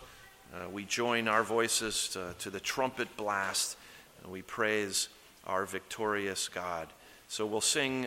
uh, 0.54 0.68
we 0.68 0.84
join 0.84 1.26
our 1.26 1.42
voices 1.42 2.08
to, 2.08 2.34
to, 2.40 2.50
the 2.50 2.60
trumpet 2.60 3.08
blast, 3.16 3.76
and 4.22 4.30
we 4.30 4.42
praise 4.42 5.08
our 5.46 5.64
victorious 5.64 6.48
God. 6.48 6.88
So 7.28 7.46
we'll 7.46 7.62
sing 7.62 8.06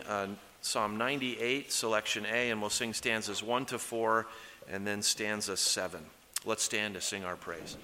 Psalm 0.62 0.98
98, 0.98 1.72
selection 1.72 2.26
A, 2.32 2.52
and 2.52 2.62
we'll 2.62 2.70
sing 2.70 2.94
stanzas 2.94 3.42
1 3.42 3.66
to 3.66 3.80
4 3.80 4.28
and 4.70 4.86
then 4.86 5.02
stanza 5.02 5.58
7. 5.58 6.00
Let's 6.46 6.64
stand 6.64 6.94
to 6.94 7.02
sing 7.02 7.24
our 7.24 7.36
praise. 7.36 7.78